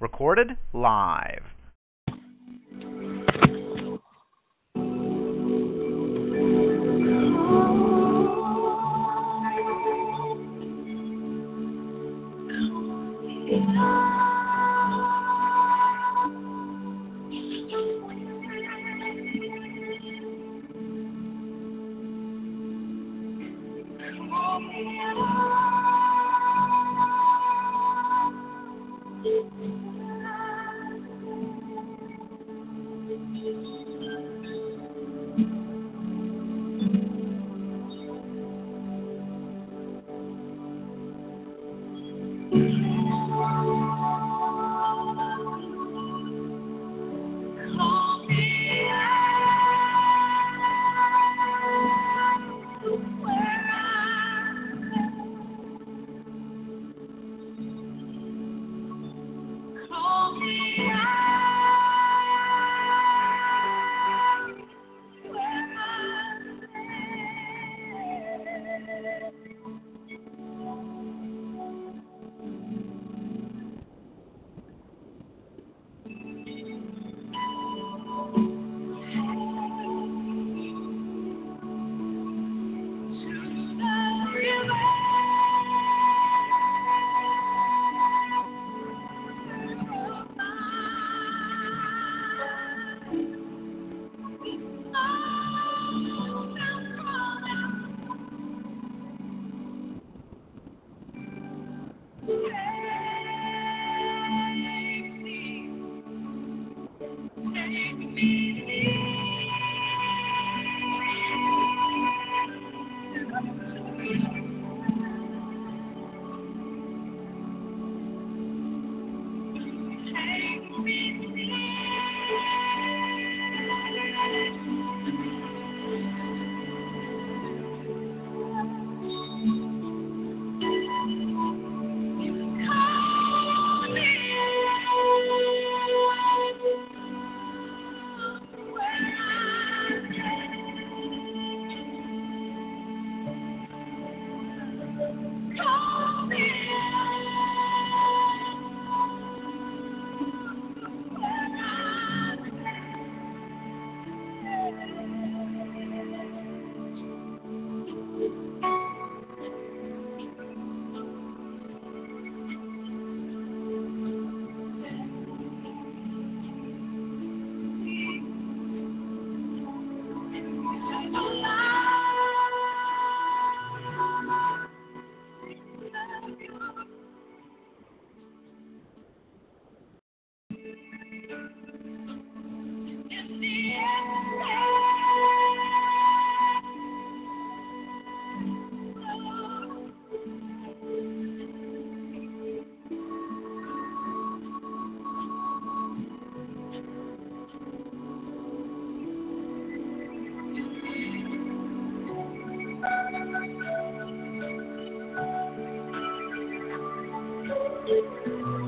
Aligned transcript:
Recorded 0.00 0.56
live. 0.72 1.42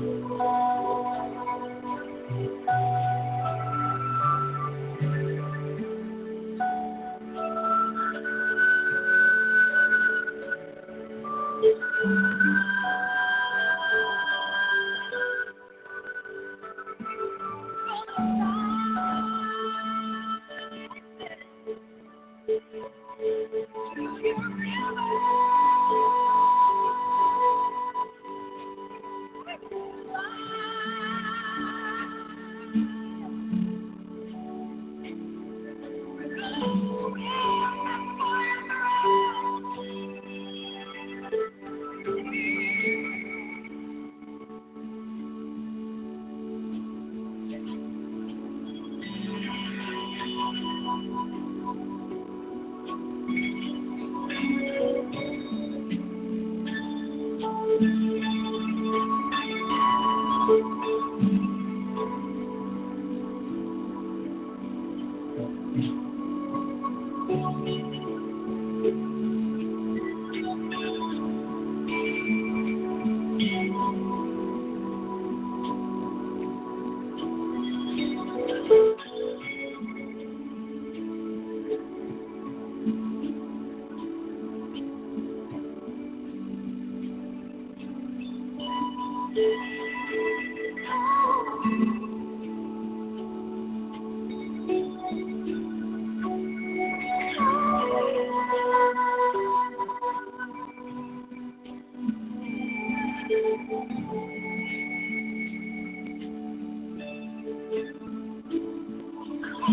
Thank 0.01 0.31
you. 0.31 0.70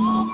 Oh. 0.01 0.28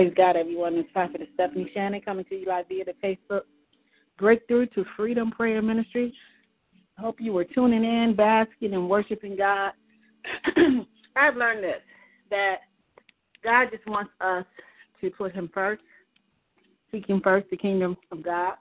Praise 0.00 0.14
God, 0.16 0.34
everyone. 0.34 0.76
It's 0.76 0.90
Prophet 0.92 1.20
Stephanie 1.34 1.70
Shannon 1.74 2.00
coming 2.00 2.24
to 2.24 2.34
you 2.34 2.46
live 2.46 2.64
via 2.70 2.86
the 2.86 2.94
Facebook 3.04 3.42
Breakthrough 4.18 4.64
to 4.68 4.82
Freedom 4.96 5.30
Prayer 5.30 5.60
Ministry. 5.60 6.14
Hope 6.96 7.20
you 7.20 7.34
were 7.34 7.44
tuning 7.44 7.84
in, 7.84 8.16
basking, 8.16 8.72
and 8.72 8.88
worshiping 8.88 9.36
God. 9.36 9.72
I've 11.16 11.36
learned 11.36 11.64
this 11.64 11.82
that 12.30 12.60
God 13.44 13.66
just 13.70 13.86
wants 13.86 14.10
us 14.22 14.46
to 15.02 15.10
put 15.10 15.34
Him 15.34 15.50
first, 15.52 15.82
seek 16.90 17.06
Him 17.06 17.20
first, 17.20 17.50
the 17.50 17.58
kingdom 17.58 17.94
of 18.10 18.22
God, 18.22 18.54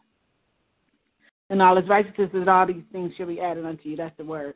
and 1.49 1.61
all 1.61 1.77
His 1.77 1.87
righteousness, 1.87 2.31
and 2.33 2.49
all 2.49 2.67
these 2.67 2.83
things 2.91 3.13
shall 3.15 3.27
be 3.27 3.39
added 3.39 3.65
unto 3.65 3.87
you. 3.87 3.95
That's 3.95 4.17
the 4.17 4.25
word. 4.25 4.55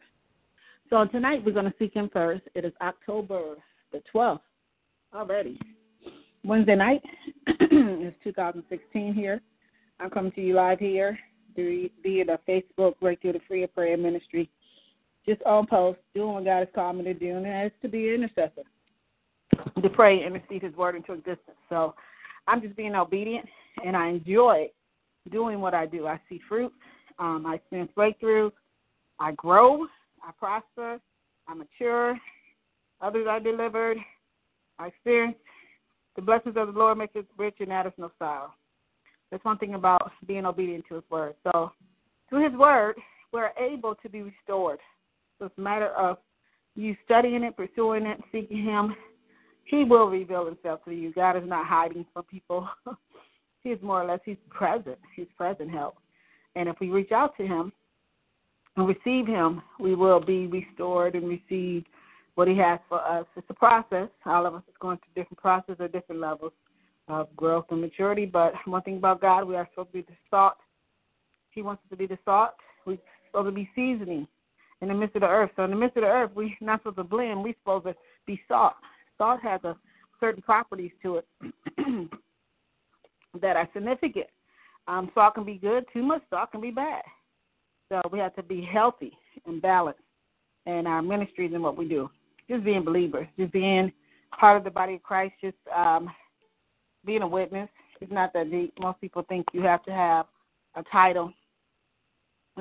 So 0.89 1.05
tonight 1.05 1.45
we're 1.45 1.53
going 1.53 1.63
to 1.63 1.73
seek 1.79 1.93
Him 1.93 2.09
first. 2.11 2.41
It 2.55 2.65
is 2.65 2.73
October 2.81 3.55
the 3.93 4.01
12th 4.13 4.41
already. 5.15 5.57
Wednesday 6.45 6.75
night. 6.75 7.01
it's 7.47 8.17
2016 8.23 9.13
here. 9.13 9.41
I'm 9.99 10.09
coming 10.09 10.31
to 10.33 10.41
you 10.41 10.55
live 10.55 10.79
here 10.79 11.17
via 11.55 11.89
the 12.03 12.39
Facebook 12.47 12.99
Breakthrough 12.99 13.33
to 13.33 13.39
Freedom 13.47 13.69
Prayer 13.73 13.95
Ministry. 13.97 14.49
Just 15.25 15.41
on 15.43 15.65
post, 15.65 15.99
doing 16.13 16.33
what 16.33 16.45
God 16.45 16.59
has 16.59 16.67
called 16.75 16.97
me 16.97 17.05
to 17.05 17.13
do, 17.13 17.37
and 17.37 17.45
that 17.45 17.67
is 17.67 17.71
to 17.81 17.87
be 17.87 18.09
an 18.09 18.15
intercessor, 18.15 18.63
to 19.81 19.89
pray 19.89 20.23
and 20.23 20.33
receive 20.33 20.61
His 20.61 20.75
word 20.75 20.95
into 20.95 21.13
existence. 21.13 21.57
So 21.69 21.95
I'm 22.47 22.61
just 22.61 22.75
being 22.75 22.93
obedient, 22.93 23.47
and 23.85 23.95
I 23.95 24.09
enjoy 24.09 24.69
doing 25.31 25.61
what 25.61 25.73
I 25.73 25.85
do. 25.85 26.07
I 26.07 26.19
see 26.27 26.41
fruit, 26.49 26.73
um, 27.19 27.45
I 27.47 27.55
experience 27.55 27.91
breakthrough, 27.95 28.51
I 29.17 29.31
grow, 29.31 29.85
I 30.21 30.31
prosper, 30.37 30.99
I 31.47 31.53
mature, 31.53 32.19
others 32.99 33.27
are 33.29 33.39
delivered, 33.39 33.97
I 34.77 34.87
experience 34.87 35.37
the 36.15 36.21
blessings 36.21 36.55
of 36.57 36.73
the 36.73 36.79
Lord 36.79 36.97
make 36.97 37.15
us 37.15 37.23
rich 37.37 37.55
and 37.59 37.71
add 37.71 37.87
us 37.87 37.93
no 37.97 38.11
sorrow. 38.19 38.53
That's 39.31 39.43
one 39.45 39.57
thing 39.57 39.73
about 39.73 40.11
being 40.27 40.45
obedient 40.45 40.85
to 40.89 40.95
His 40.95 41.03
word. 41.09 41.35
So, 41.43 41.71
through 42.29 42.49
His 42.49 42.57
word, 42.57 42.95
we're 43.31 43.51
able 43.59 43.95
to 43.95 44.09
be 44.09 44.21
restored. 44.21 44.79
So 45.39 45.45
it's 45.45 45.57
a 45.57 45.61
matter 45.61 45.89
of 45.89 46.17
you 46.75 46.95
studying 47.03 47.43
it, 47.43 47.57
pursuing 47.57 48.05
it, 48.05 48.19
seeking 48.31 48.63
Him. 48.63 48.95
He 49.65 49.83
will 49.83 50.07
reveal 50.07 50.45
Himself 50.45 50.85
to 50.85 50.91
you. 50.91 51.11
God 51.13 51.35
is 51.35 51.43
not 51.45 51.65
hiding 51.65 52.05
from 52.13 52.23
people. 52.23 52.69
he 53.63 53.71
is 53.71 53.81
more 53.81 54.03
or 54.03 54.05
less 54.05 54.19
He's 54.23 54.37
present. 54.49 54.97
He's 55.15 55.27
present 55.35 55.71
help. 55.71 55.95
And 56.55 56.69
if 56.69 56.75
we 56.79 56.89
reach 56.89 57.11
out 57.11 57.35
to 57.37 57.47
Him 57.47 57.73
and 58.77 58.87
receive 58.87 59.25
Him, 59.25 59.61
we 59.79 59.95
will 59.95 60.19
be 60.19 60.47
restored 60.47 61.15
and 61.15 61.27
received 61.27 61.87
what 62.35 62.47
He 62.47 62.57
has 62.57 62.79
for 62.89 62.99
us. 62.99 63.25
It's 63.35 63.49
a 63.49 63.53
process. 63.53 64.09
All 64.25 64.45
of 64.45 64.55
us 64.55 64.63
is 64.67 64.75
going 64.79 64.97
through 64.97 65.21
different 65.21 65.39
processes 65.39 65.77
or 65.79 65.87
different 65.87 66.21
levels 66.21 66.53
of 67.07 67.33
growth 67.35 67.65
and 67.69 67.81
maturity. 67.81 68.25
But 68.25 68.53
one 68.65 68.81
thing 68.81 68.97
about 68.97 69.21
God, 69.21 69.45
we 69.45 69.55
are 69.55 69.67
supposed 69.71 69.89
to 69.89 69.93
be 69.93 70.01
the 70.01 70.17
salt. 70.29 70.55
He 71.51 71.61
wants 71.61 71.81
us 71.85 71.89
to 71.91 71.97
be 71.97 72.07
the 72.07 72.17
salt. 72.25 72.51
We're 72.85 72.97
supposed 73.27 73.47
to 73.47 73.51
be 73.51 73.69
seasoning 73.75 74.27
in 74.81 74.87
the 74.87 74.93
midst 74.93 75.15
of 75.15 75.21
the 75.21 75.27
earth. 75.27 75.51
So 75.55 75.63
in 75.63 75.69
the 75.69 75.75
midst 75.75 75.97
of 75.97 76.03
the 76.03 76.09
earth, 76.09 76.31
we're 76.35 76.49
not 76.61 76.79
supposed 76.79 76.97
to 76.97 77.03
blend. 77.03 77.43
We're 77.43 77.55
supposed 77.61 77.85
to 77.85 77.95
be 78.25 78.41
salt. 78.47 78.73
Salt 79.17 79.41
has 79.41 79.63
a 79.63 79.75
certain 80.19 80.41
properties 80.41 80.91
to 81.03 81.17
it 81.17 81.27
that 83.41 83.55
are 83.55 83.69
significant. 83.73 84.27
Um, 84.87 85.11
salt 85.13 85.35
can 85.35 85.45
be 85.45 85.55
good. 85.55 85.85
Too 85.93 86.03
much 86.03 86.23
salt 86.29 86.51
can 86.51 86.61
be 86.61 86.71
bad. 86.71 87.03
So 87.89 88.01
we 88.11 88.19
have 88.19 88.35
to 88.35 88.43
be 88.43 88.61
healthy 88.61 89.11
and 89.45 89.61
balanced 89.61 90.01
in 90.65 90.87
our 90.87 91.01
ministries 91.01 91.51
and 91.53 91.61
what 91.61 91.77
we 91.77 91.87
do 91.87 92.09
just 92.53 92.65
being 92.65 92.83
believers, 92.83 93.27
just 93.37 93.51
being 93.51 93.91
part 94.39 94.57
of 94.57 94.63
the 94.63 94.71
body 94.71 94.95
of 94.95 95.03
Christ, 95.03 95.33
just 95.41 95.57
um, 95.75 96.09
being 97.05 97.23
a 97.23 97.27
witness. 97.27 97.69
It's 97.99 98.11
not 98.11 98.31
that 98.33 98.51
deep. 98.51 98.73
Most 98.79 99.01
people 99.01 99.23
think 99.27 99.45
you 99.53 99.61
have 99.61 99.83
to 99.83 99.91
have 99.91 100.27
a 100.75 100.83
title 100.91 101.33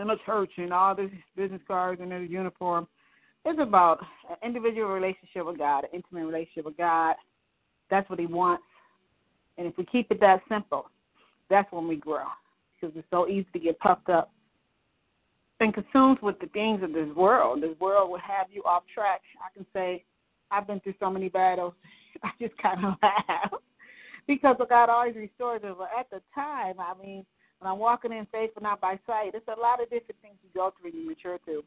in 0.01 0.09
a 0.09 0.17
church 0.25 0.51
and 0.57 0.73
all 0.73 0.95
these 0.95 1.11
business 1.37 1.61
cards 1.67 2.01
and 2.01 2.13
a 2.13 2.21
uniform. 2.21 2.87
It's 3.45 3.61
about 3.61 4.01
an 4.31 4.37
individual 4.43 4.89
relationship 4.89 5.45
with 5.45 5.59
God, 5.59 5.85
an 5.85 5.91
intimate 5.93 6.27
relationship 6.27 6.65
with 6.65 6.77
God. 6.77 7.17
That's 7.91 8.09
what 8.09 8.19
He 8.19 8.27
wants. 8.27 8.63
And 9.59 9.67
if 9.67 9.77
we 9.77 9.85
keep 9.85 10.11
it 10.11 10.21
that 10.21 10.41
simple, 10.49 10.87
that's 11.51 11.71
when 11.73 11.87
we 11.87 11.97
grow. 11.97 12.25
Because 12.81 12.97
it's 12.97 13.07
so 13.11 13.29
easy 13.29 13.47
to 13.53 13.59
get 13.59 13.79
puffed 13.81 14.09
up 14.09 14.33
been 15.63 15.73
consumed 15.73 16.19
with 16.23 16.37
the 16.41 16.47
things 16.49 16.83
of 16.83 16.93
this 16.93 17.09
world. 17.15 17.63
This 17.63 17.79
world 17.79 18.11
will 18.11 18.19
have 18.19 18.49
you 18.51 18.65
off 18.65 18.83
track. 18.93 19.21
I 19.39 19.57
can 19.57 19.65
say 19.73 20.03
I've 20.51 20.67
been 20.67 20.81
through 20.81 20.95
so 20.99 21.09
many 21.09 21.29
battles. 21.29 21.73
I 22.25 22.31
just 22.41 22.57
kind 22.59 22.85
of 22.85 22.95
laugh 23.01 23.53
because 24.27 24.57
God 24.69 24.89
always 24.89 25.15
restores 25.15 25.63
us. 25.63 25.77
But 25.79 25.91
at 25.97 26.11
the 26.11 26.21
time, 26.35 26.75
I 26.81 26.95
mean, 27.01 27.25
when 27.61 27.71
I'm 27.71 27.79
walking 27.79 28.11
in 28.11 28.27
faith 28.33 28.51
and 28.57 28.65
not 28.65 28.81
by 28.81 28.99
sight, 29.07 29.35
it's 29.35 29.47
a 29.47 29.61
lot 29.61 29.81
of 29.81 29.89
different 29.89 30.21
things 30.21 30.35
you 30.43 30.51
go 30.53 30.73
through 30.81 30.91
and 30.91 31.01
you 31.01 31.09
mature 31.09 31.39
through. 31.45 31.63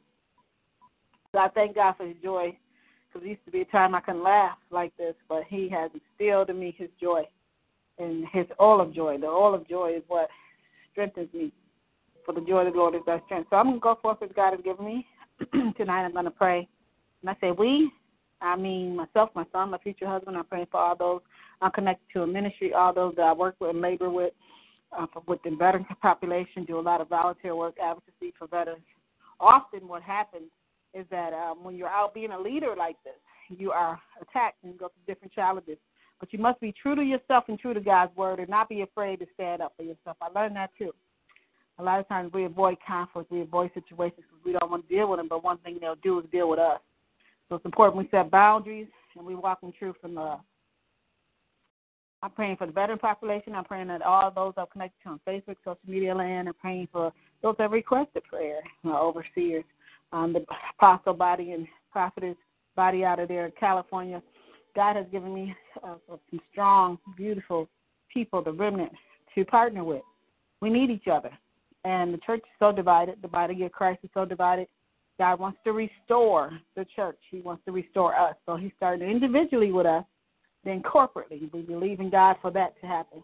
So 1.31 1.37
I 1.39 1.47
thank 1.47 1.75
God 1.75 1.95
for 1.95 2.05
His 2.05 2.17
joy, 2.21 2.57
because 3.07 3.21
there 3.21 3.29
used 3.29 3.45
to 3.45 3.51
be 3.51 3.61
a 3.61 3.65
time 3.65 3.95
I 3.95 4.01
couldn't 4.01 4.23
laugh 4.23 4.57
like 4.71 4.95
this, 4.97 5.15
but 5.29 5.43
He 5.47 5.69
has 5.69 5.89
instilled 5.93 6.49
in 6.49 6.59
me 6.59 6.75
His 6.77 6.89
joy 7.01 7.21
and 7.97 8.25
His 8.33 8.45
oil 8.59 8.81
of 8.81 8.93
joy. 8.93 9.17
The 9.17 9.27
oil 9.27 9.55
of 9.55 9.69
joy 9.69 9.93
is 9.95 10.03
what 10.09 10.27
strengthens 10.91 11.33
me. 11.33 11.53
For 12.25 12.33
the 12.33 12.41
joy 12.41 12.65
of 12.65 12.73
the 12.73 12.79
Lord 12.79 12.95
is 12.95 13.01
our 13.07 13.21
strength. 13.25 13.47
So 13.49 13.57
I'm 13.57 13.65
going 13.65 13.75
to 13.75 13.81
go 13.81 13.99
forth 14.01 14.21
as 14.23 14.29
God 14.35 14.51
has 14.51 14.61
given 14.63 14.85
me. 14.85 15.05
Tonight 15.77 16.05
I'm 16.05 16.13
going 16.13 16.25
to 16.25 16.31
pray. 16.31 16.67
And 17.21 17.29
I 17.29 17.35
say, 17.39 17.51
we, 17.51 17.91
I 18.41 18.55
mean 18.55 18.95
myself, 18.95 19.29
my 19.35 19.45
son, 19.51 19.71
my 19.71 19.77
future 19.77 20.07
husband. 20.07 20.37
I'm 20.37 20.45
praying 20.45 20.67
for 20.71 20.79
all 20.79 20.95
those 20.95 21.21
I'm 21.61 21.71
connected 21.71 22.05
to 22.13 22.23
a 22.23 22.27
ministry, 22.27 22.73
all 22.73 22.93
those 22.93 23.15
that 23.15 23.23
I 23.23 23.33
work 23.33 23.55
with 23.59 23.71
and 23.71 23.81
labor 23.81 24.09
with, 24.09 24.33
uh, 24.97 25.07
with 25.27 25.39
the 25.43 25.51
veteran 25.51 25.85
population, 26.01 26.65
do 26.65 26.79
a 26.79 26.81
lot 26.81 27.01
of 27.01 27.09
volunteer 27.09 27.55
work, 27.55 27.75
advocacy 27.81 28.33
for 28.37 28.47
veterans. 28.47 28.83
Often 29.39 29.87
what 29.87 30.01
happens 30.01 30.51
is 30.93 31.05
that 31.11 31.33
um, 31.33 31.63
when 31.63 31.75
you're 31.75 31.87
out 31.87 32.13
being 32.13 32.31
a 32.31 32.39
leader 32.39 32.73
like 32.77 32.95
this, 33.03 33.13
you 33.49 33.71
are 33.71 33.99
attacked 34.21 34.63
and 34.63 34.77
go 34.77 34.89
through 34.89 35.13
different 35.13 35.33
challenges. 35.33 35.77
But 36.19 36.31
you 36.31 36.39
must 36.39 36.59
be 36.61 36.73
true 36.81 36.95
to 36.95 37.01
yourself 37.01 37.45
and 37.49 37.59
true 37.59 37.73
to 37.73 37.81
God's 37.81 38.15
word 38.15 38.39
and 38.39 38.49
not 38.49 38.69
be 38.69 38.81
afraid 38.81 39.19
to 39.19 39.25
stand 39.33 39.61
up 39.61 39.73
for 39.75 39.83
yourself. 39.83 40.17
I 40.21 40.27
learned 40.29 40.55
that 40.55 40.71
too. 40.77 40.93
A 41.77 41.83
lot 41.83 41.99
of 41.99 42.07
times 42.07 42.31
we 42.33 42.45
avoid 42.45 42.77
conflict, 42.85 43.31
we 43.31 43.41
avoid 43.41 43.71
situations 43.73 44.23
because 44.29 44.45
we 44.45 44.53
don't 44.53 44.71
want 44.71 44.87
to 44.87 44.95
deal 44.95 45.09
with 45.09 45.19
them, 45.19 45.27
but 45.27 45.43
one 45.43 45.57
thing 45.59 45.77
they'll 45.79 45.95
do 45.95 46.19
is 46.19 46.25
deal 46.31 46.49
with 46.49 46.59
us. 46.59 46.79
So 47.49 47.55
it's 47.55 47.65
important 47.65 47.97
we 47.97 48.09
set 48.09 48.31
boundaries 48.31 48.87
and 49.17 49.25
we 49.25 49.35
walk 49.35 49.59
in 49.63 49.73
truth 49.73 49.95
and 50.03 50.15
love. 50.15 50.39
I'm 52.21 52.31
praying 52.31 52.57
for 52.57 52.65
the 52.65 52.73
veteran 52.73 52.97
population. 52.97 53.53
I'm 53.53 53.65
praying 53.65 53.87
that 53.89 54.01
all 54.01 54.31
those 54.31 54.53
I'm 54.57 54.65
connected 54.71 55.03
to 55.03 55.09
on 55.09 55.19
Facebook, 55.27 55.57
social 55.63 55.77
media 55.85 56.15
land. 56.15 56.47
I'm 56.47 56.55
praying 56.55 56.87
for 56.91 57.13
those 57.43 57.55
that 57.59 57.69
requested 57.69 58.23
prayer, 58.23 58.61
uh, 58.83 58.99
overseers, 58.99 59.63
um, 60.11 60.33
the 60.33 60.43
apostle 60.77 61.13
body 61.13 61.51
and 61.51 61.67
prophetess 61.91 62.35
body 62.75 63.03
out 63.03 63.19
of 63.19 63.27
there 63.27 63.45
in 63.45 63.51
California. 63.59 64.23
God 64.75 64.95
has 64.95 65.05
given 65.11 65.33
me 65.33 65.55
uh, 65.83 65.95
some 66.07 66.39
strong, 66.51 66.97
beautiful 67.15 67.69
people, 68.11 68.41
the 68.41 68.51
remnant, 68.51 68.91
to 69.35 69.45
partner 69.45 69.83
with. 69.83 70.01
We 70.61 70.69
need 70.69 70.89
each 70.89 71.07
other. 71.07 71.31
And 71.85 72.13
the 72.13 72.17
church 72.17 72.39
is 72.39 72.55
so 72.59 72.71
divided. 72.71 73.21
The 73.21 73.27
body 73.27 73.63
of 73.63 73.71
Christ 73.71 73.99
is 74.03 74.09
so 74.13 74.25
divided. 74.25 74.67
God 75.17 75.39
wants 75.39 75.59
to 75.63 75.71
restore 75.71 76.51
the 76.75 76.85
church. 76.95 77.19
He 77.29 77.39
wants 77.39 77.63
to 77.65 77.71
restore 77.71 78.15
us. 78.15 78.35
So 78.45 78.57
He 78.57 78.73
started 78.75 79.07
individually 79.07 79.71
with 79.71 79.85
us, 79.85 80.03
then 80.63 80.81
corporately. 80.81 81.51
We 81.53 81.61
believe 81.61 81.99
in 81.99 82.09
God 82.09 82.37
for 82.41 82.51
that 82.51 82.79
to 82.81 82.87
happen. 82.87 83.23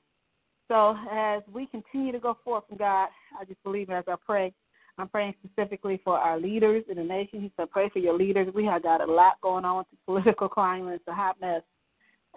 So 0.67 0.95
as 1.11 1.41
we 1.51 1.65
continue 1.65 2.13
to 2.13 2.19
go 2.19 2.37
forth 2.45 2.63
from 2.69 2.77
God, 2.77 3.09
I 3.37 3.43
just 3.45 3.61
believe 3.63 3.89
as 3.89 4.05
I 4.07 4.15
pray, 4.25 4.53
I'm 4.97 5.09
praying 5.09 5.33
specifically 5.43 5.99
for 6.03 6.17
our 6.17 6.39
leaders 6.39 6.83
in 6.89 6.97
the 6.97 7.03
nation. 7.03 7.41
He 7.41 7.51
said, 7.57 7.71
pray 7.71 7.89
for 7.89 7.99
your 7.99 8.13
leaders. 8.13 8.53
We 8.53 8.63
have 8.65 8.83
got 8.83 9.01
a 9.01 9.11
lot 9.11 9.41
going 9.41 9.65
on 9.65 9.83
the 9.91 9.97
political 10.05 10.47
climate. 10.47 10.93
It's 10.95 11.07
a 11.07 11.13
hot 11.13 11.41
mess. 11.41 11.63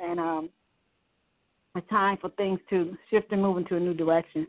And 0.02 0.18
um, 0.18 0.48
it's 1.76 1.88
time 1.90 2.16
for 2.20 2.30
things 2.30 2.58
to 2.70 2.96
shift 3.10 3.30
and 3.30 3.42
move 3.42 3.58
into 3.58 3.76
a 3.76 3.80
new 3.80 3.94
direction. 3.94 4.46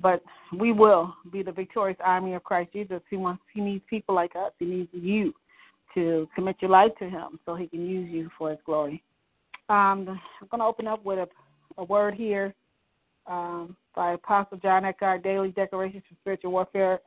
But 0.00 0.22
we 0.58 0.72
will 0.72 1.14
be 1.30 1.42
the 1.42 1.52
victorious 1.52 1.98
army 2.02 2.34
of 2.34 2.44
Christ 2.44 2.72
Jesus. 2.72 3.00
He 3.10 3.16
wants 3.16 3.42
he 3.52 3.60
needs 3.60 3.84
people 3.88 4.14
like 4.14 4.34
us. 4.36 4.52
He 4.58 4.64
needs 4.64 4.88
you 4.92 5.34
to 5.94 6.28
commit 6.34 6.56
your 6.60 6.70
life 6.70 6.92
to 6.98 7.08
him 7.08 7.38
so 7.44 7.54
he 7.54 7.66
can 7.66 7.86
use 7.86 8.10
you 8.10 8.30
for 8.38 8.50
his 8.50 8.58
glory. 8.64 9.02
Um, 9.68 10.08
I'm 10.40 10.48
going 10.50 10.60
to 10.60 10.64
open 10.64 10.86
up 10.86 11.04
with 11.04 11.18
a, 11.18 11.28
a 11.80 11.84
word 11.84 12.14
here 12.14 12.54
um, 13.26 13.76
by 13.94 14.12
Apostle 14.12 14.58
John 14.58 14.84
Eckhardt, 14.84 15.22
Daily 15.22 15.50
Declarations 15.50 16.02
for 16.08 16.14
Spiritual 16.20 16.52
Warfare 16.52 17.00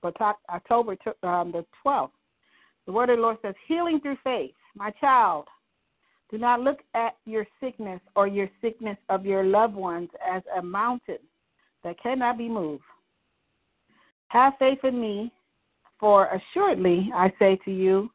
for 0.00 0.12
October 0.50 0.96
um, 1.22 1.52
the 1.52 1.64
12th. 1.84 2.10
The 2.86 2.92
word 2.92 3.10
of 3.10 3.16
the 3.16 3.22
Lord 3.22 3.38
says, 3.42 3.54
Healing 3.68 4.00
through 4.00 4.18
faith. 4.24 4.52
My 4.74 4.90
child, 5.00 5.46
do 6.30 6.38
not 6.38 6.60
look 6.60 6.80
at 6.94 7.16
your 7.24 7.46
sickness 7.60 8.00
or 8.16 8.26
your 8.26 8.48
sickness 8.60 8.96
of 9.08 9.24
your 9.24 9.44
loved 9.44 9.74
ones 9.74 10.08
as 10.28 10.42
a 10.58 10.62
mountain 10.62 11.18
that 11.84 12.02
cannot 12.02 12.38
be 12.38 12.48
moved. 12.48 12.84
Have 14.28 14.54
faith 14.58 14.78
in 14.84 15.00
me, 15.00 15.32
for 16.00 16.28
assuredly 16.28 17.10
I 17.14 17.32
say 17.38 17.58
to 17.64 17.70
you, 17.70 18.10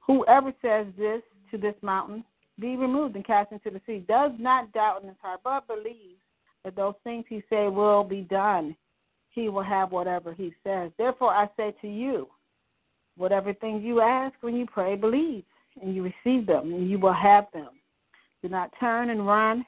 whoever 0.00 0.52
says 0.62 0.86
this 0.98 1.22
to 1.50 1.58
this 1.58 1.74
mountain, 1.82 2.24
be 2.58 2.76
removed 2.76 3.16
and 3.16 3.24
cast 3.24 3.52
into 3.52 3.70
the 3.70 3.80
sea, 3.86 4.04
does 4.08 4.32
not 4.38 4.72
doubt 4.72 5.02
in 5.02 5.08
his 5.08 5.16
heart, 5.22 5.40
but 5.44 5.66
believes 5.66 6.20
that 6.64 6.76
those 6.76 6.94
things 7.04 7.24
he 7.28 7.42
say 7.48 7.68
will 7.68 8.04
be 8.04 8.22
done. 8.22 8.76
He 9.30 9.48
will 9.48 9.62
have 9.62 9.92
whatever 9.92 10.34
he 10.34 10.52
says. 10.64 10.90
Therefore 10.98 11.32
I 11.32 11.48
say 11.56 11.74
to 11.80 11.88
you, 11.88 12.28
whatever 13.16 13.52
things 13.54 13.82
you 13.84 14.00
ask 14.00 14.34
when 14.40 14.56
you 14.56 14.66
pray, 14.66 14.96
believe, 14.96 15.44
and 15.80 15.94
you 15.94 16.02
receive 16.02 16.46
them, 16.46 16.72
and 16.72 16.90
you 16.90 16.98
will 16.98 17.12
have 17.12 17.46
them. 17.52 17.70
Do 18.42 18.48
not 18.48 18.72
turn 18.80 19.10
and 19.10 19.26
run 19.26 19.64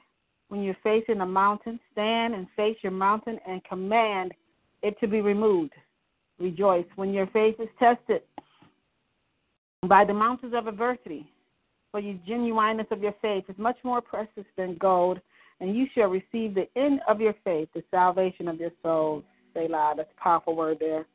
when 0.53 0.61
you're 0.61 0.77
facing 0.83 1.19
a 1.21 1.25
mountain, 1.25 1.79
stand 1.91 2.35
and 2.35 2.45
face 2.55 2.77
your 2.83 2.91
mountain 2.91 3.39
and 3.47 3.63
command 3.63 4.35
it 4.83 4.95
to 4.99 5.07
be 5.07 5.19
removed. 5.19 5.73
Rejoice 6.37 6.85
when 6.95 7.11
your 7.11 7.25
faith 7.33 7.55
is 7.59 7.69
tested 7.79 8.21
by 9.87 10.05
the 10.05 10.13
mountains 10.13 10.53
of 10.55 10.67
adversity. 10.67 11.27
For 11.89 11.99
your 11.99 12.19
genuineness 12.27 12.85
of 12.91 13.01
your 13.01 13.15
faith 13.19 13.45
is 13.49 13.57
much 13.57 13.77
more 13.83 13.99
precious 13.99 14.45
than 14.55 14.77
gold, 14.77 15.19
and 15.59 15.75
you 15.75 15.87
shall 15.95 16.09
receive 16.09 16.53
the 16.53 16.67
end 16.75 16.99
of 17.07 17.19
your 17.19 17.33
faith, 17.43 17.69
the 17.73 17.83
salvation 17.89 18.47
of 18.47 18.59
your 18.59 18.71
souls. 18.83 19.23
Say 19.55 19.67
loud. 19.67 19.97
That's 19.97 20.11
a 20.15 20.21
powerful 20.21 20.55
word 20.55 20.77
there. 20.79 21.07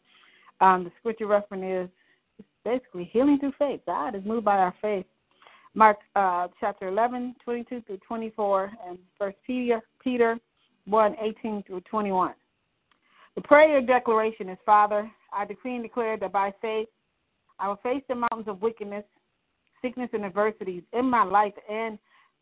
Um, 0.60 0.82
the 0.82 0.90
scripture 0.98 1.28
reference 1.28 1.92
is 2.40 2.44
basically 2.64 3.08
healing 3.12 3.38
through 3.38 3.52
faith. 3.56 3.82
God 3.86 4.16
is 4.16 4.24
moved 4.24 4.44
by 4.44 4.56
our 4.56 4.74
faith. 4.82 5.06
Mark 5.78 5.98
uh, 6.16 6.48
chapter 6.58 6.88
11, 6.88 7.36
22 7.44 7.82
through 7.82 7.98
24, 7.98 8.72
and 8.88 8.98
First 9.16 9.36
Peter, 9.46 9.80
Peter 10.02 10.36
1, 10.86 11.16
18 11.22 11.62
through 11.68 11.82
21. 11.82 12.34
The 13.36 13.42
prayer 13.42 13.80
declaration 13.80 14.48
is 14.48 14.58
Father, 14.66 15.08
I 15.32 15.44
decree 15.44 15.76
and 15.76 15.84
declare 15.84 16.16
that 16.16 16.32
by 16.32 16.52
faith 16.60 16.88
I 17.60 17.68
will 17.68 17.76
face 17.76 18.02
the 18.08 18.16
mountains 18.16 18.48
of 18.48 18.60
wickedness, 18.60 19.04
sickness, 19.80 20.10
and 20.12 20.24
adversities 20.24 20.82
in 20.92 21.04
my 21.04 21.22
life 21.22 21.54
and 21.70 21.96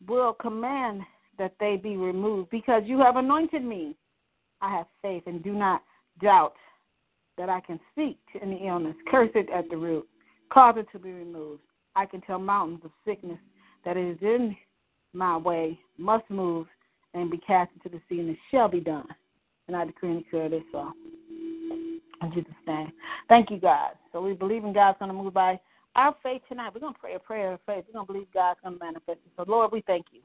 will 0.07 0.33
command 0.33 1.01
that 1.37 1.53
they 1.59 1.77
be 1.77 1.95
removed 1.95 2.49
because 2.49 2.81
you 2.87 2.97
have 3.01 3.17
anointed 3.17 3.63
me. 3.63 3.95
I 4.61 4.75
have 4.75 4.87
faith 5.03 5.23
and 5.27 5.43
do 5.43 5.53
not 5.53 5.83
doubt 6.23 6.55
that 7.37 7.49
I 7.49 7.59
can 7.59 7.79
speak 7.91 8.17
to 8.33 8.41
any 8.41 8.67
illness, 8.67 8.95
curse 9.11 9.29
it 9.35 9.47
at 9.53 9.69
the 9.69 9.77
root, 9.77 10.07
cause 10.51 10.73
it 10.79 10.87
to 10.91 10.97
be 10.97 11.11
removed. 11.11 11.61
I 11.97 12.05
can 12.05 12.21
tell 12.21 12.37
mountains 12.37 12.81
of 12.85 12.91
sickness 13.03 13.39
that 13.83 13.97
is 13.97 14.17
in 14.21 14.55
my 15.13 15.35
way 15.35 15.79
must 15.97 16.29
move 16.29 16.67
and 17.15 17.31
be 17.31 17.39
cast 17.39 17.71
into 17.73 17.89
the 17.89 18.01
sea, 18.07 18.19
and 18.19 18.29
it 18.29 18.37
shall 18.51 18.67
be 18.67 18.79
done. 18.79 19.07
And 19.67 19.75
I 19.75 19.83
decree 19.85 20.11
and 20.11 20.23
declare 20.23 20.47
this 20.47 20.63
all. 20.75 20.93
In 22.21 22.31
Jesus' 22.33 22.51
name. 22.67 22.91
Thank 23.29 23.49
you, 23.49 23.57
God. 23.57 23.91
So 24.11 24.21
we 24.21 24.33
believe 24.33 24.63
in 24.63 24.73
God's 24.73 24.99
going 24.99 25.09
to 25.09 25.17
move 25.17 25.33
by 25.33 25.59
our 25.95 26.15
faith 26.21 26.43
tonight. 26.47 26.71
We're 26.73 26.81
going 26.81 26.93
to 26.93 26.99
pray 26.99 27.15
a 27.15 27.19
prayer 27.19 27.53
of 27.53 27.59
faith. 27.65 27.85
We're 27.87 27.93
going 27.93 28.05
to 28.05 28.13
believe 28.13 28.27
God's 28.31 28.59
going 28.63 28.77
to 28.77 28.83
manifest 28.83 29.19
it. 29.25 29.31
So, 29.35 29.45
Lord, 29.47 29.71
we 29.71 29.81
thank 29.81 30.05
you 30.11 30.21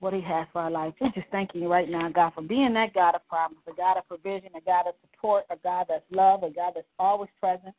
what 0.00 0.14
He 0.14 0.22
has 0.22 0.46
for 0.52 0.62
our 0.62 0.70
life. 0.70 0.94
We're 1.00 1.10
just 1.10 1.28
thanking 1.30 1.60
you 1.60 1.70
right 1.70 1.88
now, 1.90 2.08
God, 2.08 2.32
for 2.34 2.42
being 2.42 2.72
that 2.74 2.94
God 2.94 3.14
of 3.14 3.26
promise, 3.28 3.58
a 3.70 3.74
God 3.74 3.98
of 3.98 4.08
provision, 4.08 4.50
a 4.56 4.60
God 4.62 4.86
of 4.86 4.94
support, 5.02 5.44
a 5.50 5.56
God 5.62 5.86
that's 5.90 6.04
love, 6.10 6.42
a 6.42 6.50
God 6.50 6.72
that's 6.74 6.86
always 6.98 7.30
present. 7.38 7.74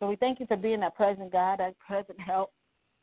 So 0.00 0.08
we 0.08 0.16
thank 0.16 0.40
you 0.40 0.46
for 0.46 0.56
being 0.56 0.80
that 0.80 0.96
present 0.96 1.32
God, 1.32 1.58
that 1.60 1.78
present 1.78 2.18
help, 2.20 2.52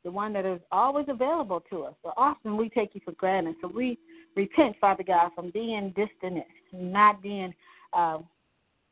the 0.03 0.11
one 0.11 0.33
that 0.33 0.45
is 0.45 0.61
always 0.71 1.07
available 1.09 1.61
to 1.69 1.83
us. 1.83 1.93
But 2.03 2.13
often 2.15 2.57
we 2.57 2.69
take 2.69 2.95
you 2.95 3.01
for 3.03 3.11
granted. 3.13 3.55
So 3.61 3.67
we 3.67 3.97
repent, 4.35 4.75
Father 4.79 5.03
God, 5.03 5.31
from 5.35 5.49
being 5.51 5.93
distant, 5.95 6.43
not 6.71 7.21
being 7.21 7.53
uh, 7.93 8.19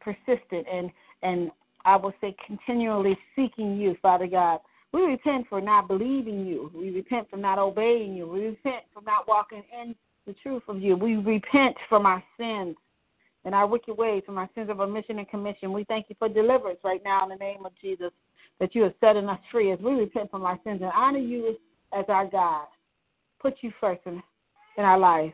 persistent, 0.02 0.68
and 0.72 0.92
and 1.22 1.52
I 1.86 1.96
will 1.96 2.14
say 2.20 2.36
continually 2.46 3.18
seeking 3.36 3.78
you, 3.78 3.96
Father 4.02 4.28
God. 4.28 4.60
We 4.92 5.02
repent 5.02 5.48
for 5.50 5.60
not 5.60 5.88
believing 5.88 6.46
you. 6.46 6.72
We 6.74 6.92
repent 6.92 7.30
for 7.30 7.38
not 7.38 7.58
obeying 7.58 8.16
you. 8.16 8.28
We 8.28 8.46
repent 8.46 8.84
for 8.94 9.02
not 9.02 9.28
walking 9.28 9.64
in 9.82 9.96
the 10.28 10.34
truth 10.44 10.64
of 10.68 10.82
you. 10.82 10.96
We 10.96 11.16
repent 11.16 11.76
from 11.90 12.06
our 12.06 12.24
sins 12.38 12.76
and 13.46 13.54
our 13.54 13.68
wicked 13.68 13.98
ways, 13.98 14.24
from 14.26 14.38
our 14.38 14.50
sins 14.56 14.70
of 14.70 14.80
omission 14.80 15.20
and 15.20 15.30
commission. 15.30 15.74
We 15.74 15.84
thank 15.86 16.08
you 16.10 16.16
for 16.18 16.30
deliverance 16.30 16.80
right 16.84 17.02
now 17.04 17.24
in 17.24 17.30
the 17.30 17.36
name 17.36 17.66
of 17.66 17.74
Jesus, 17.82 18.12
that 18.60 18.74
you 18.74 18.84
are 18.84 18.94
setting 19.00 19.28
us 19.28 19.40
free 19.52 19.72
as 19.72 19.80
we 19.80 19.94
repent 19.94 20.32
from 20.32 20.44
our 20.44 20.60
sins 20.64 20.82
and 20.82 20.92
honor 20.96 21.20
you 21.20 21.58
as 21.98 22.06
our 22.08 22.28
God. 22.28 22.68
Put 23.42 23.56
you 23.62 23.72
first 23.82 24.02
in, 24.06 24.24
in 24.78 24.84
our 24.84 24.98
life. 24.98 25.34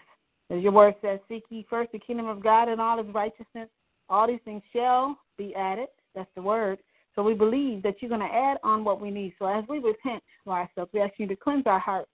As 0.49 0.61
your 0.61 0.71
word 0.71 0.95
says, 1.01 1.19
seek 1.27 1.43
ye 1.49 1.65
first 1.69 1.91
the 1.91 1.99
kingdom 1.99 2.27
of 2.27 2.41
God 2.41 2.69
and 2.69 2.81
all 2.81 3.03
his 3.03 3.13
righteousness. 3.13 3.69
All 4.09 4.27
these 4.27 4.39
things 4.43 4.63
shall 4.73 5.19
be 5.37 5.53
added. 5.55 5.89
That's 6.15 6.29
the 6.35 6.41
word. 6.41 6.79
So 7.15 7.21
we 7.21 7.33
believe 7.35 7.83
that 7.83 7.95
you're 8.01 8.09
going 8.09 8.27
to 8.27 8.35
add 8.35 8.57
on 8.63 8.83
what 8.83 8.99
we 8.99 9.11
need. 9.11 9.33
So 9.37 9.45
as 9.45 9.63
we 9.69 9.79
repent 9.79 10.23
for 10.43 10.53
ourselves, 10.53 10.91
we 10.93 11.01
ask 11.01 11.13
you 11.17 11.27
to 11.27 11.35
cleanse 11.35 11.67
our 11.67 11.79
heart 11.79 12.07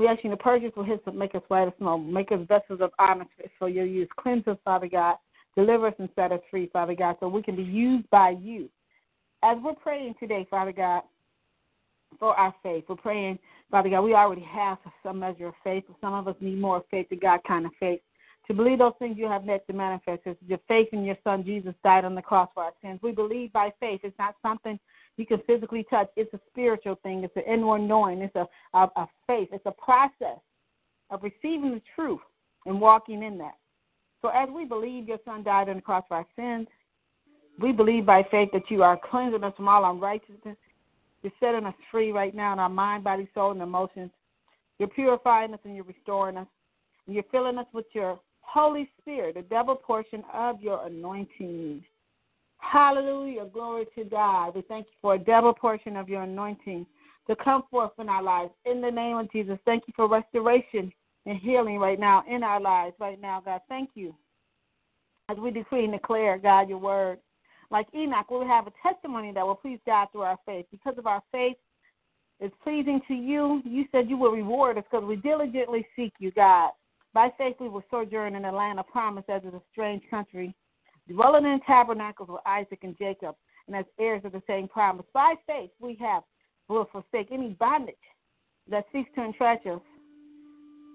We 0.00 0.08
ask 0.08 0.24
you 0.24 0.30
to 0.30 0.36
purge 0.38 0.64
us 0.64 0.72
with 0.78 0.86
hyssop, 0.86 1.14
make 1.14 1.34
us 1.34 1.42
white 1.48 1.68
as 1.68 1.74
snow, 1.76 1.98
make 1.98 2.32
us 2.32 2.38
vessels 2.48 2.80
of 2.80 2.90
honor 2.98 3.26
for 3.58 3.68
your 3.68 3.84
use. 3.84 4.08
Cleanse 4.18 4.48
us, 4.48 4.56
Father 4.64 4.88
God. 4.88 5.16
Deliver 5.54 5.88
us 5.88 5.94
and 5.98 6.08
set 6.16 6.32
us 6.32 6.40
free, 6.50 6.70
Father 6.72 6.94
God, 6.94 7.16
so 7.20 7.28
we 7.28 7.42
can 7.42 7.54
be 7.54 7.62
used 7.62 8.08
by 8.08 8.30
you. 8.30 8.70
As 9.42 9.58
we're 9.62 9.74
praying 9.74 10.14
today, 10.18 10.46
Father 10.48 10.72
God, 10.72 11.02
for 12.18 12.34
our 12.34 12.54
faith, 12.62 12.84
we're 12.88 12.96
praying, 12.96 13.38
Father 13.70 13.90
God, 13.90 14.00
we 14.00 14.14
already 14.14 14.40
have 14.50 14.78
some 15.02 15.18
measure 15.18 15.48
of 15.48 15.54
faith, 15.62 15.84
but 15.86 15.96
some 16.00 16.14
of 16.14 16.26
us 16.26 16.36
need 16.40 16.58
more 16.58 16.82
faith, 16.90 17.06
the 17.10 17.16
God 17.16 17.40
kind 17.46 17.66
of 17.66 17.72
faith. 17.78 18.00
To 18.50 18.54
believe 18.54 18.80
those 18.80 18.94
things 18.98 19.16
you 19.16 19.28
have 19.28 19.44
met 19.44 19.64
to 19.68 19.72
manifest 19.72 20.22
is 20.26 20.34
your 20.44 20.58
faith 20.66 20.88
in 20.90 21.04
your 21.04 21.16
Son 21.22 21.44
Jesus 21.44 21.72
died 21.84 22.04
on 22.04 22.16
the 22.16 22.20
cross 22.20 22.50
for 22.52 22.64
our 22.64 22.72
sins. 22.82 22.98
We 23.00 23.12
believe 23.12 23.52
by 23.52 23.72
faith. 23.78 24.00
It's 24.02 24.18
not 24.18 24.34
something 24.42 24.76
you 25.16 25.24
can 25.24 25.38
physically 25.46 25.86
touch. 25.88 26.08
It's 26.16 26.34
a 26.34 26.40
spiritual 26.50 26.98
thing. 27.04 27.22
It's 27.22 27.36
an 27.36 27.44
inward 27.46 27.82
knowing. 27.82 28.22
It's 28.22 28.34
a, 28.34 28.48
a, 28.74 28.88
a 28.96 29.08
faith. 29.28 29.50
It's 29.52 29.66
a 29.66 29.70
process 29.70 30.40
of 31.10 31.22
receiving 31.22 31.70
the 31.74 31.82
truth 31.94 32.18
and 32.66 32.80
walking 32.80 33.22
in 33.22 33.38
that. 33.38 33.54
So 34.20 34.30
as 34.30 34.48
we 34.52 34.64
believe 34.64 35.06
your 35.06 35.20
Son 35.24 35.44
died 35.44 35.68
on 35.68 35.76
the 35.76 35.82
cross 35.82 36.02
for 36.08 36.16
our 36.16 36.26
sins, 36.34 36.66
we 37.60 37.70
believe 37.70 38.04
by 38.04 38.26
faith 38.32 38.48
that 38.52 38.68
you 38.68 38.82
are 38.82 38.98
cleansing 39.12 39.44
us 39.44 39.54
from 39.56 39.68
all 39.68 39.88
unrighteousness. 39.88 40.56
You're 41.22 41.32
setting 41.38 41.66
us 41.66 41.74
free 41.92 42.10
right 42.10 42.34
now 42.34 42.52
in 42.52 42.58
our 42.58 42.68
mind, 42.68 43.04
body, 43.04 43.28
soul, 43.32 43.52
and 43.52 43.62
emotions. 43.62 44.10
You're 44.80 44.88
purifying 44.88 45.54
us 45.54 45.60
and 45.62 45.76
you're 45.76 45.84
restoring 45.84 46.36
us. 46.36 46.48
And 47.06 47.14
you're 47.14 47.24
filling 47.30 47.56
us 47.56 47.66
with 47.72 47.86
your 47.92 48.18
Holy 48.52 48.90
Spirit, 49.00 49.36
the 49.36 49.42
double 49.42 49.76
portion 49.76 50.24
of 50.34 50.60
your 50.60 50.84
anointing. 50.84 51.84
Hallelujah. 52.58 53.46
Glory 53.46 53.86
to 53.96 54.02
God. 54.04 54.56
We 54.56 54.62
thank 54.62 54.86
you 54.86 54.92
for 55.00 55.14
a 55.14 55.18
double 55.18 55.54
portion 55.54 55.96
of 55.96 56.08
your 56.08 56.22
anointing 56.22 56.84
to 57.28 57.36
come 57.36 57.62
forth 57.70 57.92
in 58.00 58.08
our 58.08 58.22
lives. 58.22 58.50
In 58.64 58.80
the 58.80 58.90
name 58.90 59.18
of 59.18 59.30
Jesus, 59.30 59.56
thank 59.64 59.84
you 59.86 59.92
for 59.94 60.08
restoration 60.08 60.92
and 61.26 61.38
healing 61.38 61.78
right 61.78 62.00
now 62.00 62.24
in 62.28 62.42
our 62.42 62.60
lives 62.60 62.96
right 62.98 63.20
now, 63.20 63.40
God. 63.40 63.60
Thank 63.68 63.90
you. 63.94 64.16
As 65.28 65.36
we 65.38 65.52
decree 65.52 65.84
and 65.84 65.92
declare, 65.92 66.36
God, 66.36 66.68
your 66.68 66.78
word. 66.78 67.18
Like 67.70 67.86
Enoch, 67.94 68.30
we'll 68.30 68.48
have 68.48 68.66
a 68.66 68.72
testimony 68.82 69.32
that 69.32 69.46
will 69.46 69.54
please 69.54 69.78
God 69.86 70.08
through 70.10 70.22
our 70.22 70.38
faith. 70.44 70.66
Because 70.72 70.98
of 70.98 71.06
our 71.06 71.22
faith 71.30 71.56
is 72.40 72.50
pleasing 72.64 73.00
to 73.06 73.14
you, 73.14 73.62
you 73.64 73.84
said 73.92 74.10
you 74.10 74.16
will 74.16 74.32
reward 74.32 74.76
us 74.76 74.84
because 74.90 75.06
we 75.06 75.14
diligently 75.14 75.86
seek 75.94 76.12
you, 76.18 76.32
God. 76.32 76.70
By 77.12 77.30
faith 77.36 77.56
we 77.58 77.68
will 77.68 77.84
sojourn 77.90 78.36
in 78.36 78.42
the 78.42 78.52
land 78.52 78.78
of 78.78 78.86
promise 78.88 79.24
as 79.28 79.42
in 79.42 79.54
a 79.54 79.62
strange 79.72 80.02
country 80.10 80.54
dwelling 81.08 81.44
in 81.44 81.60
tabernacles 81.66 82.28
with 82.28 82.40
Isaac 82.46 82.80
and 82.82 82.96
Jacob, 82.96 83.34
and 83.66 83.76
as 83.76 83.84
heirs 83.98 84.22
of 84.24 84.32
the 84.32 84.42
same 84.46 84.68
promise. 84.68 85.06
By 85.12 85.34
faith, 85.46 85.70
we 85.80 85.96
have 86.00 86.22
will 86.68 86.88
forsake 86.92 87.32
any 87.32 87.50
bondage 87.58 87.96
that 88.68 88.86
seeks 88.92 89.10
to 89.16 89.24
entrench 89.24 89.66
us, 89.66 89.80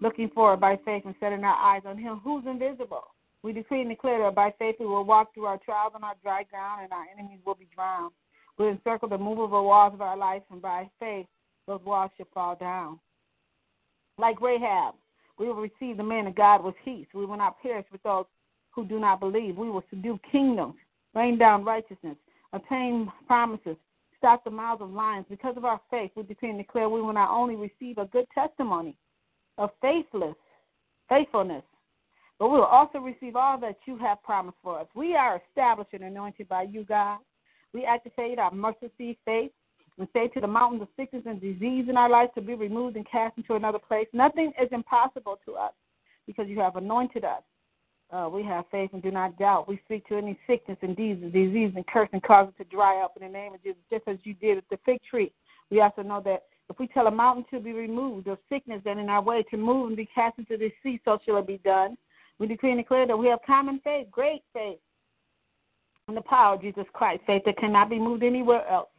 looking 0.01 0.29
forward 0.29 0.61
by 0.61 0.79
faith 0.85 1.03
and 1.05 1.15
setting 1.19 1.43
our 1.43 1.55
eyes 1.55 1.81
on 1.85 1.97
Him 1.97 2.21
who's 2.23 2.45
invisible. 2.45 3.03
We 3.43 3.51
decree 3.51 3.81
and 3.81 3.89
declare 3.89 4.19
that 4.23 4.35
by 4.35 4.53
faith 4.57 4.75
we 4.79 4.85
will 4.85 5.03
walk 5.03 5.33
through 5.33 5.45
our 5.45 5.57
trials 5.57 5.91
on 5.95 6.03
our 6.03 6.15
dry 6.23 6.43
ground, 6.43 6.83
and 6.83 6.93
our 6.93 7.05
enemies 7.13 7.39
will 7.45 7.55
be 7.55 7.67
drowned. 7.75 8.13
We'll 8.57 8.69
encircle 8.69 9.09
the 9.09 9.17
movable 9.17 9.65
walls 9.65 9.93
of 9.93 10.01
our 10.01 10.17
life, 10.17 10.43
and 10.49 10.61
by 10.61 10.89
faith 10.99 11.27
those 11.67 11.81
walls 11.83 12.11
shall 12.15 12.27
fall 12.33 12.55
down. 12.55 12.99
Like 14.17 14.39
Rahab, 14.39 14.95
we 15.37 15.47
will 15.47 15.55
receive 15.55 15.97
the 15.97 16.03
man 16.03 16.27
of 16.27 16.35
God 16.35 16.63
with 16.63 16.75
peace. 16.83 17.07
We 17.13 17.25
will 17.25 17.37
not 17.37 17.61
perish 17.61 17.85
with 17.91 18.03
those 18.03 18.25
who 18.71 18.85
do 18.85 18.99
not 18.99 19.19
believe. 19.19 19.57
We 19.57 19.69
will 19.69 19.83
subdue 19.89 20.19
kingdoms, 20.31 20.75
rain 21.13 21.37
down 21.37 21.63
righteousness, 21.63 22.17
obtain 22.53 23.11
promises, 23.27 23.77
stop 24.17 24.43
the 24.43 24.49
mouths 24.49 24.81
of 24.81 24.91
lions. 24.91 25.25
Because 25.29 25.57
of 25.57 25.65
our 25.65 25.79
faith, 25.89 26.11
we 26.15 26.23
decree 26.23 26.49
and 26.49 26.57
declare 26.57 26.89
we 26.89 27.01
will 27.01 27.13
not 27.13 27.31
only 27.31 27.55
receive 27.55 27.97
a 27.97 28.05
good 28.05 28.27
testimony 28.33 28.95
of 29.57 29.69
faithless 29.81 30.35
faithfulness, 31.07 31.63
but 32.39 32.49
we 32.49 32.57
will 32.57 32.65
also 32.65 32.99
receive 32.99 33.35
all 33.35 33.59
that 33.59 33.77
you 33.85 33.97
have 33.97 34.21
promised 34.23 34.57
for 34.61 34.79
us. 34.79 34.87
We 34.95 35.15
are 35.15 35.41
established 35.47 35.93
and 35.93 36.03
anointed 36.03 36.49
by 36.49 36.63
you, 36.63 36.83
God. 36.83 37.19
We 37.73 37.85
activate 37.85 38.39
our 38.39 38.51
mercy 38.51 39.17
faith 39.25 39.51
and 39.97 40.07
say 40.13 40.27
to 40.29 40.41
the 40.41 40.47
mountains 40.47 40.81
of 40.81 40.87
sickness 40.97 41.23
and 41.25 41.39
disease 41.39 41.85
in 41.89 41.97
our 41.97 42.09
lives 42.09 42.31
to 42.35 42.41
be 42.41 42.53
removed 42.53 42.95
and 42.95 43.09
cast 43.09 43.37
into 43.37 43.55
another 43.55 43.79
place. 43.79 44.07
Nothing 44.13 44.51
is 44.61 44.69
impossible 44.71 45.39
to 45.45 45.53
us 45.53 45.73
because 46.27 46.47
you 46.47 46.59
have 46.59 46.75
anointed 46.75 47.23
us 47.23 47.43
uh, 48.11 48.29
we 48.31 48.43
have 48.43 48.65
faith 48.71 48.91
and 48.93 49.01
do 49.01 49.11
not 49.11 49.37
doubt. 49.37 49.67
We 49.67 49.79
speak 49.85 50.07
to 50.07 50.17
any 50.17 50.37
sickness 50.47 50.77
and 50.81 50.95
disease 50.95 51.73
and 51.75 51.85
curse 51.87 52.09
and 52.13 52.21
cause 52.21 52.49
it 52.49 52.63
to 52.63 52.69
dry 52.69 53.03
up 53.03 53.17
in 53.19 53.23
the 53.25 53.31
name 53.31 53.53
of 53.53 53.63
Jesus, 53.63 53.81
just 53.89 54.07
as 54.07 54.17
you 54.23 54.33
did 54.35 54.55
with 54.55 54.69
the 54.69 54.77
fig 54.85 54.99
tree. 55.09 55.31
We 55.71 55.81
also 55.81 56.03
know 56.03 56.21
that 56.25 56.43
if 56.69 56.79
we 56.79 56.87
tell 56.87 57.07
a 57.07 57.11
mountain 57.11 57.45
to 57.51 57.59
be 57.59 57.73
removed, 57.73 58.27
or 58.27 58.37
sickness 58.49 58.81
that 58.85 58.97
in 58.97 59.09
our 59.09 59.21
way 59.21 59.43
to 59.49 59.57
move 59.57 59.87
and 59.87 59.97
be 59.97 60.07
cast 60.13 60.37
into 60.37 60.57
the 60.57 60.71
sea, 60.83 60.99
so 61.03 61.19
shall 61.25 61.37
it 61.37 61.47
be 61.47 61.59
done. 61.59 61.97
We 62.37 62.47
decree 62.47 62.71
and 62.71 62.79
declare 62.79 63.07
that 63.07 63.17
we 63.17 63.27
have 63.27 63.39
common 63.45 63.79
faith, 63.83 64.07
great 64.11 64.43
faith, 64.53 64.77
in 66.07 66.15
the 66.15 66.21
power 66.21 66.55
of 66.55 66.61
Jesus 66.61 66.85
Christ, 66.93 67.21
faith 67.25 67.41
that 67.45 67.57
cannot 67.57 67.89
be 67.89 67.97
moved 67.97 68.23
anywhere 68.23 68.67
else. 68.67 68.89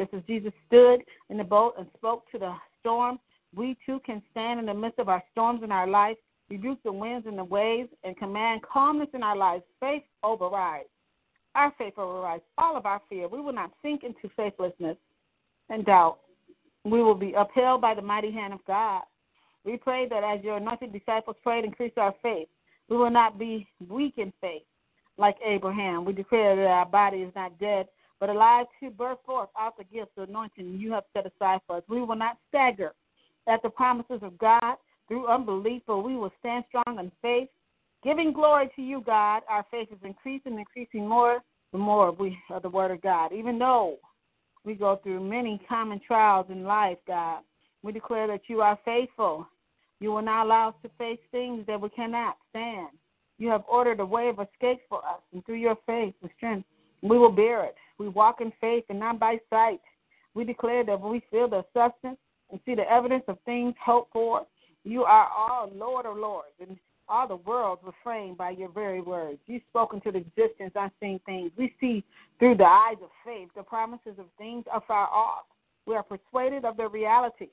Just 0.00 0.14
as 0.14 0.22
Jesus 0.26 0.52
stood 0.66 1.00
in 1.28 1.36
the 1.36 1.44
boat 1.44 1.74
and 1.78 1.86
spoke 1.94 2.24
to 2.32 2.38
the 2.38 2.54
storm, 2.80 3.18
we 3.54 3.76
too 3.84 4.00
can 4.06 4.22
stand 4.30 4.58
in 4.58 4.64
the 4.64 4.72
midst 4.72 4.98
of 4.98 5.10
our 5.10 5.22
storms 5.32 5.62
in 5.62 5.70
our 5.70 5.86
life 5.86 6.16
rebuke 6.50 6.82
the 6.82 6.92
winds 6.92 7.26
and 7.26 7.38
the 7.38 7.44
waves, 7.44 7.88
and 8.04 8.16
command 8.16 8.60
calmness 8.62 9.08
in 9.14 9.22
our 9.22 9.36
lives. 9.36 9.62
Faith 9.78 10.02
overrides. 10.22 10.88
Our 11.54 11.72
faith 11.78 11.94
overrides 11.96 12.42
all 12.58 12.76
of 12.76 12.86
our 12.86 13.00
fear. 13.08 13.28
We 13.28 13.40
will 13.40 13.52
not 13.52 13.70
sink 13.82 14.02
into 14.02 14.28
faithlessness 14.36 14.96
and 15.68 15.86
doubt. 15.86 16.18
We 16.84 17.02
will 17.02 17.14
be 17.14 17.34
upheld 17.36 17.80
by 17.80 17.94
the 17.94 18.02
mighty 18.02 18.32
hand 18.32 18.52
of 18.52 18.64
God. 18.66 19.02
We 19.64 19.76
pray 19.76 20.08
that 20.08 20.24
as 20.24 20.42
your 20.42 20.56
anointed 20.56 20.92
disciples 20.92 21.36
prayed, 21.42 21.64
increase 21.64 21.92
our 21.96 22.14
faith. 22.22 22.48
We 22.88 22.96
will 22.96 23.10
not 23.10 23.38
be 23.38 23.68
weak 23.88 24.14
in 24.16 24.32
faith 24.40 24.62
like 25.18 25.36
Abraham. 25.46 26.04
We 26.04 26.12
declare 26.12 26.56
that 26.56 26.66
our 26.66 26.86
body 26.86 27.18
is 27.18 27.32
not 27.36 27.58
dead, 27.60 27.86
but 28.20 28.28
alive 28.28 28.66
to 28.78 28.90
birth 28.90 29.18
forth 29.24 29.48
out 29.58 29.76
the 29.76 29.84
gifts 29.84 30.12
of 30.18 30.28
anointing 30.28 30.78
you 30.78 30.92
have 30.92 31.04
set 31.14 31.26
aside 31.26 31.60
for 31.66 31.78
us. 31.78 31.82
We 31.88 32.02
will 32.02 32.16
not 32.16 32.36
stagger 32.48 32.92
at 33.48 33.62
the 33.62 33.70
promises 33.70 34.20
of 34.22 34.38
God 34.38 34.76
through 35.08 35.26
unbelief, 35.26 35.82
but 35.86 35.98
we 35.98 36.16
will 36.16 36.32
stand 36.38 36.64
strong 36.68 36.98
in 36.98 37.10
faith, 37.22 37.48
giving 38.04 38.32
glory 38.32 38.70
to 38.76 38.82
you, 38.82 39.02
God. 39.04 39.42
Our 39.48 39.64
faith 39.70 39.88
is 39.90 39.98
increasing, 40.04 40.58
increasing 40.58 41.08
more 41.08 41.40
the 41.72 41.78
more 41.78 42.12
we 42.12 42.38
of 42.50 42.62
the 42.62 42.68
Word 42.68 42.90
of 42.90 43.00
God. 43.00 43.32
Even 43.32 43.58
though 43.58 43.96
we 44.64 44.74
go 44.74 45.00
through 45.02 45.20
many 45.20 45.60
common 45.68 46.00
trials 46.06 46.46
in 46.50 46.64
life, 46.64 46.98
God, 47.06 47.40
we 47.82 47.92
declare 47.92 48.26
that 48.26 48.42
you 48.48 48.60
are 48.60 48.78
faithful. 48.84 49.46
You 50.00 50.12
will 50.12 50.22
not 50.22 50.46
allow 50.46 50.68
us 50.70 50.74
to 50.82 50.90
face 50.98 51.18
things 51.30 51.64
that 51.66 51.80
we 51.80 51.88
cannot 51.90 52.36
stand. 52.50 52.88
You 53.38 53.48
have 53.48 53.64
ordered 53.70 54.00
a 54.00 54.06
way 54.06 54.28
of 54.28 54.38
escape 54.38 54.80
for 54.88 54.98
us, 54.98 55.20
and 55.32 55.44
through 55.46 55.56
your 55.56 55.76
faith 55.86 56.14
and 56.20 56.30
strength, 56.36 56.68
we 57.02 57.18
will 57.18 57.32
bear 57.32 57.64
it. 57.64 57.74
We 57.98 58.08
walk 58.08 58.40
in 58.40 58.52
faith 58.60 58.84
and 58.88 58.98
not 58.98 59.18
by 59.18 59.38
sight. 59.50 59.80
We 60.34 60.44
declare 60.44 60.84
that 60.84 61.00
we 61.00 61.22
feel 61.30 61.48
the 61.48 61.64
substance 61.74 62.18
and 62.50 62.60
see 62.64 62.74
the 62.74 62.90
evidence 62.90 63.24
of 63.28 63.38
things 63.44 63.74
hoped 63.84 64.12
for. 64.12 64.46
You 64.84 65.04
are 65.04 65.28
all 65.28 65.70
Lord 65.74 66.06
of 66.06 66.16
lords, 66.16 66.54
and 66.60 66.78
all 67.08 67.28
the 67.28 67.36
worlds 67.36 67.82
were 67.84 67.92
framed 68.02 68.38
by 68.38 68.50
your 68.50 68.70
very 68.70 69.00
words. 69.00 69.38
You've 69.46 69.62
spoken 69.68 70.00
to 70.02 70.12
the 70.12 70.18
existence 70.18 70.72
unseen 70.74 71.20
things. 71.26 71.50
We 71.56 71.74
see 71.80 72.04
through 72.38 72.56
the 72.56 72.64
eyes 72.64 72.96
of 73.02 73.10
faith 73.24 73.48
the 73.56 73.62
promises 73.62 74.14
of 74.18 74.26
things 74.38 74.64
afar 74.72 75.08
off. 75.08 75.44
We 75.86 75.96
are 75.96 76.02
persuaded 76.02 76.64
of 76.64 76.76
their 76.76 76.88
reality. 76.88 77.48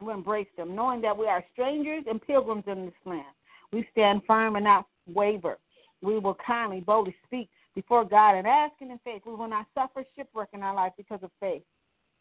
We 0.00 0.12
embrace 0.12 0.48
them, 0.56 0.74
knowing 0.74 1.00
that 1.02 1.16
we 1.16 1.26
are 1.26 1.44
strangers 1.52 2.04
and 2.08 2.20
pilgrims 2.22 2.64
in 2.66 2.86
this 2.86 2.94
land. 3.04 3.24
We 3.72 3.86
stand 3.92 4.22
firm 4.26 4.56
and 4.56 4.64
not 4.64 4.86
waver. 5.12 5.58
We 6.02 6.18
will 6.18 6.36
kindly, 6.46 6.80
boldly 6.80 7.16
speak 7.26 7.48
before 7.76 8.04
God 8.04 8.34
and 8.34 8.46
asking 8.46 8.90
in 8.90 8.98
faith. 9.04 9.22
We 9.24 9.34
will 9.34 9.48
not 9.48 9.66
suffer 9.74 10.04
shipwreck 10.16 10.48
in 10.54 10.62
our 10.62 10.74
life 10.74 10.92
because 10.96 11.20
of 11.22 11.30
faith 11.38 11.62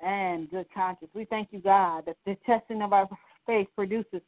and 0.05 0.51
good 0.51 0.67
conscience. 0.75 1.09
We 1.15 1.25
thank 1.25 1.47
you, 1.51 1.59
God, 1.59 2.03
that 2.05 2.17
the 2.25 2.37
testing 2.45 2.83
of 2.83 2.93
our 2.93 3.09
faith 3.47 3.67
produces 3.75 4.21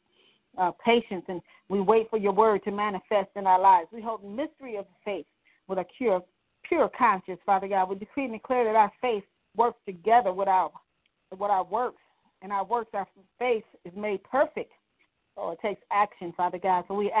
uh, 0.56 0.72
patience, 0.84 1.24
and 1.28 1.40
we 1.68 1.80
wait 1.80 2.08
for 2.10 2.18
your 2.18 2.32
word 2.32 2.64
to 2.64 2.72
manifest 2.72 3.28
in 3.36 3.46
our 3.46 3.60
lives. 3.60 3.88
We 3.92 4.00
hold 4.00 4.24
mystery 4.24 4.76
of 4.76 4.86
faith 5.04 5.26
with 5.68 5.78
a 5.78 5.84
pure, 5.96 6.24
pure 6.66 6.90
conscience, 6.98 7.38
Father 7.44 7.68
God. 7.68 7.90
We 7.90 7.96
decree 7.96 8.24
and 8.24 8.32
declare 8.32 8.64
that 8.64 8.74
our 8.74 8.90
faith 9.00 9.24
works 9.54 9.78
together 9.84 10.32
with 10.32 10.48
our, 10.48 10.70
with 11.30 11.50
our 11.50 11.64
works, 11.64 12.00
and 12.40 12.50
our 12.52 12.64
works, 12.64 12.90
our 12.94 13.06
faith 13.38 13.64
is 13.84 13.92
made 13.94 14.24
perfect. 14.24 14.72
So 15.34 15.50
it 15.50 15.58
takes 15.60 15.82
action, 15.92 16.32
Father 16.36 16.58
God. 16.58 16.84
So 16.88 16.94
we 16.94 17.12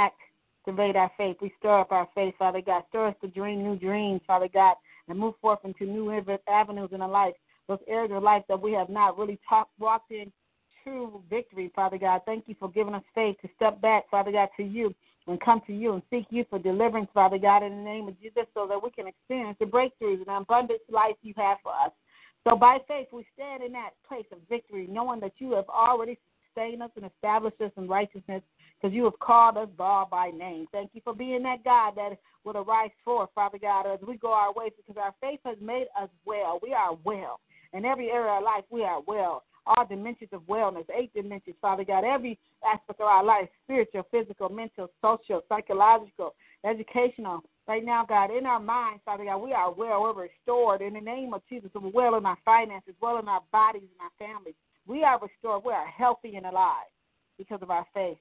activate 0.68 0.96
our 0.96 1.10
faith. 1.16 1.36
We 1.40 1.52
stir 1.58 1.80
up 1.80 1.92
our 1.92 2.08
faith, 2.14 2.34
Father 2.38 2.60
God. 2.60 2.82
Stir 2.90 3.08
us 3.08 3.14
to 3.22 3.28
dream 3.28 3.62
new 3.62 3.76
dreams, 3.76 4.20
Father 4.26 4.48
God, 4.52 4.74
and 5.08 5.18
move 5.18 5.34
forth 5.40 5.60
into 5.64 5.84
new 5.84 6.10
avenues 6.46 6.90
in 6.92 7.00
our 7.00 7.08
life. 7.08 7.34
Those 7.68 7.78
areas 7.86 8.12
of 8.14 8.22
life 8.22 8.42
that 8.48 8.60
we 8.60 8.72
have 8.72 8.90
not 8.90 9.18
really 9.18 9.38
talked, 9.48 9.70
walked 9.78 10.10
in 10.10 10.30
true 10.84 11.22
victory, 11.30 11.70
Father 11.74 11.96
God. 11.96 12.20
Thank 12.26 12.44
you 12.48 12.54
for 12.60 12.70
giving 12.70 12.94
us 12.94 13.02
faith 13.14 13.36
to 13.42 13.48
step 13.56 13.80
back, 13.80 14.10
Father 14.10 14.30
God, 14.30 14.48
to 14.58 14.62
you 14.62 14.94
and 15.26 15.40
come 15.40 15.62
to 15.66 15.74
you 15.74 15.94
and 15.94 16.02
seek 16.10 16.26
you 16.30 16.44
for 16.50 16.58
deliverance, 16.58 17.08
Father 17.14 17.38
God, 17.38 17.62
in 17.62 17.70
the 17.70 17.82
name 17.82 18.08
of 18.08 18.20
Jesus, 18.20 18.44
so 18.52 18.66
that 18.66 18.82
we 18.82 18.90
can 18.90 19.06
experience 19.06 19.56
the 19.58 19.66
breakthroughs 19.66 20.20
and 20.26 20.42
abundant 20.42 20.80
life 20.90 21.16
you 21.22 21.32
have 21.36 21.58
for 21.62 21.72
us. 21.72 21.92
So 22.46 22.56
by 22.56 22.78
faith, 22.86 23.08
we 23.12 23.26
stand 23.34 23.62
in 23.62 23.72
that 23.72 23.90
place 24.06 24.26
of 24.32 24.38
victory, 24.50 24.86
knowing 24.88 25.20
that 25.20 25.32
you 25.38 25.52
have 25.52 25.68
already 25.68 26.18
sustained 26.54 26.82
us 26.82 26.90
and 26.96 27.06
established 27.06 27.60
us 27.60 27.72
in 27.76 27.88
righteousness 27.88 28.42
because 28.80 28.94
you 28.94 29.04
have 29.04 29.18
called 29.18 29.56
us 29.56 29.68
bar 29.76 30.06
by 30.10 30.30
name. 30.30 30.66
Thank 30.72 30.90
you 30.94 31.00
for 31.02 31.14
being 31.14 31.42
that 31.42 31.64
God 31.64 31.94
that 31.96 32.18
will 32.44 32.56
arise 32.56 32.90
forth, 33.04 33.30
Father 33.34 33.58
God, 33.58 33.86
as 33.86 34.00
we 34.06 34.16
go 34.16 34.32
our 34.32 34.52
ways 34.52 34.72
because 34.76 35.00
our 35.02 35.14
faith 35.20 35.40
has 35.44 35.56
made 35.60 35.86
us 36.00 36.08
well. 36.24 36.60
We 36.62 36.72
are 36.72 36.96
well. 37.04 37.40
In 37.72 37.84
every 37.84 38.10
area 38.10 38.32
of 38.32 38.44
life, 38.44 38.64
we 38.70 38.82
are 38.82 39.00
well. 39.06 39.44
All 39.66 39.84
dimensions 39.86 40.30
of 40.32 40.42
wellness, 40.42 40.86
eight 40.96 41.12
dimensions, 41.12 41.56
Father 41.60 41.84
God, 41.84 42.04
every 42.04 42.38
aspect 42.64 43.00
of 43.00 43.06
our 43.06 43.22
life 43.22 43.48
spiritual, 43.64 44.06
physical, 44.10 44.48
mental, 44.48 44.88
social, 45.02 45.42
psychological, 45.48 46.34
educational. 46.64 47.42
Right 47.66 47.84
now, 47.84 48.06
God, 48.08 48.30
in 48.34 48.46
our 48.46 48.60
minds, 48.60 49.02
Father 49.04 49.24
God, 49.24 49.38
we 49.38 49.52
are 49.52 49.70
well. 49.70 50.00
We're 50.02 50.28
restored 50.28 50.80
in 50.80 50.94
the 50.94 51.00
name 51.02 51.34
of 51.34 51.42
Jesus. 51.50 51.70
We're 51.74 51.90
well 51.90 52.14
in 52.14 52.24
our 52.24 52.38
finances, 52.46 52.94
well 53.02 53.18
in 53.18 53.28
our 53.28 53.42
bodies 53.52 53.82
and 53.82 54.00
our 54.00 54.26
families. 54.26 54.54
We 54.86 55.04
are 55.04 55.20
restored. 55.20 55.64
We 55.66 55.72
are 55.74 55.86
healthy 55.86 56.36
and 56.36 56.46
alive 56.46 56.86
because 57.36 57.60
of 57.60 57.70
our 57.70 57.84
faith 57.92 58.16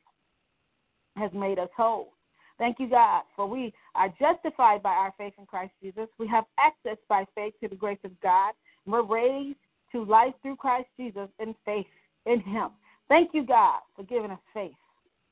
has 1.18 1.32
made 1.34 1.60
us 1.60 1.70
whole. 1.76 2.14
Thank 2.58 2.80
you, 2.80 2.90
God, 2.90 3.24
for 3.36 3.48
we 3.48 3.74
are 3.94 4.10
justified 4.20 4.82
by 4.82 4.90
our 4.90 5.14
faith 5.18 5.34
in 5.38 5.46
Christ 5.46 5.74
Jesus. 5.82 6.08
We 6.18 6.28
have 6.28 6.46
access 6.60 6.98
by 7.08 7.26
faith 7.36 7.54
to 7.62 7.68
the 7.68 7.76
grace 7.76 8.00
of 8.04 8.12
God. 8.22 8.54
We're 8.86 9.04
raised 9.04 9.60
to 9.92 10.04
life 10.04 10.34
through 10.42 10.56
Christ 10.56 10.88
Jesus 10.98 11.30
in 11.40 11.54
faith 11.66 11.86
in 12.26 12.40
Him. 12.42 12.70
Thank 13.10 13.32
you, 13.34 13.46
God, 13.46 13.82
for 13.96 14.04
giving 14.04 14.32
us 14.32 14.40
faith. 14.54 14.72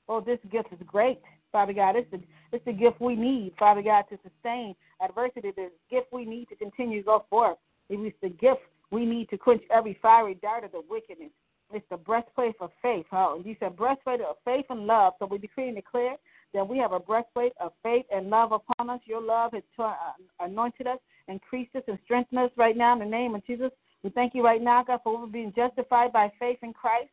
Oh, 0.07 0.21
this 0.21 0.39
gift 0.51 0.67
is 0.71 0.79
great, 0.85 1.19
Father 1.51 1.73
God. 1.73 1.95
It's 1.95 2.09
the, 2.11 2.21
it's 2.51 2.63
the 2.65 2.73
gift 2.73 3.01
we 3.01 3.15
need, 3.15 3.53
Father 3.57 3.81
God, 3.81 4.03
to 4.09 4.19
sustain 4.23 4.75
adversity. 5.03 5.47
It's 5.49 5.57
the 5.57 5.71
gift 5.89 6.07
we 6.13 6.25
need 6.25 6.47
to 6.49 6.55
continue 6.55 7.01
to 7.01 7.05
go 7.05 7.25
forth. 7.29 7.57
It's 7.89 8.15
the 8.21 8.29
gift 8.29 8.61
we 8.91 9.05
need 9.05 9.29
to 9.29 9.37
quench 9.37 9.63
every 9.71 9.97
fiery 10.01 10.35
dart 10.35 10.63
of 10.63 10.71
the 10.71 10.81
wickedness. 10.89 11.31
It's 11.73 11.85
the 11.89 11.97
breastplate 11.97 12.55
of 12.61 12.71
faith. 12.81 13.05
Oh, 13.11 13.41
you 13.43 13.55
said 13.59 13.75
breastplate 13.75 14.21
of 14.21 14.35
faith 14.45 14.65
and 14.69 14.85
love. 14.85 15.13
So 15.19 15.25
we 15.25 15.37
decree 15.37 15.67
and 15.67 15.75
declare 15.75 16.15
that 16.53 16.67
we 16.67 16.77
have 16.77 16.93
a 16.93 16.99
breastplate 16.99 17.53
of 17.59 17.73
faith 17.83 18.05
and 18.13 18.29
love 18.29 18.51
upon 18.51 18.89
us. 18.89 19.01
Your 19.05 19.21
love 19.21 19.53
has 19.53 19.63
uh, 19.77 19.93
anointed 20.39 20.87
us, 20.87 20.99
increased 21.27 21.75
us, 21.75 21.83
and 21.87 21.97
strengthened 22.05 22.39
us 22.39 22.51
right 22.55 22.77
now 22.77 22.93
in 22.93 22.99
the 22.99 23.05
name 23.05 23.35
of 23.35 23.45
Jesus. 23.45 23.71
We 24.03 24.09
thank 24.11 24.35
you 24.35 24.43
right 24.43 24.61
now, 24.61 24.83
God, 24.83 24.99
for 25.03 25.27
being 25.27 25.51
justified 25.55 26.13
by 26.13 26.31
faith 26.39 26.59
in 26.61 26.73
Christ. 26.73 27.09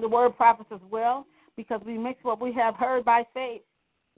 The 0.00 0.08
word 0.08 0.36
prophets 0.36 0.70
as 0.72 0.80
well, 0.90 1.26
because 1.56 1.80
we 1.84 1.98
mix 1.98 2.22
what 2.22 2.40
we 2.40 2.52
have 2.52 2.76
heard 2.76 3.04
by 3.04 3.24
faith. 3.34 3.62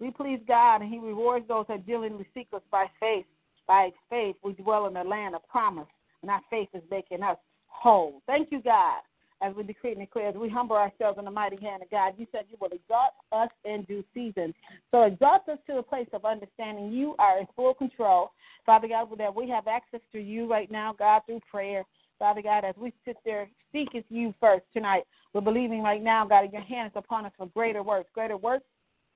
We 0.00 0.11
please 0.11 0.40
God, 0.46 0.83
and 0.83 0.92
He 0.92 0.98
rewards 0.98 1.46
those 1.46 1.66
that 1.68 1.87
diligently 1.87 2.27
seek 2.35 2.48
us 2.53 2.62
by 2.70 2.87
faith. 2.98 3.24
By 3.66 3.90
faith, 4.11 4.37
we 4.42 4.53
dwell 4.53 4.87
in 4.87 4.94
the 4.94 5.05
land 5.05 5.35
of 5.35 5.46
promise, 5.48 5.87
and 6.22 6.31
our 6.31 6.40
faith 6.50 6.68
is 6.74 6.83
making 6.90 7.22
us 7.22 7.38
whole. 7.85 8.23
Thank 8.27 8.51
you, 8.51 8.62
God 8.62 9.01
as 9.44 9.55
we 9.55 9.62
decree 9.62 9.92
and 9.92 10.01
declare, 10.01 10.29
as 10.29 10.35
we 10.35 10.49
humble 10.49 10.77
ourselves 10.77 11.18
in 11.18 11.25
the 11.25 11.31
mighty 11.31 11.57
hand 11.57 11.83
of 11.83 11.90
God, 11.90 12.14
you 12.16 12.27
said 12.33 12.44
you 12.51 12.57
will 12.61 12.68
exalt 12.68 13.12
us 13.33 13.51
in 13.64 13.83
due 13.83 14.03
season. 14.14 14.55
So 14.90 15.03
exalt 15.03 15.49
us 15.49 15.59
to 15.66 15.79
a 15.79 15.83
place 15.83 16.09
of 16.12 16.25
understanding 16.25 16.92
you 16.92 17.14
are 17.18 17.38
in 17.38 17.47
full 17.55 17.75
control. 17.75 18.33
Father 18.64 18.88
God, 18.88 19.09
that 19.18 19.35
we 19.35 19.49
have 19.51 19.66
access 19.66 20.01
to 20.12 20.18
you 20.18 20.51
right 20.51 20.70
now, 20.70 20.94
God, 20.99 21.23
through 21.27 21.40
prayer. 21.51 21.85
Father 22.18 22.40
God, 22.40 22.64
as 22.64 22.75
we 22.79 22.92
sit 23.05 23.16
there 23.25 23.49
seeking 23.73 24.05
you 24.09 24.33
first 24.40 24.64
tonight, 24.73 25.03
we're 25.35 25.42
believing 25.42 25.83
right 25.83 26.03
now, 26.03 26.25
God, 26.27 26.51
your 26.53 26.62
hand 26.62 26.87
is 26.87 26.97
upon 26.97 27.27
us 27.27 27.33
for 27.37 27.47
greater 27.49 27.83
works. 27.83 28.09
Greater 28.14 28.37
works 28.37 28.64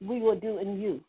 we 0.00 0.20
will 0.20 0.38
do 0.38 0.58
in 0.58 0.80
you. 0.80 1.00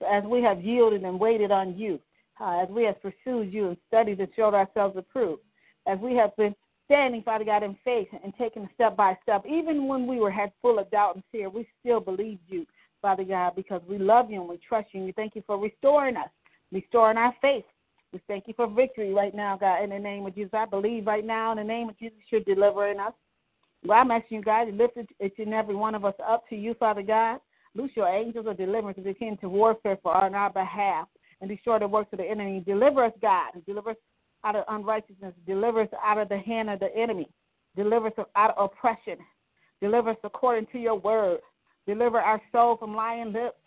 So 0.00 0.06
as 0.10 0.24
we 0.24 0.42
have 0.42 0.64
yielded 0.64 1.02
and 1.02 1.20
waited 1.20 1.52
on 1.52 1.78
you, 1.78 2.00
uh, 2.40 2.62
as 2.62 2.68
we 2.70 2.84
have 2.84 3.00
pursued 3.00 3.52
you 3.52 3.68
and 3.68 3.76
studied 3.86 4.18
and 4.18 4.28
showed 4.34 4.54
ourselves 4.54 4.96
approved, 4.96 5.42
as 5.86 5.98
we 6.00 6.16
have 6.16 6.34
been 6.36 6.54
standing, 6.84 7.22
Father 7.22 7.44
God, 7.44 7.62
in 7.62 7.76
faith 7.84 8.08
and 8.22 8.32
taking 8.36 8.68
step 8.74 8.96
by 8.96 9.16
step. 9.22 9.44
Even 9.46 9.88
when 9.88 10.06
we 10.06 10.18
were 10.18 10.30
had 10.30 10.52
full 10.62 10.78
of 10.78 10.90
doubt 10.90 11.14
and 11.14 11.24
fear, 11.32 11.48
we 11.48 11.66
still 11.80 12.00
believed 12.00 12.42
you, 12.48 12.66
Father 13.02 13.24
God, 13.24 13.54
because 13.56 13.82
we 13.88 13.98
love 13.98 14.30
you 14.30 14.40
and 14.40 14.48
we 14.48 14.58
trust 14.58 14.88
you. 14.92 15.00
And 15.00 15.06
we 15.06 15.12
thank 15.12 15.34
you 15.34 15.42
for 15.46 15.58
restoring 15.58 16.16
us, 16.16 16.28
restoring 16.72 17.16
our 17.16 17.34
faith. 17.40 17.64
We 18.12 18.20
thank 18.28 18.46
you 18.46 18.54
for 18.54 18.68
victory 18.68 19.12
right 19.12 19.34
now, 19.34 19.56
God, 19.56 19.82
in 19.82 19.90
the 19.90 19.98
name 19.98 20.24
of 20.24 20.34
Jesus. 20.34 20.52
I 20.54 20.66
believe 20.66 21.06
right 21.06 21.24
now 21.24 21.50
in 21.52 21.58
the 21.58 21.64
name 21.64 21.88
of 21.88 21.98
Jesus 21.98 22.18
you're 22.30 22.40
delivering 22.42 23.00
us. 23.00 23.12
Well, 23.84 23.98
I'm 23.98 24.10
asking 24.10 24.38
you, 24.38 24.44
God, 24.44 24.66
to 24.66 24.72
lift 24.72 24.96
each 25.22 25.34
and 25.38 25.52
every 25.52 25.74
one 25.74 25.94
of 25.94 26.04
us 26.04 26.14
up 26.26 26.48
to 26.48 26.56
you, 26.56 26.74
Father 26.74 27.02
God. 27.02 27.40
Loose 27.74 27.90
your 27.96 28.08
angels 28.08 28.46
of 28.46 28.56
deliverance 28.56 28.96
to 28.96 29.02
begin 29.02 29.36
to 29.38 29.48
warfare 29.48 29.98
for 30.02 30.16
on 30.16 30.34
our 30.34 30.50
behalf 30.50 31.08
and 31.40 31.50
destroy 31.50 31.78
the 31.78 31.88
works 31.88 32.12
of 32.12 32.18
the 32.18 32.24
enemy. 32.24 32.62
Deliver 32.64 33.04
us, 33.04 33.12
God, 33.20 33.50
deliver 33.66 33.90
us 33.90 33.96
out 34.44 34.56
of 34.56 34.64
unrighteousness. 34.68 35.34
Deliver 35.46 35.82
us 35.82 35.88
out 36.04 36.18
of 36.18 36.28
the 36.28 36.38
hand 36.38 36.70
of 36.70 36.80
the 36.80 36.94
enemy. 36.96 37.28
Deliver 37.76 38.08
us 38.08 38.26
out 38.36 38.56
of 38.56 38.70
oppression. 38.70 39.18
Deliver 39.80 40.10
us 40.10 40.16
according 40.24 40.66
to 40.72 40.78
your 40.78 40.96
word. 40.96 41.40
Deliver 41.86 42.18
our 42.18 42.40
soul 42.52 42.76
from 42.76 42.94
lying 42.94 43.32
lips 43.32 43.58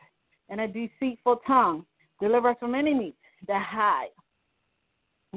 and 0.49 0.61
a 0.61 0.67
deceitful 0.67 1.41
tongue. 1.45 1.85
Deliver 2.19 2.49
us 2.49 2.57
from 2.59 2.75
enemies 2.75 3.13
that 3.47 3.63
hide. 3.63 4.07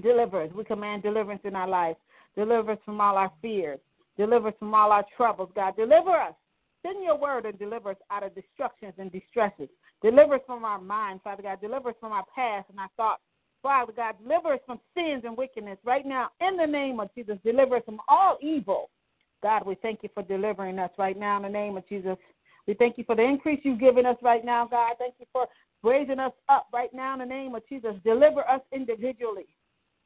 Deliver 0.03 0.43
us. 0.43 0.51
We 0.55 0.65
command 0.65 1.03
deliverance 1.03 1.43
in 1.45 1.57
our 1.57 1.69
life. 1.69 1.97
Deliver 2.37 2.73
us 2.73 2.79
from 2.85 3.01
all 3.01 3.17
our 3.17 3.33
fears. 3.43 3.81
Deliver 4.17 4.49
us 4.49 4.55
from 4.59 4.75
all 4.75 4.93
our 4.93 5.05
troubles, 5.17 5.51
God. 5.55 5.77
Deliver 5.77 6.11
us. 6.11 6.35
Send 6.83 7.03
your 7.03 7.19
word 7.19 7.45
and 7.45 7.59
deliver 7.59 7.91
us 7.91 7.97
out 8.11 8.23
of 8.23 8.35
destructions 8.35 8.95
and 8.99 9.13
distresses. 9.13 9.69
Deliver 10.03 10.37
us 10.37 10.41
from 10.47 10.65
our 10.65 10.81
mind, 10.81 11.21
Father 11.23 11.43
God. 11.43 11.61
Deliver 11.61 11.91
us 11.91 11.97
from 12.01 12.13
our 12.13 12.25
past 12.35 12.71
and 12.71 12.79
our 12.79 12.89
thoughts 12.97 13.23
Father 13.63 13.93
God, 13.95 14.15
deliver 14.23 14.55
us 14.55 14.61
from 14.67 14.81
sins 14.95 15.23
and 15.25 15.37
wickedness 15.37 15.79
right 15.85 16.07
now 16.07 16.31
in 16.41 16.57
the 16.57 16.67
name 16.67 17.01
of 17.01 17.15
Jesus. 17.15 17.37
Deliver 17.45 17.77
us 17.77 17.83
from 17.85 18.01
all 18.09 18.39
evil. 18.41 18.91
God, 19.43 19.67
we 19.67 19.75
thank 19.77 20.03
you 20.03 20.09
for 20.15 20.23
delivering 20.23 20.79
us 20.79 20.91
right 20.99 21.19
now 21.19 21.37
in 21.37 21.43
the 21.43 21.49
name 21.49 21.77
of 21.77 21.89
Jesus. 21.89 22.17
We 22.67 22.75
thank 22.75 22.99
you 22.99 23.05
for 23.05 23.17
the 23.17 23.23
increase 23.23 23.61
you've 23.63 23.81
given 23.81 24.07
us 24.07 24.17
right 24.23 24.45
now, 24.45 24.67
God. 24.67 24.95
Thank 24.99 25.15
you 25.19 25.27
for 25.33 25.47
raising 25.83 26.19
us 26.19 26.33
up 26.49 26.69
right 26.73 26.93
now 26.93 27.15
in 27.15 27.21
the 27.21 27.27
name 27.27 27.55
of 27.55 27.67
Jesus. 27.69 27.95
Deliver 28.05 28.49
us 28.49 28.61
individually 28.73 29.47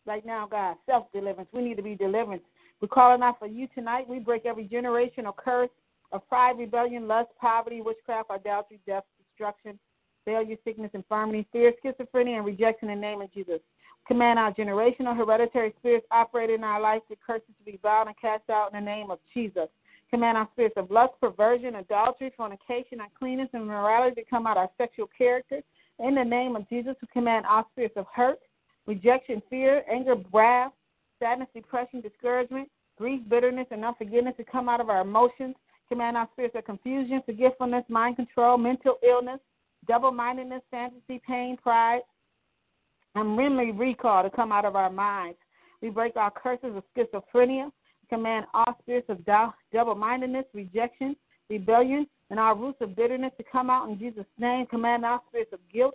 right 0.07 0.25
now, 0.25 0.47
God. 0.51 0.77
Self 0.87 1.13
deliverance. 1.13 1.51
We 1.53 1.63
need 1.63 1.77
to 1.77 1.83
be 1.83 1.95
deliverance. 1.95 2.43
We're 2.81 2.89
calling 2.89 3.23
out 3.23 3.39
for 3.39 3.47
you 3.47 3.69
tonight. 3.75 4.09
We 4.09 4.19
break 4.19 4.47
every 4.47 4.69
generational 4.69 5.37
curse 5.37 5.71
of 6.13 6.27
pride, 6.29 6.59
rebellion, 6.59 7.09
lust, 7.09 7.31
poverty, 7.41 7.81
witchcraft, 7.81 8.31
adultery, 8.31 8.81
death, 8.87 9.05
destruction 9.19 9.79
failure, 10.25 10.57
sickness, 10.65 10.91
infirmity, 10.95 11.47
fear, 11.53 11.73
schizophrenia, 11.85 12.37
and 12.37 12.47
rejection 12.47 12.91
in 12.91 13.01
the 13.01 13.07
name 13.07 13.21
of 13.21 13.33
Jesus. 13.33 13.61
Command 14.07 14.39
our 14.39 14.53
generational 14.53 15.17
hereditary 15.17 15.73
spirits 15.79 16.07
operating 16.11 16.57
in 16.57 16.65
our 16.65 16.81
life 16.81 17.03
to 17.09 17.17
curses 17.27 17.49
to 17.59 17.65
be 17.65 17.79
bound 17.83 18.09
and 18.09 18.19
cast 18.21 18.49
out 18.51 18.73
in 18.73 18.79
the 18.79 18.85
name 18.85 19.11
of 19.11 19.19
Jesus. 19.33 19.69
Command 20.11 20.37
our 20.37 20.49
spirits 20.53 20.77
of 20.77 20.91
lust, 20.91 21.15
perversion, 21.21 21.77
adultery, 21.77 22.33
fornication, 22.37 23.01
uncleanness, 23.01 23.49
and 23.53 23.63
immorality 23.63 24.15
to 24.21 24.29
come 24.29 24.47
out 24.47 24.57
of 24.57 24.63
our 24.63 24.71
sexual 24.77 25.09
character. 25.17 25.61
In 25.99 26.15
the 26.15 26.25
name 26.25 26.55
of 26.55 26.69
Jesus, 26.69 26.95
we 27.01 27.09
command 27.13 27.47
our 27.49 27.65
spirits 27.73 27.97
of 27.97 28.07
hurt, 28.15 28.41
rejection, 28.87 29.43
fear, 29.49 29.83
anger, 29.91 30.17
wrath, 30.33 30.73
sadness, 31.19 31.49
depression, 31.55 32.01
discouragement, 32.01 32.69
grief, 32.99 33.23
bitterness, 33.29 33.67
and 33.71 33.85
unforgiveness 33.85 34.35
to 34.37 34.45
come 34.45 34.69
out 34.69 34.81
of 34.81 34.91
our 34.91 35.01
emotions. 35.01 35.55
Command 35.89 36.17
our 36.17 36.29
spirits 36.33 36.57
of 36.57 36.65
confusion, 36.65 37.23
forgetfulness, 37.25 37.85
mind 37.89 38.17
control, 38.17 38.59
mental 38.59 38.99
illness, 39.03 39.41
double 39.87 40.13
mindedness, 40.13 40.63
fantasy, 40.71 41.21
pain, 41.27 41.57
pride, 41.57 42.03
and 43.15 43.37
memory 43.37 43.73
recall 43.73 44.23
to 44.23 44.31
come 44.31 44.53
out 44.53 44.65
of 44.65 44.77
our 44.77 44.91
minds. 44.91 45.39
We 45.81 45.91
break 45.91 46.17
our 46.17 46.31
curses 46.31 46.75
of 46.77 46.83
schizophrenia, 46.97 47.71
command 48.09 48.47
all 48.55 48.77
spirits 48.83 49.09
of 49.09 49.25
double 49.73 49.95
mindedness, 49.95 50.47
rejection, 50.53 51.17
rebellion, 51.51 52.07
and 52.31 52.41
our 52.41 52.57
roots 52.57 52.79
of 52.81 52.97
bitterness 52.97 53.33
to 53.39 53.45
come 53.51 53.71
out 53.71 53.89
in 53.89 53.99
Jesus' 53.99 54.25
name. 54.39 54.67
Command 54.67 55.05
our 55.05 55.21
spirits 55.29 55.53
of 55.53 55.61
guilt, 55.73 55.95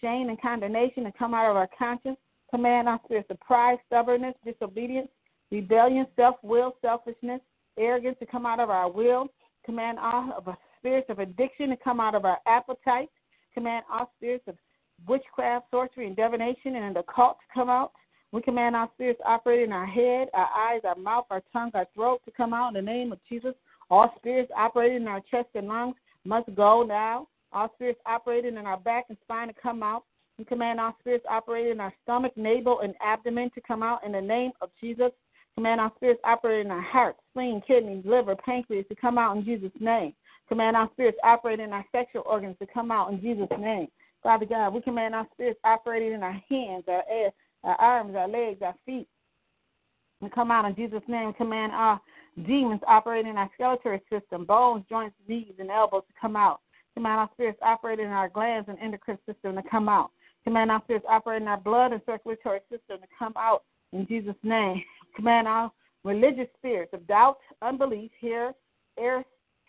shame, 0.00 0.28
and 0.28 0.40
condemnation 0.40 1.04
to 1.04 1.12
come 1.12 1.34
out 1.34 1.50
of 1.50 1.56
our 1.56 1.68
conscience. 1.78 2.18
Command 2.50 2.88
our 2.88 3.00
spirits 3.04 3.30
of 3.30 3.38
pride, 3.40 3.78
stubbornness, 3.86 4.34
disobedience, 4.44 5.08
rebellion, 5.50 6.06
self 6.16 6.36
will, 6.42 6.76
selfishness, 6.80 7.40
arrogance 7.78 8.16
to 8.18 8.26
come 8.26 8.46
out 8.46 8.60
of 8.60 8.70
our 8.70 8.90
will. 8.90 9.28
Command 9.64 9.98
all 9.98 10.32
of 10.36 10.48
our 10.48 10.58
spirits 10.78 11.10
of 11.10 11.18
addiction 11.18 11.70
to 11.70 11.76
come 11.76 12.00
out 12.00 12.14
of 12.14 12.24
our 12.24 12.38
appetite 12.46 13.08
command 13.54 13.84
all 13.90 14.10
spirits 14.16 14.44
of 14.46 14.56
witchcraft, 15.06 15.66
sorcery, 15.70 16.06
and 16.06 16.16
divination 16.16 16.76
and 16.76 16.96
the 16.96 17.00
occult 17.00 17.38
to 17.38 17.54
come 17.54 17.68
out. 17.68 17.92
We 18.32 18.42
command 18.42 18.76
our 18.76 18.90
spirits 18.94 19.20
operating 19.24 19.66
in 19.66 19.72
our 19.72 19.86
head, 19.86 20.28
our 20.34 20.48
eyes, 20.48 20.82
our 20.84 20.96
mouth, 20.96 21.26
our 21.30 21.42
tongue, 21.52 21.70
our 21.74 21.86
throat 21.94 22.20
to 22.26 22.30
come 22.30 22.52
out 22.52 22.68
in 22.68 22.74
the 22.74 22.82
name 22.82 23.12
of 23.12 23.18
Jesus. 23.28 23.54
All 23.90 24.12
spirits 24.18 24.52
operating 24.56 25.02
in 25.02 25.08
our 25.08 25.22
chest 25.30 25.48
and 25.54 25.66
lungs 25.66 25.96
must 26.24 26.54
go 26.54 26.82
now. 26.82 27.26
All 27.52 27.70
spirits 27.74 28.00
operating 28.04 28.56
in 28.56 28.66
our 28.66 28.76
back 28.78 29.06
and 29.08 29.16
spine 29.22 29.48
to 29.48 29.54
come 29.54 29.82
out. 29.82 30.04
We 30.38 30.44
command 30.44 30.78
our 30.78 30.94
spirits 31.00 31.24
operating 31.28 31.72
in 31.72 31.80
our 31.80 31.94
stomach, 32.02 32.36
navel, 32.36 32.80
and 32.80 32.94
abdomen 33.02 33.50
to 33.54 33.60
come 33.62 33.82
out 33.82 34.04
in 34.04 34.12
the 34.12 34.20
name 34.20 34.52
of 34.60 34.70
Jesus. 34.80 35.10
Command 35.54 35.80
our 35.80 35.90
spirits 35.96 36.20
operating 36.22 36.66
in 36.66 36.70
our 36.70 36.82
heart, 36.82 37.16
spleen, 37.30 37.62
kidneys, 37.66 38.04
liver, 38.04 38.36
pancreas 38.36 38.86
to 38.88 38.94
come 38.94 39.18
out 39.18 39.36
in 39.36 39.44
Jesus' 39.44 39.72
name. 39.80 40.12
Command 40.48 40.76
our 40.76 40.88
spirits 40.92 41.18
operating 41.22 41.66
in 41.66 41.72
our 41.72 41.84
sexual 41.92 42.22
organs 42.26 42.56
to 42.60 42.66
come 42.66 42.90
out 42.90 43.12
in 43.12 43.20
Jesus' 43.20 43.48
name. 43.58 43.88
Father 44.22 44.46
God, 44.46 44.74
we 44.74 44.80
command 44.80 45.14
our 45.14 45.26
spirits 45.32 45.60
operating 45.62 46.12
in 46.12 46.22
our 46.22 46.42
hands, 46.48 46.84
our, 46.88 47.02
our 47.64 47.76
arms, 47.76 48.14
our 48.16 48.28
legs, 48.28 48.62
our 48.62 48.74
feet, 48.84 49.06
and 50.20 50.32
come 50.32 50.50
out 50.50 50.64
in 50.64 50.74
Jesus' 50.74 51.02
name. 51.06 51.32
Command 51.34 51.72
our 51.72 52.00
demons 52.46 52.80
operating 52.86 53.30
in 53.30 53.38
our 53.38 53.50
skeletal 53.54 53.98
system, 54.10 54.44
bones, 54.44 54.84
joints, 54.88 55.16
knees, 55.28 55.54
and 55.58 55.70
elbows 55.70 56.02
to 56.08 56.14
come 56.20 56.36
out. 56.36 56.60
Command 56.94 57.20
our 57.20 57.30
spirits 57.34 57.58
operating 57.62 58.06
in 58.06 58.12
our 58.12 58.28
glands 58.28 58.68
and 58.68 58.78
endocrine 58.80 59.18
system 59.26 59.54
to 59.54 59.62
come 59.70 59.88
out. 59.88 60.10
Command 60.44 60.70
our 60.70 60.82
spirits 60.84 61.06
operating 61.08 61.42
in 61.46 61.48
our 61.48 61.60
blood 61.60 61.92
and 61.92 62.00
circulatory 62.06 62.60
system 62.70 63.00
to 63.00 63.06
come 63.18 63.34
out 63.36 63.64
in 63.92 64.06
Jesus' 64.06 64.34
name. 64.42 64.82
Command 65.14 65.46
our 65.46 65.70
religious 66.04 66.48
spirits 66.56 66.92
of 66.94 67.06
doubt, 67.06 67.38
unbelief, 67.62 68.10
here, 68.20 68.54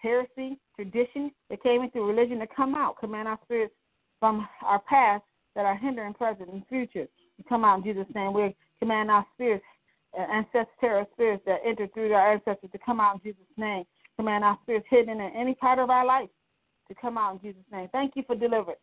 heresy, 0.01 0.57
tradition 0.75 1.31
that 1.49 1.62
came 1.63 1.81
into 1.83 2.01
religion 2.01 2.39
to 2.39 2.47
come 2.47 2.75
out. 2.75 2.99
Command 2.99 3.27
our 3.27 3.39
spirits 3.43 3.73
from 4.19 4.47
our 4.63 4.79
past 4.79 5.23
that 5.55 5.65
are 5.65 5.75
hindering 5.75 6.13
present 6.13 6.49
and 6.51 6.65
future 6.67 7.07
to 7.38 7.43
come 7.47 7.63
out 7.63 7.79
in 7.79 7.83
Jesus' 7.83 8.13
name. 8.15 8.33
We 8.33 8.55
command 8.79 9.12
our 9.12 9.25
spirits, 9.33 9.65
uh, 10.17 10.21
ancestral 10.21 11.05
spirits 11.13 11.43
that 11.45 11.59
entered 11.65 11.93
through 11.93 12.13
our 12.13 12.33
ancestors 12.33 12.69
to 12.71 12.79
come 12.79 12.99
out 12.99 13.15
in 13.15 13.31
Jesus' 13.31 13.45
name. 13.57 13.83
Command 14.17 14.43
our 14.43 14.57
spirits 14.63 14.88
hidden 14.89 15.19
in 15.19 15.31
any 15.35 15.55
part 15.55 15.79
of 15.79 15.89
our 15.89 16.05
life 16.05 16.29
to 16.88 16.95
come 16.95 17.17
out 17.17 17.33
in 17.33 17.39
Jesus' 17.41 17.71
name. 17.71 17.88
Thank 17.91 18.15
you 18.15 18.23
for 18.25 18.35
deliverance. 18.35 18.79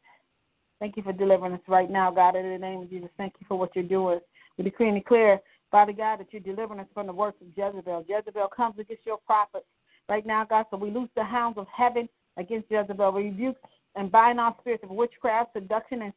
Thank 0.78 0.96
you 0.96 1.02
for 1.02 1.12
delivering 1.12 1.54
us 1.54 1.60
right 1.68 1.90
now, 1.90 2.10
God, 2.10 2.36
in 2.36 2.50
the 2.50 2.58
name 2.58 2.82
of 2.82 2.90
Jesus. 2.90 3.08
Thank 3.16 3.34
you 3.40 3.46
for 3.48 3.58
what 3.58 3.74
you're 3.74 3.84
doing. 3.84 4.20
We 4.58 4.64
decree 4.64 4.88
and 4.88 4.96
declare, 4.96 5.40
Father 5.70 5.92
God, 5.92 6.20
that 6.20 6.28
you're 6.30 6.40
delivering 6.40 6.80
us 6.80 6.86
from 6.94 7.06
the 7.06 7.12
works 7.12 7.40
of 7.40 7.48
Jezebel. 7.56 8.04
Jezebel 8.08 8.48
comes 8.48 8.78
against 8.78 9.06
your 9.06 9.18
prophets 9.26 9.66
right 10.08 10.26
now, 10.26 10.44
God, 10.44 10.66
so 10.70 10.76
we 10.76 10.90
loose 10.90 11.08
the 11.16 11.24
hounds 11.24 11.58
of 11.58 11.66
heaven 11.74 12.08
against 12.36 12.70
Jezebel. 12.70 13.12
We 13.12 13.24
rebuke 13.24 13.56
and 13.94 14.10
bind 14.12 14.38
our 14.40 14.54
spirits 14.60 14.84
of 14.84 14.90
witchcraft, 14.90 15.54
seduction, 15.54 16.02
and 16.02 16.12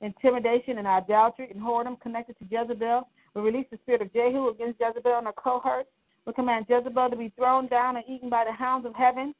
intimidation, 0.00 0.78
and 0.78 0.86
idolatry 0.86 1.48
and 1.50 1.60
whoredom 1.60 2.00
connected 2.00 2.36
to 2.38 2.44
Jezebel. 2.50 3.08
We 3.34 3.42
release 3.42 3.66
the 3.70 3.78
spirit 3.82 4.02
of 4.02 4.12
Jehu 4.12 4.48
against 4.48 4.80
Jezebel 4.80 5.18
and 5.18 5.26
her 5.26 5.32
cohorts. 5.32 5.88
We 6.26 6.32
command 6.32 6.66
Jezebel 6.68 7.10
to 7.10 7.16
be 7.16 7.32
thrown 7.36 7.66
down 7.68 7.96
and 7.96 8.04
eaten 8.08 8.30
by 8.30 8.44
the 8.44 8.52
hounds 8.52 8.86
of 8.86 8.94
heaven. 8.94 9.34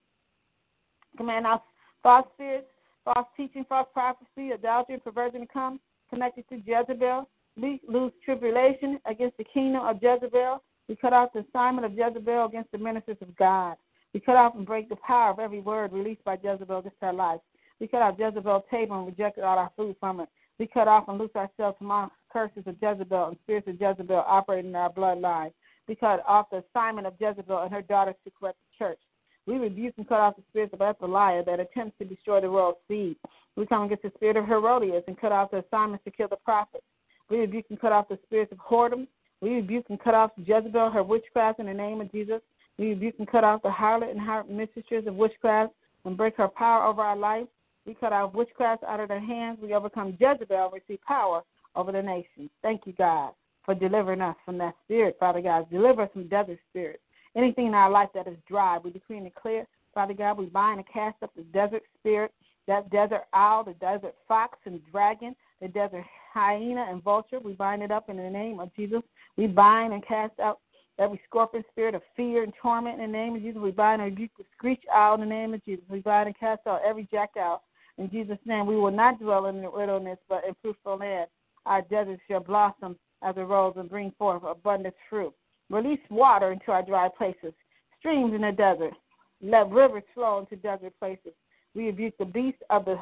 Command 1.16 1.46
our 1.46 1.62
false 2.02 2.26
spirits, 2.34 2.66
false 3.04 3.26
teaching, 3.36 3.64
false 3.68 3.88
prophecy, 3.92 4.50
adultery, 4.52 4.94
and 4.94 5.04
perversion 5.04 5.40
to 5.40 5.46
come 5.46 5.80
connected 6.10 6.44
to 6.48 6.60
Jezebel. 6.64 7.28
We 7.56 7.80
lose 7.88 8.12
tribulation 8.24 8.98
against 9.06 9.36
the 9.36 9.44
kingdom 9.44 9.82
of 9.82 10.02
Jezebel. 10.02 10.62
We 10.88 10.96
cut 10.96 11.12
off 11.12 11.32
the 11.32 11.44
assignment 11.48 11.86
of 11.86 11.92
Jezebel 11.92 12.46
against 12.46 12.72
the 12.72 12.78
ministers 12.78 13.16
of 13.22 13.34
God. 13.36 13.76
We 14.14 14.20
cut 14.20 14.36
off 14.36 14.54
and 14.54 14.64
break 14.64 14.88
the 14.88 14.96
power 14.96 15.32
of 15.32 15.40
every 15.40 15.60
word 15.60 15.92
released 15.92 16.22
by 16.24 16.38
Jezebel 16.42 16.78
against 16.78 17.02
our 17.02 17.12
life. 17.12 17.40
We 17.80 17.88
cut 17.88 18.00
off 18.00 18.16
Jezebel's 18.16 18.62
table 18.70 18.96
and 18.96 19.06
rejected 19.06 19.42
all 19.42 19.58
our 19.58 19.72
food 19.76 19.96
from 19.98 20.20
it. 20.20 20.28
We 20.60 20.68
cut 20.68 20.86
off 20.86 21.08
and 21.08 21.18
loose 21.18 21.34
ourselves 21.34 21.76
from 21.78 21.90
all 21.90 22.12
curses 22.32 22.62
of 22.66 22.76
Jezebel 22.80 23.26
and 23.26 23.36
spirits 23.42 23.66
of 23.66 23.80
Jezebel 23.80 24.24
operating 24.24 24.70
in 24.70 24.76
our 24.76 24.92
bloodline. 24.92 25.52
We 25.88 25.96
cut 25.96 26.22
off 26.28 26.46
the 26.50 26.62
assignment 26.70 27.08
of 27.08 27.14
Jezebel 27.18 27.58
and 27.58 27.72
her 27.72 27.82
daughters 27.82 28.14
to 28.24 28.30
corrupt 28.30 28.58
the 28.60 28.84
church. 28.84 29.00
We 29.46 29.56
rebuke 29.56 29.94
and 29.98 30.08
cut 30.08 30.20
off 30.20 30.36
the 30.36 30.42
spirits 30.48 30.72
of 30.72 30.80
Athaliah 30.80 31.44
that 31.44 31.60
attempts 31.60 31.98
to 31.98 32.04
destroy 32.04 32.40
the 32.40 32.48
royal 32.48 32.78
seed. 32.86 33.16
We 33.56 33.66
come 33.66 33.82
against 33.82 34.04
the 34.04 34.12
spirit 34.14 34.36
of 34.36 34.46
Herodias 34.46 35.04
and 35.08 35.20
cut 35.20 35.32
off 35.32 35.50
the 35.50 35.64
assignments 35.64 36.04
to 36.04 36.12
kill 36.12 36.28
the 36.28 36.36
prophets. 36.36 36.84
We 37.28 37.38
rebuke 37.38 37.66
and 37.68 37.80
cut 37.80 37.92
off 37.92 38.08
the 38.08 38.18
spirits 38.24 38.52
of 38.52 38.58
whoredom. 38.58 39.08
We 39.40 39.56
rebuke 39.56 39.86
and 39.90 40.00
cut 40.00 40.14
off 40.14 40.30
Jezebel, 40.38 40.90
her 40.90 41.02
witchcraft, 41.02 41.58
in 41.58 41.66
the 41.66 41.74
name 41.74 42.00
of 42.00 42.10
Jesus. 42.12 42.40
We 42.78 42.88
rebuke 42.88 43.14
and 43.18 43.28
cut 43.28 43.44
off 43.44 43.62
the 43.62 43.68
harlot 43.68 44.10
and 44.10 44.20
her 44.20 44.44
mistresses 44.44 45.06
of 45.06 45.14
witchcraft 45.14 45.72
and 46.04 46.16
break 46.16 46.36
her 46.36 46.48
power 46.48 46.84
over 46.84 47.02
our 47.02 47.16
life. 47.16 47.46
We 47.86 47.94
cut 47.94 48.12
off 48.12 48.34
witchcraft 48.34 48.82
out 48.84 49.00
of 49.00 49.08
their 49.08 49.20
hands. 49.20 49.58
We 49.62 49.74
overcome 49.74 50.16
Jezebel 50.18 50.70
and 50.72 50.72
receive 50.72 51.02
power 51.02 51.42
over 51.76 51.92
the 51.92 52.02
nations. 52.02 52.50
Thank 52.62 52.82
you, 52.86 52.92
God, 52.94 53.32
for 53.64 53.74
delivering 53.74 54.20
us 54.20 54.36
from 54.44 54.58
that 54.58 54.74
spirit, 54.84 55.16
Father 55.20 55.40
God. 55.40 55.70
Deliver 55.70 56.02
us 56.02 56.10
from 56.12 56.28
desert 56.28 56.58
spirits. 56.70 57.02
Anything 57.36 57.66
in 57.66 57.74
our 57.74 57.90
life 57.90 58.08
that 58.14 58.28
is 58.28 58.36
dry, 58.48 58.78
we 58.78 58.90
decree 58.90 59.18
and 59.18 59.26
declare, 59.26 59.66
Father 59.92 60.14
God, 60.14 60.38
we 60.38 60.46
bind 60.46 60.78
and 60.78 60.88
cast 60.88 61.22
up 61.22 61.30
the 61.36 61.42
desert 61.42 61.82
spirit, 61.98 62.32
that 62.66 62.90
desert 62.90 63.22
owl, 63.34 63.64
the 63.64 63.74
desert 63.74 64.14
fox 64.26 64.58
and 64.64 64.80
dragon, 64.90 65.36
the 65.60 65.68
desert 65.68 66.04
hyena 66.32 66.86
and 66.90 67.02
vulture. 67.02 67.38
We 67.38 67.52
bind 67.52 67.82
it 67.82 67.90
up 67.90 68.08
in 68.08 68.16
the 68.16 68.30
name 68.30 68.60
of 68.60 68.74
Jesus. 68.74 69.02
We 69.36 69.46
bind 69.46 69.92
and 69.92 70.04
cast 70.06 70.38
out 70.40 70.60
every 70.98 71.20
scorpion 71.26 71.64
spirit 71.70 71.94
of 71.94 72.02
fear 72.16 72.42
and 72.42 72.52
torment 72.60 73.00
in 73.00 73.10
the 73.10 73.18
name 73.18 73.36
of 73.36 73.42
Jesus. 73.42 73.60
We 73.60 73.70
bind 73.70 74.02
and 74.02 74.10
rebuke 74.10 74.30
the 74.38 74.44
screech 74.56 74.82
owl 74.92 75.14
in 75.14 75.20
the 75.20 75.26
name 75.26 75.54
of 75.54 75.64
Jesus. 75.64 75.84
We 75.88 76.00
bind 76.00 76.28
and 76.28 76.38
cast 76.38 76.66
out 76.66 76.82
every 76.86 77.08
jackal 77.10 77.62
in 77.98 78.10
Jesus' 78.10 78.38
name, 78.44 78.66
we 78.66 78.76
will 78.76 78.90
not 78.90 79.20
dwell 79.20 79.46
in 79.46 79.62
the 79.62 79.70
wilderness, 79.70 80.18
but 80.28 80.44
in 80.46 80.54
fruitful 80.62 80.98
land. 80.98 81.28
Our 81.66 81.82
deserts 81.82 82.22
shall 82.28 82.40
blossom 82.40 82.96
as 83.22 83.36
a 83.36 83.44
rose 83.44 83.74
and 83.76 83.88
bring 83.88 84.12
forth 84.18 84.42
abundant 84.44 84.94
fruit. 85.08 85.32
Release 85.70 86.00
water 86.10 86.52
into 86.52 86.72
our 86.72 86.82
dry 86.82 87.08
places, 87.16 87.54
streams 87.98 88.34
in 88.34 88.42
the 88.42 88.52
desert. 88.52 88.92
Let 89.40 89.70
rivers 89.70 90.02
flow 90.12 90.40
into 90.40 90.56
desert 90.56 90.92
places. 90.98 91.32
We 91.74 91.86
rebuke 91.86 92.18
the 92.18 92.24
beasts 92.24 92.62
of 92.70 92.84
the 92.84 92.98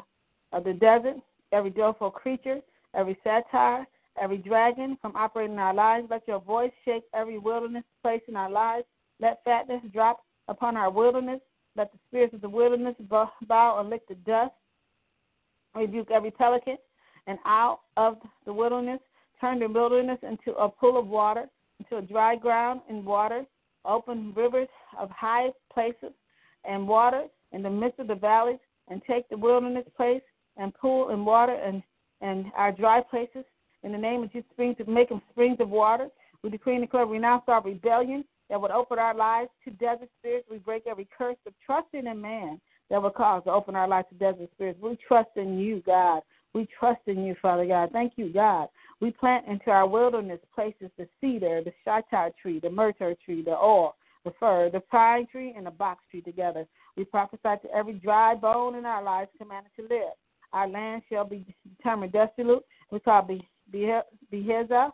of 0.51 0.63
the 0.63 0.73
desert, 0.73 1.15
every 1.51 1.71
doleful 1.71 2.11
creature, 2.11 2.59
every 2.93 3.17
satyr, 3.23 3.87
every 4.21 4.37
dragon 4.37 4.97
from 5.01 5.15
operating 5.15 5.53
in 5.53 5.59
our 5.59 5.73
lives. 5.73 6.07
Let 6.09 6.27
your 6.27 6.39
voice 6.39 6.71
shake 6.85 7.03
every 7.13 7.37
wilderness 7.37 7.83
place 8.01 8.21
in 8.27 8.35
our 8.35 8.49
lives. 8.49 8.85
Let 9.19 9.43
fatness 9.43 9.81
drop 9.91 10.23
upon 10.47 10.77
our 10.77 10.89
wilderness. 10.89 11.39
Let 11.75 11.91
the 11.91 11.99
spirits 12.07 12.33
of 12.33 12.41
the 12.41 12.49
wilderness 12.49 12.95
bow 13.09 13.79
and 13.79 13.89
lick 13.89 14.07
the 14.07 14.15
dust 14.15 14.53
rebuke 15.75 16.11
every 16.11 16.31
pelican 16.31 16.77
and 17.27 17.39
out 17.45 17.79
of 17.97 18.17
the 18.45 18.53
wilderness, 18.53 18.99
turn 19.39 19.59
the 19.59 19.67
wilderness 19.67 20.19
into 20.23 20.57
a 20.57 20.69
pool 20.69 20.99
of 20.99 21.07
water, 21.07 21.45
into 21.79 21.97
a 21.97 22.01
dry 22.01 22.35
ground 22.35 22.81
and 22.89 23.05
water, 23.05 23.45
open 23.85 24.33
rivers 24.35 24.67
of 24.99 25.09
high 25.09 25.49
places 25.73 26.11
and 26.65 26.87
water 26.87 27.25
in 27.51 27.63
the 27.63 27.69
midst 27.69 27.99
of 27.99 28.07
the 28.07 28.15
valleys, 28.15 28.59
and 28.89 29.01
take 29.07 29.27
the 29.29 29.37
wilderness 29.37 29.85
place 29.95 30.21
and 30.57 30.73
pool 30.75 31.09
and 31.09 31.25
water 31.25 31.53
and, 31.53 31.81
and 32.21 32.45
our 32.55 32.71
dry 32.71 33.01
places 33.01 33.45
in 33.83 33.91
the 33.91 33.97
name 33.97 34.23
of 34.23 34.31
Jesus, 34.31 34.49
springs 34.51 34.77
to 34.77 34.89
make 34.89 35.09
them 35.09 35.21
springs 35.31 35.57
of 35.59 35.69
water. 35.69 36.09
We 36.41 36.49
decree 36.49 36.75
and 36.75 36.83
declare 36.83 37.05
renounce 37.05 37.43
our 37.47 37.61
rebellion 37.61 38.25
that 38.49 38.61
would 38.61 38.71
open 38.71 38.99
our 38.99 39.15
lives 39.15 39.49
to 39.63 39.71
desert 39.71 40.09
spirits. 40.19 40.47
We 40.49 40.57
break 40.57 40.87
every 40.87 41.07
curse 41.17 41.37
of 41.47 41.53
trusting 41.65 42.05
in 42.05 42.21
man 42.21 42.59
that 42.89 43.01
would 43.01 43.13
cause 43.13 43.43
to 43.45 43.51
open 43.51 43.75
our 43.75 43.87
lives 43.87 44.07
to 44.09 44.15
desert 44.15 44.49
spirits. 44.53 44.79
We 44.81 44.97
trust 45.07 45.29
in 45.35 45.57
you, 45.57 45.81
God. 45.85 46.21
We 46.53 46.67
trust 46.79 47.01
in 47.07 47.23
you, 47.23 47.35
Father 47.41 47.65
God. 47.65 47.89
Thank 47.91 48.13
you, 48.15 48.31
God. 48.31 48.67
We 48.99 49.11
plant 49.11 49.47
into 49.47 49.71
our 49.71 49.87
wilderness 49.87 50.39
places 50.53 50.89
the 50.97 51.07
cedar, 51.19 51.63
the 51.63 51.73
shittah 51.85 52.31
tree, 52.41 52.59
the 52.59 52.69
myrtle 52.69 53.15
tree, 53.25 53.41
the 53.43 53.51
oil, 53.51 53.95
the 54.23 54.33
fir, 54.39 54.69
the 54.71 54.79
pine 54.79 55.27
tree, 55.27 55.53
and 55.57 55.65
the 55.65 55.71
box 55.71 56.03
tree 56.11 56.21
together. 56.21 56.65
We 56.95 57.05
prophesy 57.05 57.41
to 57.43 57.75
every 57.75 57.93
dry 57.93 58.35
bone 58.35 58.75
in 58.75 58.85
our 58.85 59.03
lives 59.03 59.31
commanded 59.37 59.71
to 59.77 59.81
live. 59.83 60.13
Our 60.53 60.67
land 60.67 61.01
shall 61.09 61.25
be 61.25 61.43
determined 61.77 62.11
desolate. 62.11 62.63
We 62.91 62.99
call 62.99 63.23
Behezah, 63.73 64.91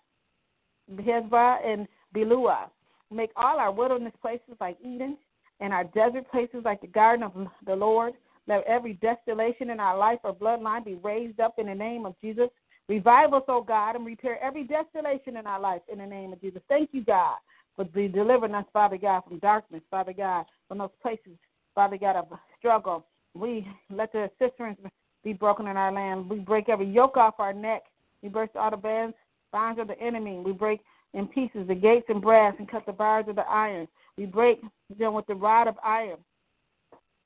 Hephzibah, 0.98 1.58
and 1.66 1.88
Beulah. 2.14 2.72
Make 3.12 3.32
all 3.36 3.60
our 3.60 3.72
wilderness 3.72 4.14
places 4.22 4.56
like 4.60 4.78
Eden, 4.82 5.18
and 5.60 5.74
our 5.74 5.84
desert 5.84 6.30
places 6.32 6.62
like 6.64 6.82
the 6.82 6.88
garden 6.88 7.24
of 7.24 7.34
the 7.66 7.76
Lord. 7.76 8.14
Let 8.48 8.64
every 8.66 8.94
desolation 8.94 9.70
in 9.70 9.80
our 9.80 9.98
life 9.98 10.20
or 10.24 10.34
bloodline 10.34 10.86
be 10.86 10.96
raised 10.96 11.40
up 11.40 11.60
in 11.60 11.68
the 11.68 11.76
name 11.76 12.06
of 12.06 12.16
Jesus. 12.22 12.50
Revive 12.88 13.34
us, 13.34 13.44
oh 13.48 13.62
God, 13.62 13.96
and 13.96 14.06
repair 14.06 14.44
every 14.44 14.64
desolation 14.64 15.38
in 15.38 15.46
our 15.46 15.60
life 15.60 15.82
in 15.92 16.00
the 16.00 16.06
name 16.06 16.34
of 16.34 16.42
Jesus. 16.42 16.62
Thank 16.68 16.90
you, 16.92 17.04
God, 17.04 17.36
for 17.76 17.84
delivering 17.84 18.56
us, 18.56 18.66
Father 18.74 18.98
God, 18.98 19.22
from 19.28 19.38
darkness, 19.40 19.84
Father 19.92 20.14
God, 20.14 20.46
from 20.68 20.80
those 20.80 20.90
places, 21.02 21.38
Father 21.76 21.98
God, 21.98 22.16
of 22.16 22.28
struggle. 22.58 23.06
We 23.36 23.68
let 23.92 24.12
the 24.12 24.32
cisterns 24.40 24.78
be 25.24 25.34
broken 25.34 25.68
in 25.68 25.78
our 25.78 25.92
land. 25.92 26.28
We 26.28 26.40
break 26.40 26.70
every 26.70 26.90
yoke 26.90 27.18
off 27.18 27.36
our 27.40 27.54
neck. 27.54 27.84
We 28.22 28.30
burst 28.30 28.56
all 28.56 28.72
the 28.72 28.78
bands, 28.78 29.16
bonds 29.52 29.80
of 29.80 29.88
the 29.88 30.00
enemy. 30.00 30.40
We 30.44 30.52
break 30.52 30.82
in 31.14 31.28
pieces 31.28 31.68
the 31.68 31.76
gates 31.76 32.06
and 32.10 32.22
brass 32.22 32.56
and 32.60 32.70
cut 32.70 32.86
the 32.86 32.94
bars 32.94 33.26
of 33.28 33.36
the 33.36 33.48
iron. 33.48 33.88
We 34.18 34.26
break 34.26 34.62
them 34.98 35.14
with 35.14 35.28
the 35.28 35.36
rod 35.36 35.68
of 35.68 35.76
iron, 35.84 36.18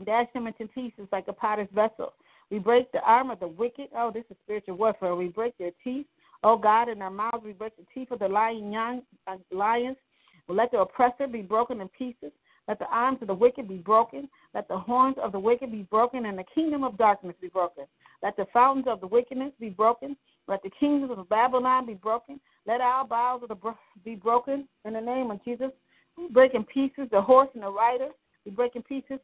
dash 0.06 0.28
them 0.34 0.48
into 0.48 0.68
pieces 0.68 1.08
like 1.12 1.28
a 1.28 1.34
potter's 1.34 1.68
vessel. 1.74 2.14
We 2.50 2.60
break 2.60 2.92
the 2.92 3.02
arm 3.02 3.32
of 3.32 3.40
the 3.40 3.48
wicked. 3.48 3.88
Oh, 3.96 4.12
this 4.12 4.26
is 4.30 4.38
spiritual 4.44 4.78
warfare. 4.78 5.16
We 5.16 5.28
break 5.28 5.58
their 5.58 5.72
teeth. 5.84 6.06
Oh 6.44 6.58
God, 6.58 6.90
in 6.90 7.02
our 7.02 7.10
mouths 7.10 7.44
we 7.44 7.54
break 7.54 7.76
the 7.78 7.86
teeth 7.94 8.12
of 8.12 8.20
the 8.20 8.28
lying 8.28 8.72
young 8.72 9.02
uh, 9.28 9.38
lions. 9.52 9.98
let 10.48 10.72
the 10.72 10.80
oppressor 10.80 11.26
be 11.26 11.42
broken 11.42 11.82
in 11.82 11.88
pieces. 11.90 12.32
Let 12.68 12.80
the 12.80 12.88
arms 12.88 13.20
of 13.22 13.28
the 13.28 13.34
wicked 13.34 13.68
be 13.68 13.78
broken. 13.78 14.30
Let 14.54 14.68
the 14.68 14.78
horns 14.78 15.18
of 15.22 15.32
the 15.32 15.40
wicked 15.40 15.72
be 15.72 15.84
broken, 15.84 16.26
and 16.26 16.38
the 16.38 16.46
kingdom 16.56 16.84
of 16.84 16.98
darkness 16.98 17.36
be 17.42 17.50
broken. 17.50 17.86
Let 18.22 18.38
the 18.38 18.46
fountains 18.54 18.88
of 18.88 19.02
the 19.02 19.08
wickedness 19.08 19.52
be 19.60 19.70
broken. 19.70 20.16
Let 20.48 20.64
the 20.64 20.72
kingdoms 20.80 21.12
of 21.18 21.28
Babylon 21.30 21.86
be 21.86 21.94
broken. 21.94 22.40
Let 22.66 22.82
our 22.82 23.06
bowels 23.06 23.44
of 23.44 23.50
the 23.50 23.56
bro- 23.56 23.78
be 24.06 24.16
broken 24.16 24.68
in 24.86 24.94
the 24.94 25.02
name 25.02 25.32
of 25.32 25.44
Jesus. 25.44 25.72
We 26.18 26.30
break 26.30 26.54
in 26.54 26.64
pieces 26.64 27.08
the 27.12 27.22
horse 27.22 27.50
and 27.54 27.64
the 27.64 27.72
rider. 27.72 28.10
We 28.46 28.52
break 28.52 28.76
in 28.76 28.84
pieces 28.84 29.20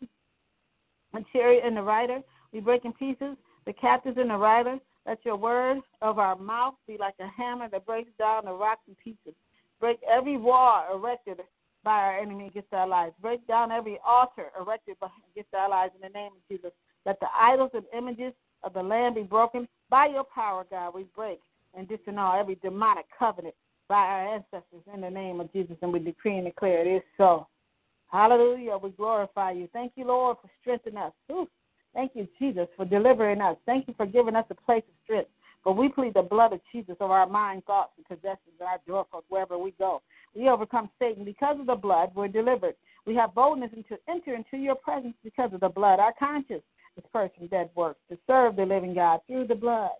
the 1.13 1.25
chariot 1.31 1.63
and 1.65 1.77
the 1.77 1.81
rider. 1.81 2.19
We 2.51 2.59
break 2.59 2.85
in 2.85 2.93
pieces 2.93 3.35
the 3.65 3.73
captives 3.73 4.17
and 4.17 4.29
the 4.29 4.37
rider. 4.37 4.79
Let 5.05 5.19
your 5.25 5.37
word 5.37 5.79
of 6.01 6.19
our 6.19 6.35
mouth 6.35 6.75
be 6.87 6.97
like 6.97 7.15
a 7.19 7.27
hammer 7.27 7.69
that 7.69 7.85
breaks 7.85 8.11
down 8.19 8.45
the 8.45 8.53
rocks 8.53 8.81
in 8.87 8.95
pieces. 8.95 9.37
Break 9.79 9.99
every 10.09 10.37
wall 10.37 10.85
erected 10.93 11.39
by 11.83 11.91
our 11.91 12.19
enemy 12.19 12.47
against 12.47 12.73
our 12.73 12.87
lives. 12.87 13.13
Break 13.21 13.45
down 13.47 13.71
every 13.71 13.99
altar 14.05 14.47
erected 14.59 14.97
against 15.31 15.53
our 15.53 15.69
lives 15.69 15.93
in 15.95 16.01
the 16.01 16.13
name 16.17 16.31
of 16.33 16.47
Jesus. 16.49 16.71
Let 17.05 17.19
the 17.19 17.27
idols 17.39 17.71
and 17.73 17.85
images 17.97 18.33
of 18.63 18.73
the 18.73 18.83
land 18.83 19.15
be 19.15 19.23
broken. 19.23 19.67
By 19.89 20.07
your 20.07 20.23
power, 20.23 20.65
God, 20.69 20.93
we 20.93 21.05
break 21.15 21.39
and 21.75 21.87
disannul 21.87 22.39
every 22.39 22.55
demonic 22.55 23.05
covenant 23.17 23.55
by 23.87 23.95
our 23.95 24.35
ancestors 24.35 24.83
in 24.93 25.01
the 25.01 25.09
name 25.09 25.39
of 25.39 25.51
Jesus, 25.51 25.75
and 25.81 25.91
we 25.91 25.99
decree 25.99 26.37
and 26.37 26.45
declare 26.45 26.85
it 26.85 26.97
is 26.97 27.03
so. 27.17 27.47
Hallelujah. 28.11 28.77
We 28.77 28.89
glorify 28.91 29.51
you. 29.51 29.67
Thank 29.71 29.93
you, 29.95 30.05
Lord, 30.05 30.37
for 30.41 30.49
strengthening 30.61 30.97
us. 30.97 31.13
Ooh, 31.31 31.47
thank 31.93 32.11
you, 32.15 32.27
Jesus, 32.39 32.67
for 32.75 32.85
delivering 32.85 33.41
us. 33.41 33.55
Thank 33.65 33.87
you 33.87 33.93
for 33.95 34.05
giving 34.05 34.35
us 34.35 34.45
a 34.49 34.55
place 34.55 34.83
of 34.87 34.93
strength. 35.03 35.29
But 35.65 35.73
we 35.73 35.89
plead 35.89 36.13
the 36.13 36.21
blood 36.21 36.53
of 36.53 36.61
Jesus 36.71 36.95
over 36.99 37.13
our 37.13 37.27
mind, 37.27 37.65
thoughts, 37.65 37.91
and 37.97 38.05
possessions, 38.07 38.55
and 38.59 38.67
our 38.67 38.79
doorposts 38.87 39.29
wherever 39.29 39.57
we 39.57 39.71
go. 39.71 40.01
We 40.35 40.47
overcome 40.47 40.89
Satan 40.99 41.25
because 41.25 41.59
of 41.59 41.65
the 41.65 41.75
blood. 41.75 42.11
We're 42.15 42.27
delivered. 42.27 42.75
We 43.05 43.15
have 43.15 43.35
boldness 43.35 43.71
to 43.71 43.97
enter 44.07 44.35
into 44.35 44.57
your 44.57 44.75
presence 44.75 45.15
because 45.23 45.53
of 45.53 45.59
the 45.59 45.69
blood. 45.69 45.99
Our 45.99 46.13
conscience 46.17 46.63
is 46.97 47.03
first 47.11 47.35
from 47.35 47.47
dead 47.47 47.69
works 47.75 47.99
to 48.09 48.17
serve 48.27 48.55
the 48.55 48.65
living 48.65 48.93
God 48.93 49.21
through 49.27 49.47
the 49.47 49.55
blood. 49.55 49.91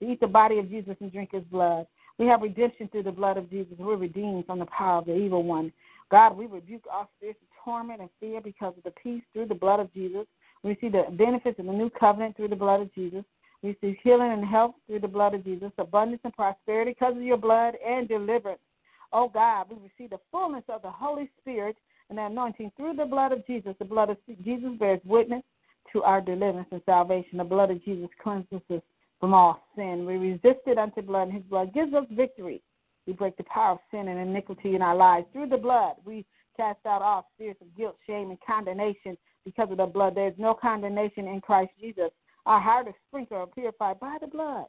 We 0.00 0.12
eat 0.12 0.20
the 0.20 0.26
body 0.26 0.58
of 0.58 0.70
Jesus 0.70 0.96
and 1.00 1.12
drink 1.12 1.30
his 1.32 1.44
blood. 1.44 1.86
We 2.18 2.26
have 2.26 2.42
redemption 2.42 2.88
through 2.88 3.04
the 3.04 3.12
blood 3.12 3.36
of 3.36 3.50
Jesus. 3.50 3.74
We're 3.78 3.96
redeemed 3.96 4.46
from 4.46 4.58
the 4.58 4.66
power 4.66 4.98
of 4.98 5.06
the 5.06 5.16
evil 5.16 5.42
one. 5.42 5.72
God, 6.10 6.36
we 6.36 6.46
rebuke 6.46 6.84
all 6.92 7.08
spirits 7.16 7.40
of 7.42 7.64
torment 7.64 8.00
and 8.00 8.10
fear 8.18 8.40
because 8.40 8.74
of 8.76 8.82
the 8.82 8.90
peace 9.02 9.22
through 9.32 9.46
the 9.46 9.54
blood 9.54 9.80
of 9.80 9.92
Jesus. 9.94 10.26
We 10.62 10.76
see 10.80 10.88
the 10.88 11.04
benefits 11.12 11.58
of 11.58 11.66
the 11.66 11.72
new 11.72 11.88
covenant 11.88 12.36
through 12.36 12.48
the 12.48 12.56
blood 12.56 12.80
of 12.80 12.94
Jesus. 12.94 13.24
We 13.62 13.76
see 13.80 13.98
healing 14.02 14.32
and 14.32 14.44
health 14.44 14.74
through 14.86 15.00
the 15.00 15.08
blood 15.08 15.34
of 15.34 15.44
Jesus, 15.44 15.70
abundance 15.78 16.22
and 16.24 16.32
prosperity 16.32 16.92
because 16.92 17.16
of 17.16 17.22
your 17.22 17.36
blood, 17.36 17.74
and 17.86 18.08
deliverance. 18.08 18.60
Oh 19.12 19.28
God, 19.28 19.66
we 19.70 19.76
receive 19.76 20.10
the 20.10 20.20
fullness 20.30 20.64
of 20.68 20.82
the 20.82 20.90
Holy 20.90 21.30
Spirit 21.40 21.76
and 22.08 22.18
the 22.18 22.22
anointing 22.24 22.72
through 22.76 22.94
the 22.94 23.04
blood 23.04 23.32
of 23.32 23.46
Jesus. 23.46 23.74
The 23.78 23.84
blood 23.84 24.10
of 24.10 24.16
Jesus 24.44 24.70
bears 24.78 25.00
witness 25.04 25.42
to 25.92 26.02
our 26.02 26.20
deliverance 26.20 26.68
and 26.70 26.80
salvation. 26.86 27.38
The 27.38 27.44
blood 27.44 27.70
of 27.70 27.84
Jesus 27.84 28.08
cleanses 28.22 28.60
us 28.70 28.82
from 29.18 29.34
all 29.34 29.60
sin. 29.76 30.06
We 30.06 30.16
resist 30.16 30.60
it 30.66 30.78
unto 30.78 31.02
blood, 31.02 31.28
and 31.28 31.32
his 31.34 31.42
blood 31.44 31.74
gives 31.74 31.92
us 31.92 32.06
victory. 32.10 32.62
We 33.06 33.12
break 33.12 33.36
the 33.36 33.44
power 33.44 33.72
of 33.72 33.78
sin 33.90 34.08
and 34.08 34.18
iniquity 34.18 34.74
in 34.74 34.82
our 34.82 34.94
lives. 34.94 35.26
Through 35.32 35.48
the 35.48 35.56
blood, 35.56 35.96
we 36.04 36.24
cast 36.56 36.78
out 36.86 37.02
all 37.02 37.28
spirits 37.34 37.60
of 37.60 37.76
guilt, 37.76 37.96
shame, 38.06 38.30
and 38.30 38.38
condemnation 38.46 39.16
because 39.44 39.70
of 39.70 39.78
the 39.78 39.86
blood. 39.86 40.14
There 40.14 40.28
is 40.28 40.34
no 40.38 40.54
condemnation 40.54 41.26
in 41.26 41.40
Christ 41.40 41.72
Jesus. 41.80 42.10
Our 42.46 42.60
heart 42.60 42.88
is 42.88 42.94
sprinkled 43.08 43.42
and 43.42 43.52
purified 43.52 44.00
by 44.00 44.18
the 44.20 44.26
blood 44.26 44.66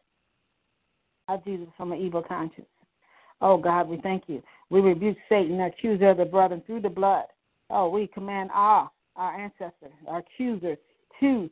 of 1.28 1.44
Jesus 1.46 1.68
from 1.78 1.92
an 1.92 2.00
evil 2.00 2.22
conscience. 2.22 2.68
Oh 3.42 3.58
God, 3.58 3.88
we 3.88 3.98
thank 3.98 4.24
you. 4.28 4.44
We 4.70 4.82
rebuke 4.82 5.18
Satan, 5.30 5.58
the 5.58 5.66
accuser 5.66 6.10
of 6.10 6.18
the 6.18 6.26
brethren, 6.26 6.62
through 6.66 6.82
the 6.82 6.90
blood. 6.90 7.26
Oh, 7.70 7.90
we 7.90 8.08
command 8.08 8.50
all 8.54 8.94
our 9.16 9.34
ancestors, 9.34 9.92
our 10.08 10.20
accusers, 10.20 10.78
to 11.20 11.50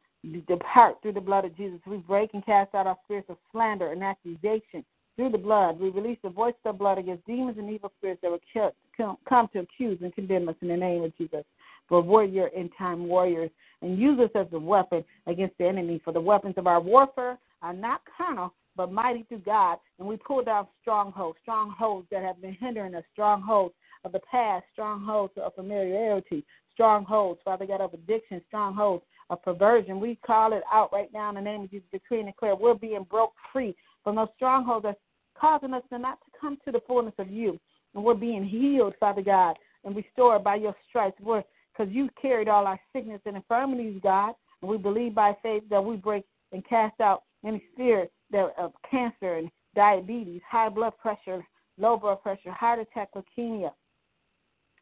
depart 0.48 0.98
through 1.02 1.14
the 1.14 1.22
blood 1.22 1.46
of 1.46 1.56
Jesus. 1.56 1.80
We 1.88 1.98
break 1.98 2.34
and 2.34 2.46
cast 2.46 2.76
out 2.76 2.88
our 2.88 2.98
spirits 3.06 3.30
of 3.30 3.38
slander 3.52 3.92
and 3.92 4.04
accusation 4.04 4.84
through 5.16 5.32
the 5.32 5.38
blood. 5.38 5.80
We 5.80 5.90
release 5.90 6.20
the 6.24 6.30
voice 6.30 6.54
of 6.66 6.74
the 6.74 6.78
blood 6.78 6.98
against 6.98 7.26
demons 7.26 7.58
and 7.58 7.70
evil 7.70 7.92
spirits 7.98 8.22
that 8.22 8.32
will 8.32 9.18
come 9.28 9.50
to 9.54 9.60
accuse 9.60 10.00
and 10.02 10.14
condemn 10.14 10.50
us 10.50 10.56
in 10.62 10.68
the 10.68 10.78
name 10.78 11.04
of 11.04 11.18
Jesus. 11.18 11.44
For 11.90 12.02
warrior 12.02 12.50
end 12.56 12.70
time 12.78 13.08
warriors 13.08 13.50
and 13.82 13.98
use 13.98 14.20
us 14.20 14.30
as 14.36 14.48
a 14.54 14.60
weapon 14.60 15.04
against 15.28 15.58
the 15.58 15.68
enemy. 15.68 16.02
For 16.04 16.14
the 16.14 16.22
weapons 16.22 16.56
of 16.58 16.68
our 16.68 16.80
warfare 16.80 17.38
are 17.62 17.74
not 17.74 18.02
carnal, 18.16 18.54
but 18.76 18.92
mighty 18.92 19.24
through 19.24 19.40
God. 19.40 19.78
And 19.98 20.08
we 20.08 20.18
pull 20.18 20.44
down 20.44 20.68
strongholds, 20.82 21.40
strongholds 21.42 22.08
that 22.12 22.24
have 22.24 22.42
been 22.42 22.54
hindering 22.54 22.96
us, 22.96 23.04
strongholds 23.12 23.74
of 24.06 24.12
the 24.12 24.22
past, 24.32 24.66
strongholds 24.72 25.34
of 25.38 25.56
familiarity, 25.56 26.46
strongholds, 26.72 27.42
Father 27.44 27.66
God, 27.66 27.82
of 27.82 27.94
addiction, 27.94 28.42
strongholds 28.48 29.04
of 29.30 29.44
perversion. 29.44 30.00
We 30.00 30.18
call 30.26 30.54
it 30.54 30.64
out 30.72 30.94
right 30.94 31.10
now 31.14 31.30
in 31.30 31.36
the 31.36 31.42
name 31.42 31.64
of 31.64 31.72
Jesus, 31.72 31.88
decree 31.92 32.20
and 32.20 32.28
declare 32.28 32.56
we're 32.56 32.76
being 32.76 33.06
broke 33.10 33.34
free 33.52 33.76
from 34.04 34.16
those 34.16 34.30
strongholds 34.36 34.84
that's 34.84 35.00
causing 35.36 35.74
us 35.74 35.84
to 35.90 36.00
not 36.00 36.20
to 36.22 36.40
come 36.40 36.58
to 36.66 36.72
the 36.72 36.82
fullness 36.88 37.14
of 37.18 37.30
you. 37.30 37.60
And 37.96 38.04
we're 38.04 38.14
being 38.14 38.44
healed, 38.44 38.94
Father 39.00 39.22
God, 39.22 39.58
and 39.84 39.96
restored 39.96 40.44
by 40.44 40.56
your 40.56 40.76
stripes. 40.88 41.20
We're 41.22 41.44
because 41.80 41.94
you 41.94 42.10
carried 42.22 42.50
all 42.50 42.68
our 42.68 42.80
sickness 42.94 43.22
and 43.26 43.38
infirmities, 43.38 44.00
God. 44.04 44.34
And 44.62 44.70
we 44.70 44.78
believe 44.78 45.16
by 45.16 45.36
faith 45.42 45.64
that 45.70 45.84
we 45.84 45.96
break 45.96 46.26
and 46.52 46.68
cast 46.68 47.00
out 47.00 47.24
any 47.46 47.64
spirit 47.74 48.12
that, 48.32 48.54
of 48.58 48.74
cancer 48.90 49.36
and 49.36 49.50
diabetes, 49.76 50.42
high 50.50 50.70
blood 50.70 50.94
pressure, 50.98 51.46
low 51.78 51.96
blood 51.96 52.22
pressure, 52.22 52.52
heart 52.52 52.80
attack, 52.80 53.10
leukemia, 53.16 53.72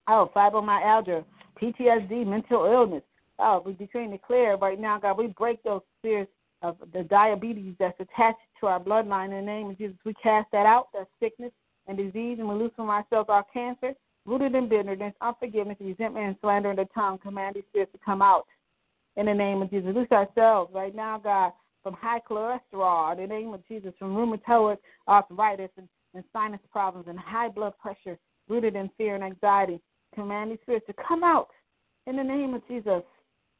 oh, 0.07 0.31
fibromyalgia, 0.35 1.23
PTSD, 1.61 2.25
mental 2.25 2.65
illness, 2.65 3.03
Oh, 3.39 3.61
we 3.63 3.73
decree 3.73 4.03
and 4.03 4.11
declare 4.11 4.57
right 4.57 4.79
now, 4.79 4.99
God, 4.99 5.17
we 5.17 5.27
break 5.27 5.61
those 5.61 5.81
spirits 5.99 6.31
of 6.63 6.77
the 6.91 7.03
diabetes 7.03 7.75
that's 7.77 7.99
attached 7.99 8.39
to 8.59 8.65
our 8.65 8.79
bloodline 8.79 9.25
in 9.25 9.45
the 9.45 9.51
name 9.51 9.69
of 9.69 9.77
Jesus. 9.77 9.95
We 10.03 10.15
cast 10.15 10.47
that 10.51 10.65
out, 10.65 10.87
that 10.93 11.07
sickness 11.19 11.51
and 11.85 11.97
disease, 11.97 12.37
and 12.39 12.49
we 12.49 12.55
loose 12.55 12.71
from 12.75 12.89
ourselves 12.89 13.29
our 13.29 13.45
cancer, 13.53 13.93
rooted 14.27 14.53
in 14.53 14.69
bitterness, 14.69 15.13
unforgiveness, 15.21 15.77
resentment, 15.79 16.27
and 16.27 16.35
slander 16.41 16.69
in 16.69 16.75
the 16.75 16.87
tongue. 16.93 17.17
Command 17.17 17.55
these 17.55 17.63
spirits 17.69 17.93
to 17.93 17.99
come 18.05 18.21
out 18.21 18.45
in 19.15 19.25
the 19.25 19.33
name 19.33 19.61
of 19.61 19.71
Jesus. 19.71 19.95
Loose 19.95 20.11
ourselves 20.11 20.71
right 20.75 20.93
now, 20.93 21.17
God, 21.17 21.53
from 21.81 21.93
high 21.93 22.21
cholesterol, 22.29 23.13
in 23.13 23.21
the 23.21 23.27
name 23.27 23.53
of 23.53 23.65
Jesus, 23.67 23.93
from 23.97 24.15
rheumatoid 24.15 24.77
arthritis 25.07 25.71
and, 25.77 25.87
and 26.13 26.23
sinus 26.33 26.59
problems 26.71 27.07
and 27.07 27.17
high 27.17 27.47
blood 27.47 27.73
pressure, 27.81 28.19
rooted 28.49 28.75
in 28.75 28.89
fear 28.97 29.15
and 29.15 29.23
anxiety. 29.23 29.79
Command 30.13 30.51
these 30.51 30.59
spirits 30.61 30.85
to 30.87 30.93
come 31.07 31.23
out 31.23 31.47
in 32.05 32.17
the 32.17 32.23
name 32.23 32.53
of 32.53 32.67
Jesus. 32.67 33.03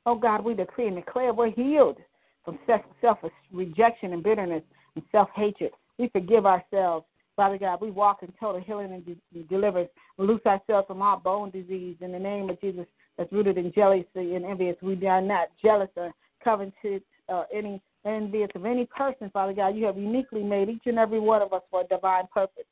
Oh 0.06 0.16
God, 0.16 0.44
we 0.44 0.54
decree 0.54 0.88
and 0.88 0.96
declare 0.96 1.34
we're 1.34 1.52
healed 1.52 1.98
from 2.44 2.60
self 3.02 3.18
rejection 3.52 4.14
and 4.14 4.24
bitterness 4.24 4.64
and 4.96 5.04
self 5.12 5.30
hatred. 5.36 5.72
We 5.98 6.10
forgive 6.10 6.46
ourselves. 6.46 7.06
Father 7.38 7.60
God, 7.60 7.80
we 7.80 7.92
walk 7.92 8.24
in 8.24 8.34
total 8.40 8.60
healing 8.60 8.92
and 8.92 9.06
de- 9.06 9.44
deliverance. 9.44 9.92
We 10.18 10.26
loose 10.26 10.42
ourselves 10.46 10.88
from 10.88 11.04
our 11.04 11.18
bone 11.18 11.52
disease 11.52 11.96
in 12.02 12.12
the 12.12 12.20
name 12.20 12.50
of 12.50 12.60
Jesus 12.60 12.88
that's 13.16 13.32
rooted 13.32 13.60
in 13.60 13.72
jealousy 13.74 14.36
and 14.36 14.44
envious. 14.44 14.76
We 14.82 15.08
are 15.08 15.22
not 15.22 15.50
jealous 15.64 15.90
or 15.96 16.12
covetous 16.44 17.02
uh, 17.30 17.34
or 17.34 17.48
any 17.54 17.80
envious 18.06 18.50
of 18.56 18.66
any 18.66 18.86
person, 18.86 19.30
Father 19.32 19.54
God. 19.54 19.76
You 19.76 19.86
have 19.86 19.98
uniquely 19.98 20.42
made 20.42 20.68
each 20.68 20.82
and 20.88 20.98
every 20.98 21.20
one 21.20 21.44
of 21.44 21.54
us 21.54 21.62
for 21.70 21.82
a 21.82 21.88
divine 21.88 22.26
purpose. 22.34 22.66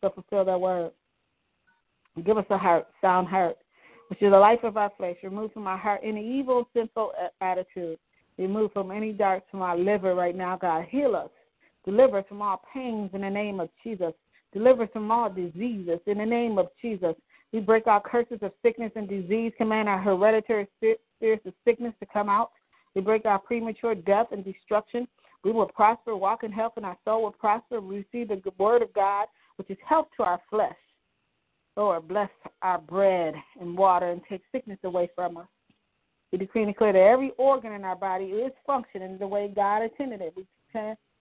So 0.00 0.10
fulfill 0.10 0.44
that 0.44 0.60
word. 0.60 0.92
Give 2.24 2.38
us 2.38 2.46
a 2.50 2.58
heart, 2.58 2.86
sound 3.00 3.26
heart, 3.26 3.56
which 4.08 4.22
is 4.22 4.30
the 4.30 4.38
life 4.38 4.60
of 4.62 4.76
our 4.76 4.92
flesh. 4.96 5.16
Remove 5.24 5.52
from 5.52 5.66
our 5.66 5.78
heart 5.78 6.02
any 6.04 6.38
evil, 6.38 6.68
sinful 6.72 7.12
attitude. 7.40 7.98
Remove 8.38 8.72
from 8.72 8.92
any 8.92 9.12
darts 9.12 9.46
from 9.50 9.62
our 9.62 9.76
liver 9.76 10.14
right 10.14 10.36
now, 10.36 10.56
God. 10.56 10.84
Heal 10.88 11.16
us. 11.16 11.30
Deliver 11.84 12.18
us 12.18 12.24
from 12.28 12.42
all 12.42 12.62
pains 12.72 13.10
in 13.12 13.20
the 13.20 13.30
name 13.30 13.60
of 13.60 13.68
Jesus. 13.82 14.12
Deliver 14.52 14.84
us 14.84 14.88
from 14.92 15.10
all 15.10 15.28
diseases 15.28 16.00
in 16.06 16.18
the 16.18 16.26
name 16.26 16.58
of 16.58 16.68
Jesus. 16.80 17.14
We 17.52 17.60
break 17.60 17.86
our 17.86 18.00
curses 18.00 18.38
of 18.42 18.52
sickness 18.62 18.92
and 18.96 19.08
disease. 19.08 19.52
Command 19.58 19.88
our 19.88 20.00
hereditary 20.00 20.66
spirits 20.76 21.46
of 21.46 21.52
sickness 21.64 21.92
to 22.00 22.06
come 22.06 22.28
out. 22.28 22.50
We 22.94 23.00
break 23.00 23.26
our 23.26 23.38
premature 23.38 23.94
death 23.94 24.28
and 24.32 24.44
destruction. 24.44 25.06
We 25.42 25.52
will 25.52 25.66
prosper, 25.66 26.16
walk 26.16 26.42
in 26.42 26.52
health, 26.52 26.74
and 26.76 26.86
our 26.86 26.96
soul 27.04 27.22
will 27.22 27.32
prosper. 27.32 27.80
We 27.80 27.98
receive 27.98 28.28
the 28.28 28.40
word 28.58 28.82
of 28.82 28.92
God, 28.94 29.26
which 29.56 29.70
is 29.70 29.76
health 29.86 30.08
to 30.16 30.22
our 30.24 30.40
flesh. 30.48 30.76
Lord, 31.76 32.08
bless 32.08 32.30
our 32.62 32.78
bread 32.78 33.34
and 33.60 33.76
water 33.76 34.10
and 34.10 34.22
take 34.28 34.42
sickness 34.52 34.78
away 34.84 35.10
from 35.14 35.36
us. 35.36 35.46
We 36.32 36.38
decree 36.38 36.62
and 36.62 36.72
declare 36.72 36.92
that 36.92 36.98
every 36.98 37.32
organ 37.36 37.72
in 37.72 37.84
our 37.84 37.96
body 37.96 38.26
is 38.26 38.52
functioning 38.66 39.18
the 39.18 39.26
way 39.26 39.52
God 39.54 39.82
intended 39.82 40.20
it. 40.20 40.34
We 40.36 40.46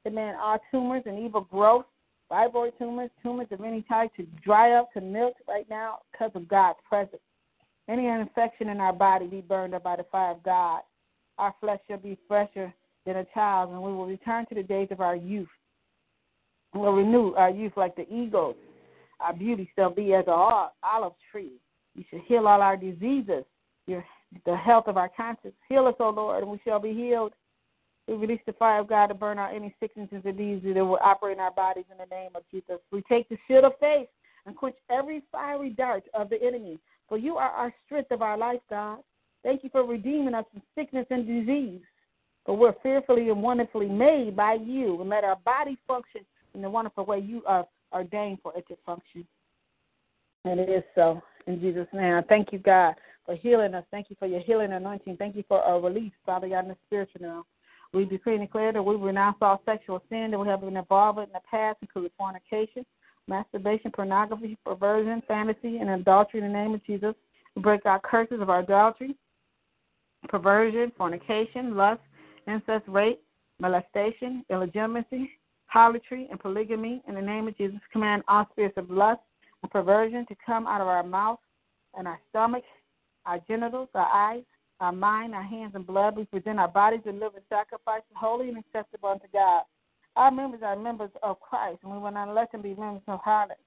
command 0.04 0.38
all 0.42 0.60
tumors 0.72 1.04
and 1.06 1.20
evil 1.20 1.42
growth, 1.42 1.86
fibroid 2.32 2.72
tumors, 2.78 3.10
tumors 3.22 3.48
of 3.52 3.62
any 3.62 3.82
type 3.84 4.12
to 4.16 4.24
dry 4.44 4.74
up, 4.74 4.92
to 4.94 5.02
melt 5.02 5.36
right 5.48 5.70
now 5.70 6.00
because 6.12 6.32
of 6.36 6.48
God's 6.48 6.80
presence. 6.88 7.22
Any 7.90 8.08
infection 8.08 8.70
in 8.70 8.80
our 8.80 8.94
body 8.94 9.28
be 9.28 9.42
burned 9.42 9.74
up 9.74 9.84
by 9.84 9.98
the 9.98 10.06
fire 10.12 10.32
of 10.32 10.44
God. 10.44 10.82
Our 11.38 11.54
flesh 11.60 11.80
shall 11.88 11.98
be 11.98 12.18
fresher 12.28 12.74
than 13.06 13.18
a 13.18 13.26
child, 13.34 13.72
and 13.72 13.82
we 13.82 13.92
will 13.92 14.06
return 14.06 14.46
to 14.48 14.56
the 14.56 14.64
days 14.64 14.88
of 14.92 15.02
our 15.02 15.16
youth. 15.16 15.50
We'll 16.74 16.94
renew 16.94 17.34
our 17.34 17.50
youth 17.50 17.74
like 17.76 17.96
the 17.96 18.12
eagles 18.12 18.56
our 19.24 19.34
beauty 19.34 19.70
shall 19.76 19.90
be 19.90 20.14
as 20.14 20.26
an 20.28 20.34
olive 20.84 21.14
tree. 21.32 21.54
You 21.96 22.04
shall 22.10 22.20
heal 22.28 22.48
all 22.48 22.62
our 22.62 22.76
diseases, 22.76 23.46
your, 23.88 24.04
the 24.46 24.56
health 24.56 24.88
of 24.88 24.98
our 24.98 25.10
conscience. 25.16 25.54
Heal 25.70 25.88
us, 25.88 25.96
O 26.00 26.10
Lord, 26.10 26.44
and 26.44 26.52
we 26.52 26.60
shall 26.66 26.80
be 26.80 26.94
healed. 26.94 27.34
We 28.08 28.16
release 28.16 28.42
the 28.46 28.54
fire 28.54 28.82
of 28.82 28.88
God 28.88 29.08
to 29.08 29.14
burn 29.14 29.40
out 29.40 29.56
any 29.56 29.74
sicknesses 29.80 30.22
and 30.26 30.38
diseases 30.38 30.74
that 30.76 30.86
will 30.86 31.00
operate 31.02 31.38
in 31.38 31.40
our 31.40 31.52
bodies 31.52 31.86
in 31.92 31.98
the 31.98 32.14
name 32.14 32.32
of 32.36 32.44
Jesus. 32.52 32.80
We 32.92 33.02
take 33.04 33.30
the 33.30 33.38
shield 33.48 33.64
of 33.64 33.74
faith 33.80 34.08
and 34.46 34.56
quench 34.56 34.76
every 34.90 35.24
fiery 35.32 35.70
dart 35.70 36.04
of 36.14 36.30
the 36.30 36.42
enemy. 36.42 36.80
For 37.08 37.18
you 37.18 37.38
are 37.38 37.50
our 37.50 37.74
strength 37.86 38.12
of 38.12 38.22
our 38.22 38.38
life, 38.38 38.60
God. 38.70 39.00
Thank 39.44 39.64
you 39.64 39.70
for 39.70 39.86
redeeming 39.86 40.34
us 40.34 40.46
from 40.52 40.62
sickness 40.76 41.06
and 41.10 41.26
disease. 41.26 41.82
For 42.46 42.58
we're 42.58 42.76
fearfully 42.84 43.30
and 43.30 43.42
wonderfully 43.42 43.88
made 43.88 44.36
by 44.36 44.56
you, 44.56 45.00
and 45.00 45.10
let 45.10 45.24
our 45.24 45.38
body 45.46 45.78
function 45.88 46.22
in 46.54 46.62
the 46.62 46.70
wonderful 46.70 47.06
way 47.06 47.20
you 47.20 47.42
are 47.46 47.66
ordained 47.94 48.40
for 48.44 48.52
it 48.58 48.68
to 48.68 48.76
function. 48.86 49.26
And 50.44 50.60
it 50.60 50.70
is 50.70 50.84
so. 50.94 51.22
In 51.48 51.60
Jesus' 51.60 51.88
name. 51.94 52.22
Thank 52.30 52.54
you, 52.54 52.60
God, 52.60 52.96
for 53.26 53.36
healing 53.36 53.74
us. 53.74 53.84
Thank 53.92 54.10
you 54.10 54.16
for 54.18 54.28
your 54.28 54.40
healing 54.40 54.72
anointing. 54.72 55.18
Thank 55.18 55.36
you 55.36 55.44
for 55.48 55.62
our 55.62 55.80
release, 55.82 56.14
Father 56.26 56.48
God, 56.48 56.64
in 56.64 56.70
the 56.70 56.78
spiritual 56.86 57.22
now. 57.22 57.46
We 57.94 58.06
decree 58.06 58.36
and 58.36 58.44
declare 58.44 58.74
that 58.74 58.82
we 58.82 58.96
renounce 58.96 59.38
all 59.42 59.62
sexual 59.66 60.02
sin 60.10 60.32
that 60.32 60.40
we 60.40 60.48
have 60.48 60.62
been 60.62 60.78
involved 60.78 61.20
in 61.20 61.30
the 61.32 61.40
past, 61.50 61.78
including 61.82 62.12
fornication, 62.18 62.86
masturbation, 63.28 63.92
pornography, 63.92 64.58
perversion, 64.66 65.22
fantasy, 65.28 65.78
and 65.78 65.90
adultery 65.90 66.42
in 66.42 66.48
the 66.48 66.54
name 66.54 66.74
of 66.74 66.84
Jesus. 66.86 67.14
We 67.56 67.62
break 67.62 67.86
our 67.86 68.00
curses 68.00 68.42
of 68.42 68.50
our 68.50 68.62
adultery, 68.62 69.16
perversion, 70.28 70.92
fornication, 70.98 71.76
lust, 71.76 72.02
incest, 72.48 72.84
rape, 72.88 73.22
molestation, 73.60 74.44
illegitimacy, 74.50 75.30
harlotry, 75.68 76.28
and 76.32 76.40
polygamy. 76.40 77.02
In 77.08 77.14
the 77.14 77.22
name 77.22 77.48
of 77.48 77.56
Jesus, 77.58 77.80
command 77.92 78.24
all 78.28 78.48
spirits 78.52 78.78
of 78.78 78.90
lust 78.90 79.22
and 79.62 79.72
perversion 79.72 80.26
to 80.28 80.36
come 80.44 80.66
out 80.66 80.82
of 80.82 80.88
our 80.88 81.04
mouth 81.04 81.40
and 81.96 82.08
our 82.08 82.20
stomach, 82.30 82.64
our 83.28 83.40
genitals, 83.48 83.90
our 83.94 84.08
eyes, 84.12 84.44
our 84.84 84.92
mind, 84.92 85.34
our 85.34 85.44
hands, 85.44 85.74
and 85.76 85.88
blood. 85.88 86.16
We 86.16 86.26
present 86.26 86.60
our 86.60 86.68
bodies 86.68 87.02
and 87.06 87.20
live 87.20 87.34
living 87.34 87.44
sacrifice, 87.50 88.02
holy 88.14 88.50
and 88.50 88.58
acceptable 88.58 89.10
unto 89.10 89.28
God. 89.32 89.64
Our 90.16 90.30
members 90.30 90.62
are 90.64 90.76
members 90.76 91.10
of 91.24 91.40
Christ, 91.40 91.80
and 91.84 91.92
we 91.92 91.98
will 91.98 92.12
not 92.12 92.34
let 92.36 92.52
them 92.52 92.62
be 92.62 92.76
members 92.76 93.02
of 93.08 93.20
harlot. 93.22 93.58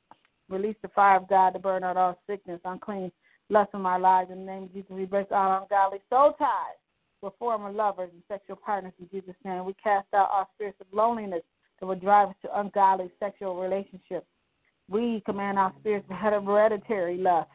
Release 0.48 0.76
the 0.82 0.88
fire 0.88 1.16
of 1.16 1.28
God 1.28 1.50
to 1.50 1.58
burn 1.58 1.82
out 1.82 1.96
all 1.96 2.20
sickness, 2.28 2.60
unclean 2.64 3.10
lust 3.48 3.70
in 3.74 3.84
our 3.84 3.98
lives. 3.98 4.30
In 4.30 4.40
the 4.40 4.52
name 4.52 4.64
of 4.64 4.72
Jesus, 4.72 4.90
we 4.90 5.06
break 5.06 5.32
all 5.32 5.62
ungodly 5.62 5.98
soul 6.08 6.34
ties 6.38 6.78
with 7.22 7.32
former 7.38 7.72
lovers 7.72 8.10
and 8.12 8.22
sexual 8.28 8.56
partners 8.56 8.92
in 9.00 9.08
Jesus' 9.10 9.34
name. 9.44 9.64
We 9.64 9.74
cast 9.82 10.06
out 10.14 10.28
all 10.32 10.48
spirits 10.54 10.80
of 10.80 10.86
loneliness 10.92 11.42
that 11.80 11.86
would 11.86 12.00
drive 12.00 12.28
us 12.28 12.36
to 12.42 12.60
ungodly 12.60 13.10
sexual 13.18 13.60
relationships. 13.60 14.26
We 14.88 15.22
command 15.26 15.58
our 15.58 15.72
spirits 15.80 16.06
of 16.10 16.16
hereditary 16.16 17.18
lust 17.18 17.50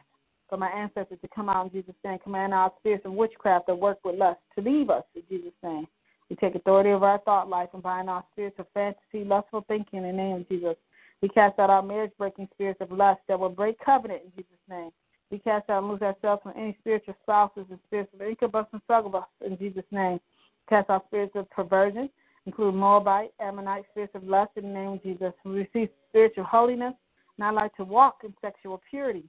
from 0.52 0.60
my 0.60 0.68
ancestors 0.68 1.16
to 1.22 1.28
come 1.34 1.48
out 1.48 1.64
in 1.64 1.72
Jesus' 1.72 1.94
name. 2.04 2.18
Command 2.18 2.52
our 2.52 2.70
spirits 2.78 3.06
of 3.06 3.12
witchcraft 3.14 3.68
that 3.68 3.74
work 3.74 3.96
with 4.04 4.16
lust 4.16 4.38
to 4.54 4.62
leave 4.62 4.90
us 4.90 5.02
in 5.14 5.22
Jesus' 5.26 5.54
name. 5.62 5.86
We 6.28 6.36
take 6.36 6.54
authority 6.54 6.90
over 6.90 7.06
our 7.06 7.20
thought 7.20 7.48
life 7.48 7.70
and 7.72 7.82
bind 7.82 8.10
our 8.10 8.22
spirits 8.32 8.58
of 8.58 8.66
fantasy, 8.74 9.24
lustful 9.24 9.64
thinking 9.66 10.00
in 10.00 10.04
the 10.04 10.12
name 10.12 10.36
of 10.36 10.48
Jesus. 10.50 10.74
We 11.22 11.30
cast 11.30 11.58
out 11.58 11.70
our 11.70 11.82
marriage 11.82 12.12
breaking 12.18 12.50
spirits 12.52 12.82
of 12.82 12.92
lust 12.92 13.22
that 13.28 13.40
will 13.40 13.48
break 13.48 13.82
covenant 13.82 14.24
in 14.26 14.30
Jesus' 14.32 14.60
name. 14.68 14.90
We 15.30 15.38
cast 15.38 15.70
out 15.70 15.84
and 15.84 15.90
lose 15.90 16.02
ourselves 16.02 16.42
from 16.42 16.52
any 16.54 16.76
spiritual 16.80 17.14
spouses 17.22 17.64
and 17.70 17.78
spirits 17.86 18.12
of 18.12 18.20
incubus 18.20 18.66
and 18.74 18.82
succubus 18.86 19.24
in 19.42 19.56
Jesus' 19.56 19.84
name. 19.90 20.20
Cast 20.68 20.90
out 20.90 21.06
spirits 21.06 21.32
of 21.34 21.48
perversion, 21.48 22.10
including 22.44 22.78
Moabite, 22.78 23.32
Ammonite, 23.40 23.86
spirits 23.90 24.14
of 24.14 24.24
lust 24.24 24.50
in 24.56 24.64
the 24.64 24.68
name 24.68 24.88
of 24.88 25.02
Jesus. 25.02 25.32
We 25.46 25.66
receive 25.66 25.88
spiritual 26.10 26.44
holiness, 26.44 26.92
and 27.38 27.38
not 27.38 27.54
like 27.54 27.74
to 27.76 27.84
walk 27.84 28.18
in 28.22 28.34
sexual 28.42 28.82
purity. 28.90 29.24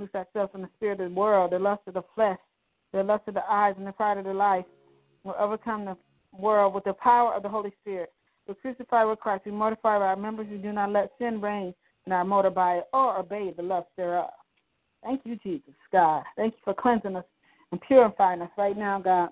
Loose 0.00 0.08
ourselves 0.14 0.50
from 0.50 0.62
the 0.62 0.70
spirit 0.76 0.98
of 1.00 1.10
the 1.10 1.14
world, 1.14 1.52
the 1.52 1.58
lust 1.58 1.82
of 1.86 1.92
the 1.92 2.02
flesh, 2.14 2.38
the 2.94 3.02
lust 3.02 3.28
of 3.28 3.34
the 3.34 3.44
eyes, 3.50 3.74
and 3.76 3.86
the 3.86 3.92
pride 3.92 4.16
of 4.16 4.24
the 4.24 4.32
life. 4.32 4.64
We'll 5.24 5.34
overcome 5.38 5.84
the 5.84 5.96
world 6.34 6.72
with 6.72 6.84
the 6.84 6.94
power 6.94 7.34
of 7.34 7.42
the 7.42 7.50
Holy 7.50 7.70
Spirit. 7.82 8.10
We 8.48 8.54
crucify 8.54 9.04
with 9.04 9.18
Christ. 9.18 9.44
We 9.44 9.52
mortify 9.52 9.98
our 9.98 10.16
members. 10.16 10.46
We 10.50 10.56
do 10.56 10.72
not 10.72 10.90
let 10.90 11.12
sin 11.18 11.38
reign 11.42 11.74
in 12.06 12.12
our 12.12 12.24
motor 12.24 12.48
by 12.48 12.80
or 12.94 13.18
obey 13.18 13.52
the 13.54 13.62
lust 13.62 13.88
thereof. 13.98 14.30
Thank 15.02 15.20
you, 15.24 15.36
Jesus, 15.36 15.74
God. 15.92 16.22
Thank 16.34 16.54
you 16.54 16.60
for 16.64 16.72
cleansing 16.72 17.16
us 17.16 17.24
and 17.70 17.80
purifying 17.82 18.40
us 18.40 18.50
right 18.56 18.76
now, 18.78 19.00
God, 19.00 19.28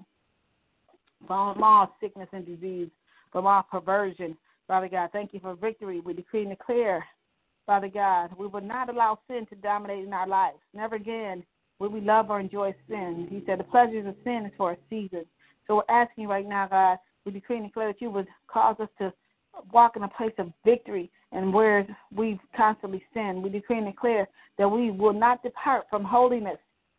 from 1.26 1.62
all 1.62 1.94
sickness 1.98 2.28
and 2.32 2.44
disease, 2.44 2.90
from 3.32 3.46
all 3.46 3.62
perversion. 3.70 4.36
Father 4.66 4.88
God, 4.88 5.08
thank 5.12 5.32
you 5.32 5.40
for 5.40 5.54
victory. 5.54 6.00
We 6.00 6.12
decree 6.12 6.42
and 6.42 6.50
declare, 6.50 7.04
Father 7.68 7.88
God, 7.88 8.30
we 8.38 8.46
will 8.46 8.62
not 8.62 8.88
allow 8.88 9.18
sin 9.28 9.44
to 9.50 9.54
dominate 9.56 10.02
in 10.02 10.14
our 10.14 10.26
lives. 10.26 10.56
Never 10.72 10.94
again 10.94 11.44
will 11.78 11.90
we 11.90 12.00
love 12.00 12.30
or 12.30 12.40
enjoy 12.40 12.74
sin. 12.88 13.28
He 13.30 13.42
said 13.44 13.60
the 13.60 13.64
pleasures 13.64 14.06
of 14.06 14.14
sin 14.24 14.46
is 14.46 14.52
for 14.56 14.72
a 14.72 14.76
season. 14.88 15.26
So 15.66 15.76
we're 15.76 15.94
asking 15.94 16.22
you 16.22 16.30
right 16.30 16.48
now, 16.48 16.66
God, 16.66 16.96
we 17.26 17.32
decree 17.32 17.58
and 17.58 17.66
declare 17.66 17.88
that 17.88 18.00
you 18.00 18.08
would 18.10 18.26
cause 18.46 18.76
us 18.80 18.88
to 18.96 19.12
walk 19.70 19.96
in 19.96 20.02
a 20.02 20.08
place 20.08 20.32
of 20.38 20.50
victory 20.64 21.10
and 21.32 21.52
where 21.52 21.86
we've 22.10 22.38
constantly 22.56 23.04
sinned. 23.12 23.42
We 23.42 23.50
decree 23.50 23.76
and 23.76 23.86
declare 23.86 24.28
that 24.56 24.66
we 24.66 24.90
will 24.90 25.12
not 25.12 25.42
depart 25.42 25.84
from 25.90 26.04
holiness. 26.04 26.56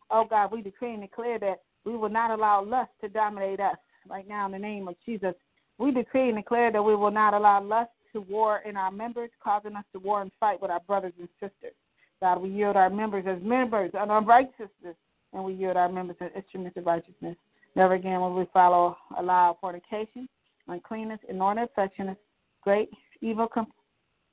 Oh 0.08 0.24
God, 0.24 0.52
we 0.52 0.62
decree 0.62 0.92
and 0.92 1.02
declare 1.02 1.40
that 1.40 1.62
we 1.84 1.96
will 1.96 2.10
not 2.10 2.30
allow 2.30 2.64
lust 2.64 2.92
to 3.00 3.08
dominate 3.08 3.58
us. 3.58 3.76
Right 4.08 4.28
now, 4.28 4.46
in 4.46 4.52
the 4.52 4.58
name 4.60 4.86
of 4.86 4.94
Jesus, 5.04 5.34
we 5.78 5.90
decree 5.90 6.28
and 6.28 6.38
declare 6.38 6.70
that 6.70 6.80
we 6.80 6.94
will 6.94 7.10
not 7.10 7.34
allow 7.34 7.60
lust 7.60 7.90
to 8.12 8.20
war 8.20 8.60
in 8.66 8.76
our 8.76 8.90
members, 8.90 9.30
causing 9.42 9.76
us 9.76 9.84
to 9.92 9.98
war 9.98 10.22
and 10.22 10.30
fight 10.40 10.60
with 10.60 10.70
our 10.70 10.80
brothers 10.80 11.12
and 11.18 11.28
sisters. 11.40 11.74
God, 12.20 12.42
we 12.42 12.50
yield 12.50 12.76
our 12.76 12.90
members 12.90 13.24
as 13.26 13.42
members 13.42 13.90
of 13.94 14.10
unrighteousness, 14.10 14.96
and 15.32 15.44
we 15.44 15.54
yield 15.54 15.76
our 15.76 15.88
members 15.88 16.16
as 16.20 16.30
instruments 16.36 16.76
of 16.76 16.86
righteousness. 16.86 17.36
Never 17.76 17.94
again 17.94 18.20
will 18.20 18.34
we 18.34 18.46
follow, 18.52 18.96
allow 19.18 19.56
fornication, 19.60 20.28
uncleanness, 20.68 21.20
inordinate 21.28 21.70
affectionate, 21.70 22.18
great 22.62 22.90
evil, 23.20 23.48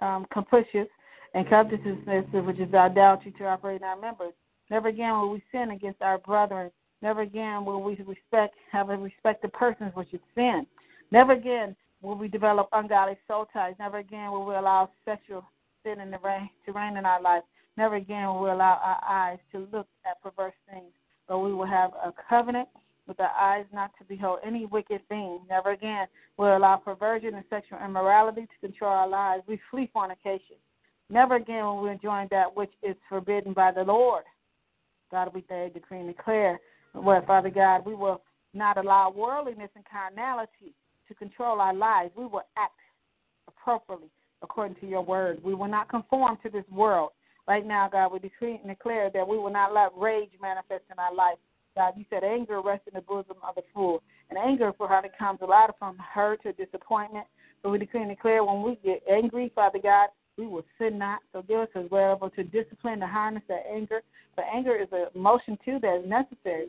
um, 0.02 0.26
capricious, 0.32 0.88
and 1.34 1.48
covetousness, 1.50 2.26
which 2.34 2.60
is 2.60 2.74
idolatry, 2.74 3.34
to 3.38 3.46
operate 3.46 3.82
in 3.82 3.88
our 3.88 4.00
members. 4.00 4.34
Never 4.70 4.90
again 4.90 5.14
will 5.14 5.30
we 5.30 5.44
sin 5.52 5.72
against 5.72 6.02
our 6.02 6.18
brethren. 6.18 6.72
Never 7.02 7.22
again 7.22 7.64
will 7.64 7.82
we 7.84 7.96
respect, 8.06 8.56
have 8.72 8.90
a 8.90 8.98
respect 8.98 9.44
to 9.44 9.50
persons, 9.50 9.92
which 9.94 10.14
is 10.14 10.20
sin. 10.36 10.66
Never 11.12 11.34
again 11.34 11.76
will 12.08 12.16
we 12.16 12.30
develop 12.30 12.70
ungodly 12.72 13.18
soul 13.28 13.48
ties. 13.52 13.76
Never 13.80 13.98
again 13.98 14.32
will 14.32 14.46
we 14.46 14.56
allow 14.56 14.90
sexual 15.04 15.44
sin 15.84 16.00
in 16.00 16.10
the 16.10 16.20
reign, 16.24 16.50
to 16.66 16.72
reign 16.72 16.96
in 16.96 17.06
our 17.06 17.22
life. 17.22 17.44
Never 17.76 17.96
again 17.96 18.28
will 18.28 18.44
we 18.44 18.50
allow 18.50 18.80
our 18.82 19.04
eyes 19.08 19.40
to 19.52 19.68
look 19.74 19.88
at 20.10 20.22
perverse 20.24 20.54
things, 20.72 20.92
but 21.28 21.40
we 21.40 21.54
will 21.54 21.66
have 21.66 21.92
a 21.94 22.14
covenant 22.30 22.70
with 23.08 23.20
our 23.20 23.32
eyes 23.40 23.66
not 23.74 23.92
to 23.98 24.06
behold 24.06 24.40
any 24.46 24.66
wicked 24.66 25.06
thing. 25.10 25.42
Never 25.50 25.72
again 25.72 26.08
will 26.38 26.56
allow 26.56 26.78
perversion 26.78 27.36
and 27.36 27.44
sexual 27.50 27.80
immorality 27.84 28.42
to 28.42 28.68
control 28.68 28.92
our 28.92 29.08
lives. 29.08 29.44
We 29.46 29.60
flee 29.70 29.90
fornication. 29.92 30.56
Never 31.10 31.36
again 31.36 31.66
will 31.66 31.84
we 31.84 31.92
enjoy 31.92 32.26
that 32.32 32.56
which 32.56 32.72
is 32.84 32.96
forbidden 33.10 33.54
by 33.54 33.72
the 33.72 33.84
Lord. 33.84 34.24
God, 35.12 35.32
we 35.34 35.42
thank, 35.42 35.74
decree, 35.74 36.00
and 36.00 36.08
declare, 36.08 36.60
well, 36.94 37.24
Father 37.26 37.50
God, 37.50 37.86
we 37.86 37.96
will 37.96 38.22
not 38.54 38.78
allow 38.78 39.12
worldliness 39.12 39.70
and 39.76 39.86
carnality 39.86 40.74
to 41.08 41.16
control 41.16 41.60
our 41.60 41.74
lives. 41.74 42.12
We 42.16 42.26
will 42.26 42.44
act 42.58 42.80
appropriately 43.48 44.10
according 44.42 44.76
to 44.82 44.88
your 44.88 45.02
word. 45.02 45.40
We 45.44 45.56
will 45.56 45.68
not 45.68 45.90
conform 45.90 46.38
to 46.44 46.50
this 46.50 46.66
world. 46.72 47.12
Right 47.48 47.66
now, 47.66 47.90
God, 47.90 48.12
we 48.12 48.20
decree 48.20 48.60
and 48.62 48.68
declare 48.68 49.10
that 49.14 49.28
we 49.28 49.38
will 49.38 49.52
not 49.52 49.74
let 49.74 49.98
rage 49.98 50.32
manifest 50.42 50.84
in 50.92 51.00
our 51.00 51.14
life. 51.14 51.38
God, 51.76 51.94
you 51.96 52.06
said 52.10 52.24
anger 52.24 52.62
rests 52.62 52.88
in 52.88 52.94
the 52.96 53.02
bosom 53.02 53.38
of 53.48 53.56
the 53.56 53.62
fool. 53.74 54.02
And 54.30 54.38
anger 54.38 54.74
for 54.78 54.88
how 54.88 55.00
it 55.00 55.12
comes 55.18 55.40
a 55.42 55.46
lot 55.46 55.74
from 55.80 55.98
hurt 55.98 56.42
or 56.44 56.52
disappointment. 56.52 57.26
So 57.62 57.70
we 57.70 57.78
decree 57.78 58.02
and 58.02 58.10
declare 58.10 58.44
when 58.44 58.62
we 58.62 58.78
get 58.84 59.02
angry, 59.10 59.52
Father 59.56 59.80
God, 59.82 60.10
we 60.38 60.46
will 60.46 60.66
sin 60.78 60.98
not. 60.98 61.20
So 61.34 61.42
give 61.42 61.60
us 61.60 61.70
as 61.76 61.86
well 61.90 62.16
able 62.16 62.30
to 62.32 62.44
discipline 62.44 63.00
to 63.00 63.08
harness 63.08 63.44
that 63.48 63.64
anger. 63.74 64.02
But 64.36 64.46
anger 64.54 64.76
is 64.76 64.88
a 64.92 65.08
emotion 65.18 65.58
too 65.64 65.80
that 65.82 66.02
is 66.02 66.10
necessary. 66.10 66.68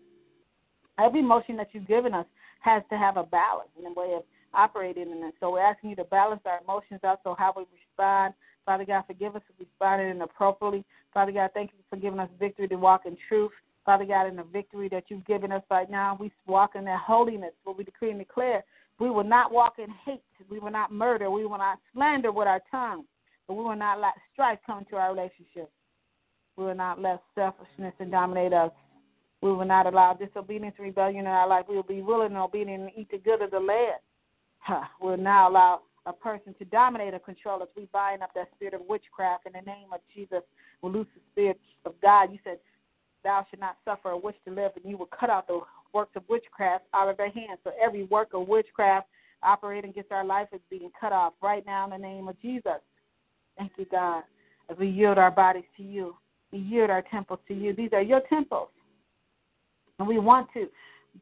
Every 0.99 1.21
emotion 1.21 1.57
that 1.57 1.69
you've 1.73 1.87
given 1.87 2.15
us 2.15 2.27
has 2.61 2.83
to 2.91 2.99
have 2.99 3.17
a 3.17 3.25
balance 3.25 3.71
and 3.77 3.87
a 3.87 3.99
way 3.99 4.15
of 4.15 4.23
operating 4.55 5.11
in 5.11 5.19
it. 5.25 5.35
So 5.41 5.53
we're 5.53 5.61
asking 5.61 5.91
you 5.91 5.97
to 5.97 6.05
balance 6.05 6.43
our 6.45 6.61
emotions 6.63 7.01
out 7.05 7.21
so 7.25 7.35
how 7.39 7.53
we 7.57 7.65
respond. 7.73 8.35
Father 8.65 8.85
God, 8.85 9.05
forgive 9.07 9.37
us 9.37 9.43
for 9.47 9.65
responding 9.65 10.11
inappropriately. 10.11 10.85
Father 11.15 11.33
God, 11.33 11.51
thank 11.55 11.71
you 11.73 11.79
for 11.89 11.97
giving 11.97 12.21
us 12.21 12.29
victory 12.39 12.69
to 12.69 12.77
walk 12.77 13.07
in 13.07 13.17
truth. 13.29 13.53
Father 13.87 14.05
God, 14.05 14.27
in 14.27 14.37
the 14.37 14.45
victory 14.45 14.89
that 14.91 15.05
you've 15.09 15.27
given 15.27 15.51
us 15.51 15.63
right 15.71 15.91
now, 15.91 16.17
we 16.21 16.31
walk 16.47 16.75
in 16.75 16.85
that 16.85 17.01
holiness 17.01 17.53
where 17.65 17.75
we 17.75 17.85
decree 17.85 18.11
and 18.11 18.19
declare 18.19 18.63
we 19.01 19.11
will 19.11 19.25
not 19.25 19.53
walk 19.53 19.75
in 19.79 19.89
hate. 20.05 20.23
We 20.51 20.59
will 20.59 20.71
not 20.71 20.93
murder. 20.93 21.31
We 21.31 21.47
will 21.47 21.59
not 21.59 21.79
slander 21.95 22.33
with 22.33 22.49
our 22.49 22.61
tongue. 22.71 23.05
But 23.47 23.55
we 23.55 23.65
will 23.65 23.77
not 23.77 24.01
let 24.01 24.13
strife 24.33 24.59
come 24.67 24.81
into 24.81 24.97
our 24.97 25.15
relationship. 25.15 25.71
We 26.57 26.65
will 26.65 26.75
not 26.75 27.01
let 27.01 27.23
selfishness 27.35 27.95
dominate 28.11 28.53
us. 28.53 28.73
We 29.41 29.53
will 29.53 29.65
not 29.65 29.87
allow 29.87 30.15
disobedience 30.15 30.75
and 30.79 30.87
rebellion 30.87 31.21
in 31.21 31.27
our 31.27 31.49
life. 31.49 31.67
We 31.69 31.77
will 31.77 31.83
be 31.83 32.03
willing 32.03 32.33
and 32.33 32.37
obedient 32.37 32.83
and 32.83 32.93
eat 32.97 33.11
the 33.11 33.19
good 33.19 33.41
of 33.41 33.51
the 33.51 33.61
land. 33.61 34.01
Huh. 34.59 34.83
We 35.01 35.11
will 35.11 35.17
not 35.17 35.51
allow 35.51 35.83
a 36.07 36.13
person 36.13 36.55
to 36.59 36.65
dominate 36.65 37.15
or 37.15 37.21
control 37.21 37.63
us. 37.63 37.69
We 37.77 37.89
bind 37.93 38.23
up 38.23 38.31
that 38.35 38.49
spirit 38.57 38.75
of 38.75 38.81
witchcraft 38.89 39.47
in 39.47 39.53
the 39.53 39.61
name 39.61 39.93
of 39.93 40.01
Jesus. 40.15 40.43
We 40.83 40.91
loose 40.91 41.07
the 41.15 41.21
spirit 41.33 41.61
of 41.85 41.95
God. 42.03 42.33
You 42.33 42.39
said 42.43 42.59
thou 43.23 43.47
should 43.49 43.61
not 43.61 43.77
suffer 43.85 44.11
a 44.11 44.19
witch 44.19 44.37
to 44.47 44.53
live, 44.53 44.73
and 44.75 44.91
you 44.91 44.97
will 44.97 45.07
cut 45.19 45.31
out 45.31 45.47
the 45.47 45.61
works 45.93 46.13
of 46.17 46.23
witchcraft 46.29 46.85
out 46.95 47.09
of 47.09 47.17
their 47.17 47.31
hands. 47.31 47.61
So 47.63 47.71
every 47.81 48.05
work 48.05 48.31
of 48.33 48.49
witchcraft 48.49 49.07
operating 49.43 49.91
against 49.91 50.13
our 50.13 50.25
life 50.25 50.49
is 50.53 50.61
being 50.71 50.91
cut 51.01 51.13
off 51.13 51.35
right 51.43 51.65
now 51.65 51.85
in 51.85 51.91
the 51.91 51.99
name 51.99 52.29
of 52.29 52.41
Jesus. 52.41 52.81
Thank 53.57 53.73
you, 53.77 53.87
God. 53.91 54.23
As 54.71 54.77
we 54.79 54.89
yield 54.89 55.19
our 55.19 55.31
bodies 55.31 55.65
to 55.77 55.83
you, 55.83 56.17
we 56.53 56.59
yield 56.59 56.91
our 56.91 57.03
temples 57.03 57.41
to 57.49 57.55
you. 57.55 57.75
These 57.75 57.93
are 57.93 58.03
your 58.03 58.21
temples. 58.29 58.69
And 59.99 60.07
we 60.07 60.19
want 60.19 60.49
to 60.55 60.69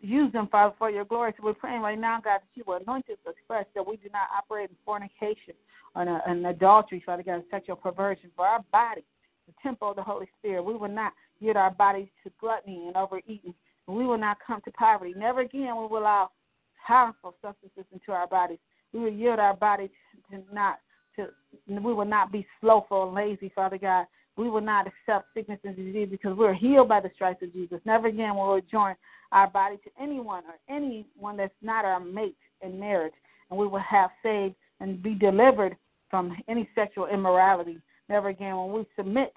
use 0.01 0.33
them, 0.33 0.49
Father, 0.51 0.75
for 0.79 0.91
your 0.91 1.05
glory. 1.05 1.33
So 1.37 1.45
we're 1.45 1.55
praying 1.55 1.83
right 1.83 1.99
now, 1.99 2.21
God, 2.23 2.41
that 2.41 2.49
you 2.55 2.65
will 2.67 2.77
anoint 2.77 3.07
us 3.11 3.17
afresh, 3.45 3.67
that 3.75 3.87
we 3.87 3.97
do 3.97 4.09
not 4.13 4.29
operate 4.37 4.71
in 4.71 4.77
fornication 4.85 5.55
or 5.95 6.03
in, 6.03 6.39
in 6.39 6.47
adultery, 6.47 7.03
Father 7.05 7.23
God, 7.23 7.43
sexual 7.51 7.77
perversion 7.77 8.31
for 8.37 8.47
our 8.47 8.65
body 8.73 9.03
the 9.47 9.55
temple 9.63 9.91
of 9.91 9.97
the 9.97 10.03
Holy 10.03 10.27
Spirit. 10.39 10.63
We 10.63 10.75
will 10.75 10.89
not 10.89 11.13
yield 11.41 11.57
our 11.57 11.71
bodies 11.71 12.09
to 12.25 12.33
gluttony 12.41 12.85
and 12.87 12.97
overeating. 12.97 13.55
We 13.87 14.07
will 14.07 14.19
not 14.19 14.39
come 14.45 14.61
to 14.65 14.71
poverty. 14.73 15.15
Never 15.17 15.41
again 15.41 15.77
will 15.77 15.89
we 15.89 15.99
allow 15.99 16.31
harmful 16.75 17.35
substances 17.43 17.85
into 17.93 18.13
our 18.13 18.27
bodies. 18.27 18.59
We 18.93 19.01
will 19.01 19.13
yield 19.13 19.39
our 19.39 19.55
bodies 19.55 19.91
to 20.31 20.43
not 20.53 20.81
to 21.17 21.29
we 21.69 21.93
will 21.93 22.05
not 22.05 22.33
be 22.33 22.47
slowful 22.61 23.05
and 23.05 23.15
lazy, 23.15 23.51
Father 23.55 23.79
God. 23.79 24.07
We 24.37 24.51
will 24.51 24.61
not 24.61 24.87
accept 24.87 25.29
sickness 25.35 25.59
and 25.65 25.75
disease 25.75 26.09
because 26.11 26.37
we're 26.37 26.55
healed 26.55 26.89
by 26.89 27.01
the 27.01 27.11
stripes 27.15 27.43
of 27.43 27.53
Jesus. 27.53 27.81
Never 27.85 28.09
again 28.09 28.37
will 28.37 28.55
we 28.55 28.63
join 28.71 28.95
our 29.33 29.49
body 29.49 29.77
to 29.77 29.91
anyone 30.01 30.43
or 30.45 30.75
anyone 30.75 31.37
that's 31.37 31.55
not 31.63 31.85
our 31.85 32.01
mate 32.01 32.37
in 32.61 32.79
marriage. 32.79 33.15
And 33.51 33.59
we 33.59 33.67
will 33.67 33.81
have 33.81 34.11
saved 34.23 34.55
and 34.81 35.03
be 35.03 35.15
delivered 35.15 35.77
from 36.11 36.37
any 36.49 36.69
sexual 36.75 37.07
immorality. 37.07 37.81
Never 38.09 38.29
again 38.29 38.57
when 38.57 38.73
we 38.73 38.87
submit, 38.97 39.33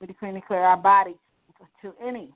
we 0.00 0.06
decree 0.06 0.30
and 0.30 0.38
declare 0.38 0.64
our 0.64 0.76
body 0.76 1.16
to 1.82 1.92
any 2.04 2.30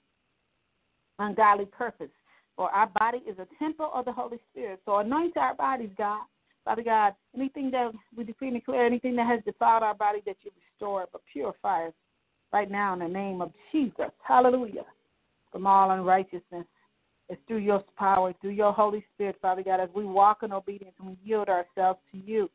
ungodly 1.18 1.66
purpose. 1.66 2.10
For 2.56 2.70
our 2.70 2.88
body 2.98 3.18
is 3.28 3.38
a 3.38 3.48
temple 3.58 3.90
of 3.92 4.04
the 4.04 4.12
Holy 4.12 4.38
Spirit. 4.52 4.80
So 4.84 4.98
anoint 4.98 5.36
our 5.36 5.54
bodies, 5.54 5.90
God. 5.98 6.22
Father 6.64 6.82
God, 6.82 7.14
anything 7.36 7.70
that 7.72 7.92
we 8.16 8.24
decree 8.24 8.48
and 8.48 8.56
declare, 8.56 8.86
anything 8.86 9.16
that 9.16 9.26
has 9.26 9.40
defiled 9.44 9.82
our 9.82 9.94
body, 9.94 10.22
that 10.24 10.36
you 10.42 10.50
restore 10.56 11.02
it, 11.02 11.10
but 11.12 11.20
purify 11.30 11.88
right 12.54 12.70
now 12.70 12.92
in 12.92 13.00
the 13.00 13.08
name 13.08 13.42
of 13.42 13.50
Jesus. 13.72 14.12
Hallelujah. 14.22 14.84
From 15.50 15.66
all 15.66 15.90
unrighteousness. 15.90 16.64
It's 17.28 17.40
through 17.48 17.58
your 17.58 17.82
power, 17.98 18.32
through 18.40 18.52
your 18.52 18.72
Holy 18.72 19.04
Spirit, 19.12 19.36
Father 19.42 19.64
God, 19.64 19.80
as 19.80 19.88
we 19.92 20.04
walk 20.04 20.44
in 20.44 20.52
obedience 20.52 20.94
and 21.00 21.08
we 21.08 21.16
yield 21.24 21.48
ourselves 21.48 21.98
to 22.12 22.18
you. 22.18 22.48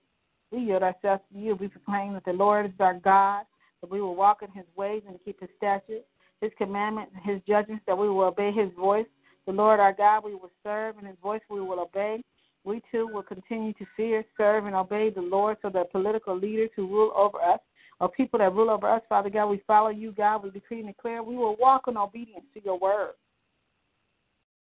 We 0.52 0.60
yield 0.60 0.84
ourselves 0.84 1.22
to 1.34 1.38
you. 1.38 1.56
We 1.56 1.68
proclaim 1.68 2.14
that 2.14 2.24
the 2.24 2.32
Lord 2.32 2.68
is 2.68 2.72
our 2.80 2.94
God, 2.94 3.44
that 3.82 3.92
we 3.92 4.00
will 4.00 4.16
walk 4.16 4.42
in 4.42 4.50
his 4.52 4.66
ways 4.78 5.04
and 5.06 5.20
keep 5.26 5.42
his 5.42 5.50
statutes, 5.58 6.06
his 6.40 6.52
commandments, 6.58 7.12
and 7.14 7.34
his 7.34 7.42
judgments, 7.46 7.84
that 7.86 7.98
we 7.98 8.08
will 8.08 8.22
obey 8.22 8.54
his 8.54 8.70
voice. 8.80 9.08
The 9.48 9.52
Lord 9.52 9.82
our 9.82 9.94
God 9.94 10.24
we 10.24 10.34
will 10.34 10.52
serve, 10.64 10.98
and 10.98 11.08
his 11.08 11.18
voice 11.22 11.42
we 11.50 11.60
will 11.60 11.82
obey. 11.82 12.22
We 12.64 12.82
too 12.90 13.10
will 13.12 13.24
continue 13.24 13.74
to 13.74 13.86
fear, 13.98 14.24
serve, 14.38 14.66
and 14.66 14.76
obey 14.76 15.10
the 15.10 15.22
Lord 15.22 15.58
so 15.62 15.70
that 15.72 15.92
political 15.92 16.38
leaders 16.38 16.70
who 16.76 16.88
rule 16.88 17.12
over 17.18 17.42
us 17.42 17.60
or 18.00 18.10
people 18.10 18.40
that 18.40 18.54
rule 18.54 18.70
over 18.70 18.90
us, 18.90 19.02
Father 19.10 19.30
God, 19.30 19.48
we 19.48 19.62
follow 19.68 19.90
you, 19.90 20.12
God. 20.12 20.44
We 20.44 20.52
decree 20.52 20.80
and 20.80 20.88
declare 20.88 21.22
we 21.22 21.36
will 21.36 21.58
walk 21.58 21.84
in 21.88 21.98
obedience 21.98 22.46
to 22.54 22.64
your 22.64 22.80
word. 22.80 23.12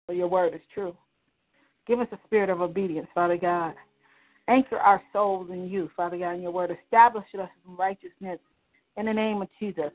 For 0.05 0.13
your 0.13 0.27
word 0.27 0.53
is 0.53 0.61
true. 0.73 0.95
Give 1.87 1.99
us 1.99 2.07
a 2.11 2.19
spirit 2.25 2.49
of 2.49 2.61
obedience, 2.61 3.07
Father 3.13 3.37
God. 3.37 3.73
Anchor 4.47 4.77
our 4.77 5.01
souls 5.13 5.49
in 5.51 5.69
you, 5.69 5.89
Father 5.95 6.17
God, 6.17 6.33
in 6.33 6.41
your 6.41 6.51
word. 6.51 6.75
Establish 6.83 7.25
us 7.39 7.49
in 7.67 7.75
righteousness 7.75 8.39
in 8.97 9.05
the 9.05 9.13
name 9.13 9.41
of 9.41 9.47
Jesus. 9.59 9.91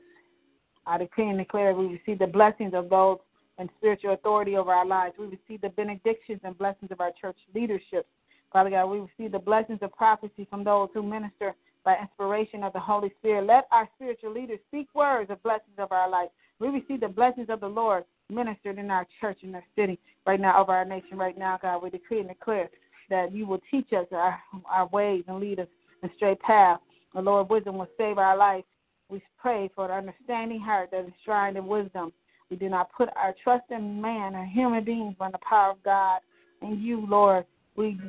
I 0.87 0.97
decree 0.97 1.29
and 1.29 1.37
declare 1.37 1.73
we 1.73 1.87
receive 1.87 2.19
the 2.19 2.27
blessings 2.27 2.73
of 2.73 2.89
those 2.89 3.17
and 3.57 3.69
spiritual 3.77 4.13
authority 4.13 4.55
over 4.55 4.71
our 4.71 4.85
lives. 4.85 5.15
We 5.17 5.25
receive 5.25 5.61
the 5.61 5.69
benedictions 5.69 6.39
and 6.43 6.57
blessings 6.57 6.91
of 6.91 7.01
our 7.01 7.11
church 7.19 7.37
leadership. 7.53 8.07
Father 8.51 8.69
God, 8.69 8.87
we 8.87 8.99
receive 8.99 9.31
the 9.31 9.39
blessings 9.39 9.79
of 9.81 9.93
prophecy 9.93 10.47
from 10.49 10.63
those 10.63 10.89
who 10.93 11.03
minister 11.03 11.55
by 11.85 11.95
inspiration 12.01 12.63
of 12.63 12.73
the 12.73 12.79
Holy 12.79 13.13
Spirit. 13.19 13.45
Let 13.45 13.67
our 13.71 13.87
spiritual 13.95 14.33
leaders 14.33 14.59
speak 14.67 14.87
words 14.93 15.29
of 15.29 15.41
blessings 15.43 15.77
of 15.77 15.91
our 15.91 16.09
life. 16.09 16.29
We 16.59 16.67
receive 16.69 17.01
the 17.01 17.07
blessings 17.07 17.47
of 17.49 17.59
the 17.59 17.67
Lord 17.67 18.03
ministered 18.29 18.79
in 18.79 18.89
our 18.89 19.05
church 19.21 19.37
in 19.43 19.53
our 19.53 19.63
city 19.75 19.99
right 20.25 20.39
now, 20.39 20.59
over 20.59 20.71
our 20.71 20.85
nation 20.85 21.17
right 21.17 21.37
now, 21.37 21.59
God. 21.61 21.83
We 21.83 21.91
decree 21.91 22.19
and 22.19 22.27
declare 22.27 22.69
that 23.09 23.31
you 23.31 23.45
will 23.45 23.61
teach 23.69 23.93
us 23.93 24.07
our, 24.11 24.39
our 24.69 24.87
ways 24.87 25.23
and 25.27 25.39
lead 25.39 25.59
us 25.59 25.67
in 26.01 26.09
straight 26.15 26.39
path. 26.39 26.79
The 27.13 27.21
Lord 27.21 27.49
wisdom 27.49 27.77
will 27.77 27.87
save 27.97 28.17
our 28.17 28.35
life. 28.35 28.63
We 29.09 29.21
pray 29.37 29.69
for 29.75 29.85
an 29.85 29.91
understanding 29.91 30.59
heart 30.59 30.89
that 30.91 31.01
is 31.01 31.11
enshrined 31.19 31.55
in 31.55 31.67
wisdom. 31.67 32.11
We 32.49 32.57
do 32.57 32.67
not 32.67 32.91
put 32.97 33.09
our 33.15 33.35
trust 33.43 33.65
in 33.69 34.01
man 34.01 34.35
or 34.35 34.45
human 34.45 34.83
beings, 34.83 35.15
but 35.19 35.25
in 35.25 35.31
the 35.33 35.39
power 35.47 35.71
of 35.71 35.83
God 35.83 36.21
and 36.61 36.81
you, 36.81 37.05
Lord. 37.07 37.45
We 37.75 37.99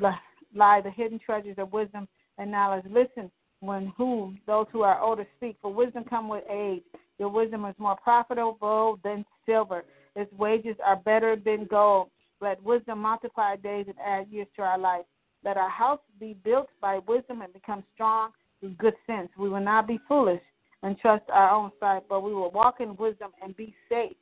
lie 0.54 0.80
the 0.80 0.90
hidden 0.90 1.18
treasures 1.18 1.56
of 1.58 1.72
wisdom 1.72 2.08
and 2.38 2.50
knowledge. 2.50 2.84
Listen 2.90 3.30
when 3.60 3.92
who 3.96 4.34
those 4.46 4.66
who 4.72 4.82
are 4.82 5.00
older 5.00 5.26
speak, 5.36 5.56
for 5.62 5.72
wisdom 5.72 6.04
come 6.04 6.28
with 6.28 6.44
age. 6.50 6.82
Your 7.18 7.30
wisdom 7.30 7.64
is 7.64 7.74
more 7.78 7.96
profitable 7.96 8.98
than 9.02 9.24
silver. 9.46 9.84
Its 10.14 10.32
wages 10.34 10.76
are 10.84 10.96
better 10.96 11.36
than 11.36 11.66
gold. 11.66 12.10
Let 12.40 12.62
wisdom 12.62 13.00
multiply 13.00 13.56
days 13.56 13.86
and 13.88 13.96
add 14.04 14.28
years 14.30 14.48
to 14.56 14.62
our 14.62 14.78
life. 14.78 15.04
Let 15.44 15.56
our 15.56 15.70
house 15.70 16.00
be 16.20 16.34
built 16.44 16.68
by 16.80 16.98
wisdom 17.06 17.40
and 17.40 17.52
become 17.52 17.84
strong 17.94 18.30
with 18.60 18.76
good 18.78 18.94
sense. 19.06 19.28
We 19.38 19.48
will 19.48 19.60
not 19.60 19.86
be 19.86 19.98
foolish 20.06 20.42
and 20.82 20.98
trust 20.98 21.24
our 21.32 21.50
own 21.50 21.70
sight, 21.80 22.02
but 22.08 22.20
we 22.20 22.34
will 22.34 22.50
walk 22.50 22.80
in 22.80 22.96
wisdom 22.96 23.30
and 23.42 23.56
be 23.56 23.74
safe 23.88 24.16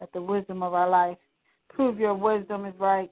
at 0.00 0.12
the 0.12 0.20
wisdom 0.20 0.62
of 0.62 0.74
our 0.74 0.88
life. 0.88 1.18
Prove 1.70 1.98
your 1.98 2.14
wisdom 2.14 2.66
is 2.66 2.74
right. 2.78 3.10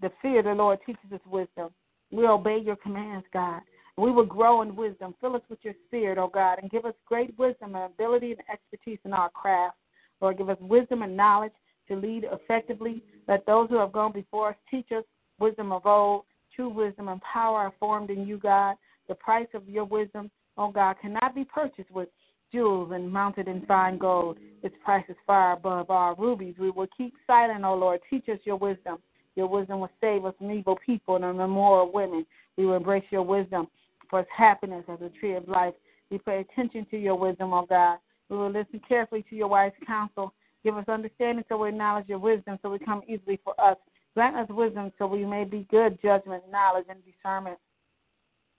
The 0.00 0.10
fear 0.20 0.40
of 0.40 0.46
the 0.46 0.54
Lord 0.54 0.78
teaches 0.86 1.12
us 1.12 1.20
wisdom. 1.26 1.70
We 2.10 2.26
obey 2.26 2.58
your 2.58 2.76
commands, 2.76 3.26
God. 3.32 3.60
We 3.98 4.10
will 4.10 4.24
grow 4.24 4.62
in 4.62 4.74
wisdom. 4.74 5.14
Fill 5.20 5.36
us 5.36 5.42
with 5.50 5.58
your 5.62 5.74
spirit, 5.86 6.18
O 6.18 6.26
God, 6.26 6.58
and 6.60 6.70
give 6.70 6.84
us 6.84 6.94
great 7.06 7.38
wisdom 7.38 7.74
and 7.74 7.84
ability 7.84 8.32
and 8.32 8.40
expertise 8.50 8.98
in 9.04 9.12
our 9.12 9.28
craft. 9.30 9.76
Lord, 10.20 10.38
give 10.38 10.48
us 10.48 10.58
wisdom 10.60 11.02
and 11.02 11.16
knowledge 11.16 11.52
to 11.88 11.96
lead 11.96 12.24
effectively. 12.30 13.02
Let 13.28 13.44
those 13.44 13.68
who 13.68 13.78
have 13.78 13.92
gone 13.92 14.12
before 14.12 14.50
us 14.50 14.56
teach 14.70 14.90
us 14.92 15.04
wisdom 15.38 15.72
of 15.72 15.84
old. 15.84 16.24
True 16.54 16.68
wisdom 16.68 17.08
and 17.08 17.20
power 17.20 17.58
are 17.58 17.74
formed 17.78 18.10
in 18.10 18.26
you, 18.26 18.38
God. 18.38 18.76
The 19.08 19.14
price 19.14 19.48
of 19.54 19.68
your 19.68 19.84
wisdom, 19.84 20.30
O 20.56 20.70
God, 20.70 20.96
cannot 21.00 21.34
be 21.34 21.44
purchased 21.44 21.90
with 21.90 22.08
jewels 22.50 22.92
and 22.92 23.10
mounted 23.10 23.48
in 23.48 23.66
fine 23.66 23.98
gold. 23.98 24.38
Its 24.62 24.74
price 24.84 25.04
is 25.08 25.16
far 25.26 25.52
above 25.52 25.90
our 25.90 26.14
rubies. 26.14 26.54
We 26.58 26.70
will 26.70 26.88
keep 26.96 27.14
silent, 27.26 27.64
O 27.64 27.74
Lord. 27.74 28.00
Teach 28.08 28.28
us 28.28 28.38
your 28.44 28.56
wisdom. 28.56 28.98
Your 29.34 29.46
wisdom 29.48 29.80
will 29.80 29.90
save 30.00 30.24
us 30.24 30.34
from 30.38 30.50
evil 30.50 30.78
people 30.84 31.16
and 31.16 31.24
immoral 31.24 31.90
women. 31.92 32.26
We 32.56 32.66
will 32.66 32.76
embrace 32.76 33.04
your 33.10 33.22
wisdom 33.22 33.66
for 34.12 34.20
its 34.20 34.30
happiness 34.36 34.84
as 34.88 35.00
a 35.00 35.08
tree 35.18 35.34
of 35.36 35.48
life. 35.48 35.72
We 36.10 36.18
pay 36.18 36.40
attention 36.40 36.86
to 36.90 36.98
your 36.98 37.14
wisdom, 37.14 37.54
O 37.54 37.64
God. 37.64 37.96
We 38.28 38.36
will 38.36 38.50
listen 38.50 38.78
carefully 38.86 39.24
to 39.30 39.34
your 39.34 39.48
wise 39.48 39.72
counsel. 39.86 40.34
Give 40.62 40.76
us 40.76 40.84
understanding 40.86 41.46
so 41.48 41.56
we 41.56 41.70
acknowledge 41.70 42.10
your 42.10 42.18
wisdom 42.18 42.58
so 42.60 42.68
we 42.68 42.78
come 42.78 43.00
easily 43.08 43.40
for 43.42 43.58
us. 43.58 43.78
Grant 44.14 44.36
us 44.36 44.46
wisdom 44.50 44.92
so 44.98 45.06
we 45.06 45.24
may 45.24 45.44
be 45.44 45.66
good 45.70 45.98
judgment, 46.02 46.42
knowledge, 46.50 46.84
and 46.90 46.98
discernment. 47.06 47.56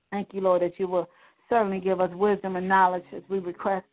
Thank 0.10 0.30
you, 0.34 0.42
Lord, 0.42 0.64
that 0.64 0.80
you 0.80 0.88
will 0.88 1.08
certainly 1.50 1.80
give 1.80 2.02
us 2.02 2.10
wisdom 2.16 2.56
and 2.56 2.68
knowledge 2.68 3.04
as 3.16 3.22
we 3.30 3.38
request. 3.38 3.86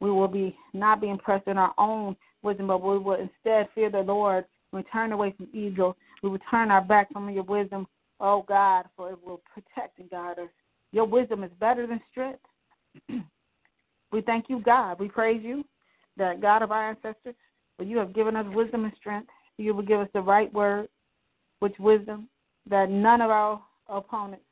We 0.00 0.10
will 0.10 0.26
be 0.26 0.56
not 0.74 1.00
be 1.00 1.08
impressed 1.08 1.46
in 1.46 1.56
our 1.56 1.72
own 1.78 2.16
wisdom, 2.42 2.66
but 2.66 2.82
we 2.82 2.98
will 2.98 3.14
instead 3.14 3.68
fear 3.76 3.90
the 3.90 4.00
Lord. 4.00 4.44
We 4.72 4.82
turn 4.92 5.12
away 5.12 5.34
from 5.36 5.46
evil. 5.52 5.96
We 6.24 6.30
will 6.30 6.40
turn 6.50 6.72
our 6.72 6.82
back 6.82 7.12
from 7.12 7.30
your 7.30 7.44
wisdom, 7.44 7.86
oh 8.18 8.44
God, 8.48 8.86
for 8.96 9.12
it 9.12 9.24
will 9.24 9.40
protect 9.54 10.00
and 10.00 10.10
guide 10.10 10.40
us. 10.40 10.48
Your 10.96 11.04
wisdom 11.04 11.44
is 11.44 11.50
better 11.60 11.86
than 11.86 12.00
strength. 12.10 12.40
we 14.12 14.22
thank 14.22 14.46
you, 14.48 14.60
God. 14.60 14.98
We 14.98 15.10
praise 15.10 15.42
you, 15.44 15.62
that 16.16 16.40
God 16.40 16.62
of 16.62 16.72
our 16.72 16.88
ancestors, 16.88 17.34
for 17.76 17.84
you 17.84 17.98
have 17.98 18.14
given 18.14 18.34
us 18.34 18.46
wisdom 18.54 18.84
and 18.84 18.94
strength. 18.98 19.28
You 19.58 19.74
will 19.74 19.82
give 19.82 20.00
us 20.00 20.08
the 20.14 20.22
right 20.22 20.50
word, 20.54 20.88
which 21.58 21.74
wisdom, 21.78 22.30
that 22.70 22.88
none 22.88 23.20
of 23.20 23.28
our 23.28 23.60
opponents 23.90 24.46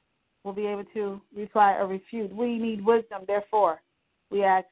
will 0.45 0.53
be 0.53 0.66
able 0.66 0.84
to 0.92 1.18
reply 1.34 1.76
or 1.78 1.86
refute. 1.86 2.30
We 2.30 2.59
need 2.59 2.84
wisdom, 2.84 3.22
therefore, 3.26 3.80
we 4.30 4.45
ask 4.45 4.66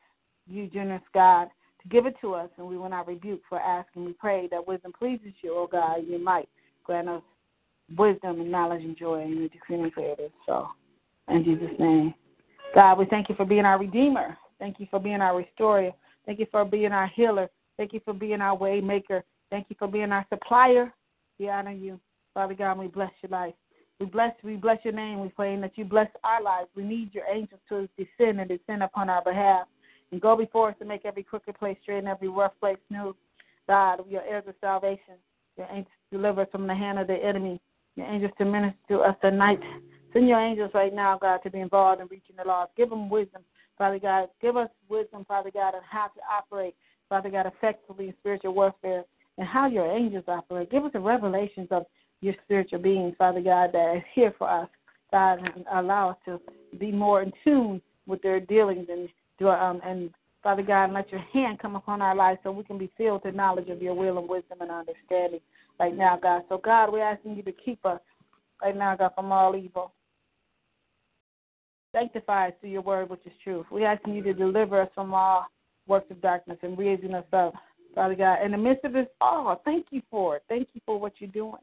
you, 0.47 0.67
generous 0.67 1.01
God, 1.15 1.49
to 1.83 1.89
give 1.89 2.05
it 2.05 2.17
to 2.21 2.35
us, 2.35 2.51
and 2.59 2.67
we 2.67 2.77
will 2.77 2.91
not 2.91 3.09
rebuke 3.09 3.41
for 3.49 3.59
asking. 3.59 4.05
We 4.05 4.13
pray 4.13 4.47
that 4.51 4.69
wisdom 4.69 4.93
pleases 4.93 5.33
you, 5.41 5.55
O 5.55 5.67
God, 5.67 6.01
you 6.07 6.23
might 6.23 6.51
grant 6.85 7.09
us 7.09 7.23
wisdom 7.97 8.43
and 8.43 8.53
knowledge 8.53 8.85
and 8.85 8.95
joy, 8.95 9.23
in 9.23 9.39
we 9.39 9.49
decree 9.49 9.77
and 9.77 9.85
declare. 9.85 10.17
So. 10.45 10.69
In 11.29 11.45
Jesus' 11.45 11.79
name. 11.79 12.15
God, 12.75 12.99
we 12.99 13.05
thank 13.07 13.29
you 13.29 13.35
for 13.35 13.45
being 13.45 13.65
our 13.65 13.79
Redeemer. 13.79 14.37
Thank 14.59 14.81
you 14.81 14.87
for 14.91 14.99
being 14.99 15.21
our 15.21 15.37
restorer. 15.37 15.91
Thank 16.27 16.39
you 16.39 16.47
for 16.51 16.65
being 16.65 16.93
our 16.93 17.09
healer. 17.09 17.49
Thank 17.77 17.93
you 17.93 18.01
for 18.05 18.15
being 18.15 18.41
our 18.41 18.57
way 18.57 18.81
maker. 18.81 19.25
Thank 19.51 19.67
you 19.69 19.77
for 19.79 19.89
being 19.89 20.13
our 20.13 20.25
supplier. 20.31 20.93
We 21.39 21.49
honor 21.49 21.73
you. 21.73 22.01
Father 22.35 22.55
God, 22.55 22.79
we 22.79 22.87
bless 22.87 23.11
your 23.23 23.31
life. 23.31 23.55
We 24.01 24.07
bless 24.07 24.33
we 24.43 24.57
bless 24.57 24.79
your 24.85 24.95
name. 24.95 25.21
We 25.21 25.29
pray 25.29 25.61
that 25.61 25.77
you 25.77 25.85
bless 25.85 26.09
our 26.25 26.43
lives. 26.43 26.69
We 26.75 26.83
need 26.83 27.15
your 27.15 27.25
angels 27.33 27.61
to 27.69 27.89
descend 27.97 28.41
and 28.41 28.49
descend 28.49 28.83
upon 28.83 29.09
our 29.11 29.23
behalf. 29.23 29.67
And 30.11 30.21
go 30.21 30.37
before 30.37 30.71
us 30.71 30.77
to 30.79 30.85
make 30.85 31.05
every 31.05 31.23
crooked 31.23 31.59
place 31.59 31.77
straight 31.83 31.99
and 31.99 32.09
every 32.09 32.29
rough 32.29 32.53
place 32.61 32.79
smooth. 32.89 33.15
God, 33.69 34.01
we 34.09 34.17
are 34.17 34.25
heirs 34.25 34.45
of 34.47 34.55
salvation. 34.61 35.15
Your 35.57 35.67
angels 35.71 35.93
deliver 36.11 36.43
us 36.43 36.49
from 36.51 36.67
the 36.67 36.75
hand 36.75 36.99
of 36.99 37.07
the 37.07 37.15
enemy. 37.15 37.61
Your 37.97 38.07
angels 38.07 38.33
to 38.39 38.45
minister 38.45 38.77
to 38.89 39.01
us 39.01 39.17
night 39.23 39.61
Send 40.13 40.29
your 40.29 40.41
angels 40.41 40.71
right 40.75 40.93
now, 40.93 41.19
God, 41.19 41.39
to 41.45 41.51
be 41.51 41.61
involved 41.61 42.01
in 42.01 42.09
reaching 42.09 42.37
the 42.37 42.45
lost. 42.45 42.73
Give 42.77 42.91
them 42.91 43.09
wisdom, 43.09 43.43
Father 43.79 43.99
God. 43.99 44.29
Give 44.41 44.57
us 44.57 44.69
wisdom, 44.89 45.25
Father 45.27 45.51
God, 45.51 45.75
on 45.75 45.81
how 45.89 46.07
to 46.09 46.21
operate, 46.31 46.75
Father 47.09 47.31
God, 47.31 47.47
effectively 47.47 48.09
in 48.09 48.15
spiritual 48.21 48.55
warfare 48.55 49.05
and 49.39 49.49
how 49.49 49.67
your 49.67 49.91
angels 49.91 50.25
operate. 50.29 50.71
Give 50.71 50.85
us 50.85 50.93
the 50.93 51.01
revelations 51.01 51.69
of 51.71 51.87
your 52.21 52.35
spiritual 52.45 52.79
beings, 52.79 53.15
Father 53.19 53.41
God, 53.41 53.71
that 53.73 53.97
is 53.97 54.03
here 54.15 54.35
for 54.39 54.49
us, 54.49 54.69
God, 55.11 55.39
and 55.39 55.65
allow 55.73 56.11
us 56.11 56.17
to 56.27 56.41
be 56.79 56.93
more 56.93 57.23
in 57.23 57.33
tune 57.43 57.81
with 58.07 58.23
their 58.23 58.41
dealings 58.41 58.89
and 58.91 59.09
um, 59.41 59.81
and 59.85 60.11
Father 60.43 60.63
God, 60.63 60.85
and 60.85 60.95
let 60.95 61.11
your 61.11 61.21
hand 61.33 61.59
come 61.59 61.75
upon 61.75 62.01
our 62.01 62.15
lives 62.15 62.39
so 62.43 62.53
we 62.53 62.63
can 62.63 62.79
be 62.79 62.91
filled 62.97 63.25
with 63.25 63.33
the 63.33 63.37
knowledge 63.37 63.69
of 63.69 63.83
your 63.83 63.95
will 63.95 64.19
and 64.19 64.29
wisdom 64.29 64.59
and 64.61 64.71
understanding 64.71 65.41
right 65.81 65.97
now, 65.97 66.17
God. 66.21 66.43
So, 66.49 66.59
God, 66.59 66.93
we're 66.93 67.03
asking 67.03 67.37
you 67.37 67.43
to 67.43 67.53
keep 67.53 67.85
us 67.85 68.01
right 68.61 68.77
now, 68.77 68.97
God, 68.97 69.13
from 69.15 69.33
all 69.33 69.57
evil. 69.57 69.93
Sanctify 71.93 72.49
us 72.49 72.55
through 72.61 72.71
your 72.71 72.83
word, 72.83 73.11
which 73.11 73.25
is 73.27 73.33
truth. 73.45 73.67
We 73.71 73.85
ask 73.85 74.01
you 74.07 74.23
to 74.23 74.33
deliver 74.33 74.81
us 74.81 74.89
from 74.95 75.13
all 75.13 75.47
works 75.87 76.11
of 76.11 76.23
darkness 76.23 76.59
and 76.63 76.79
raising 76.79 77.15
us 77.15 77.27
up, 77.33 77.55
Father 77.95 78.15
God. 78.15 78.43
In 78.43 78.53
the 78.53 78.59
midst 78.59 78.85
of 78.85 78.93
this 78.93 79.07
all, 79.21 79.61
thank 79.65 79.87
you 79.91 80.01
for 80.11 80.37
it. 80.37 80.43
Thank 80.49 80.69
you 80.73 80.81
for 80.87 80.99
what 80.99 81.15
you're 81.19 81.31
doing. 81.31 81.61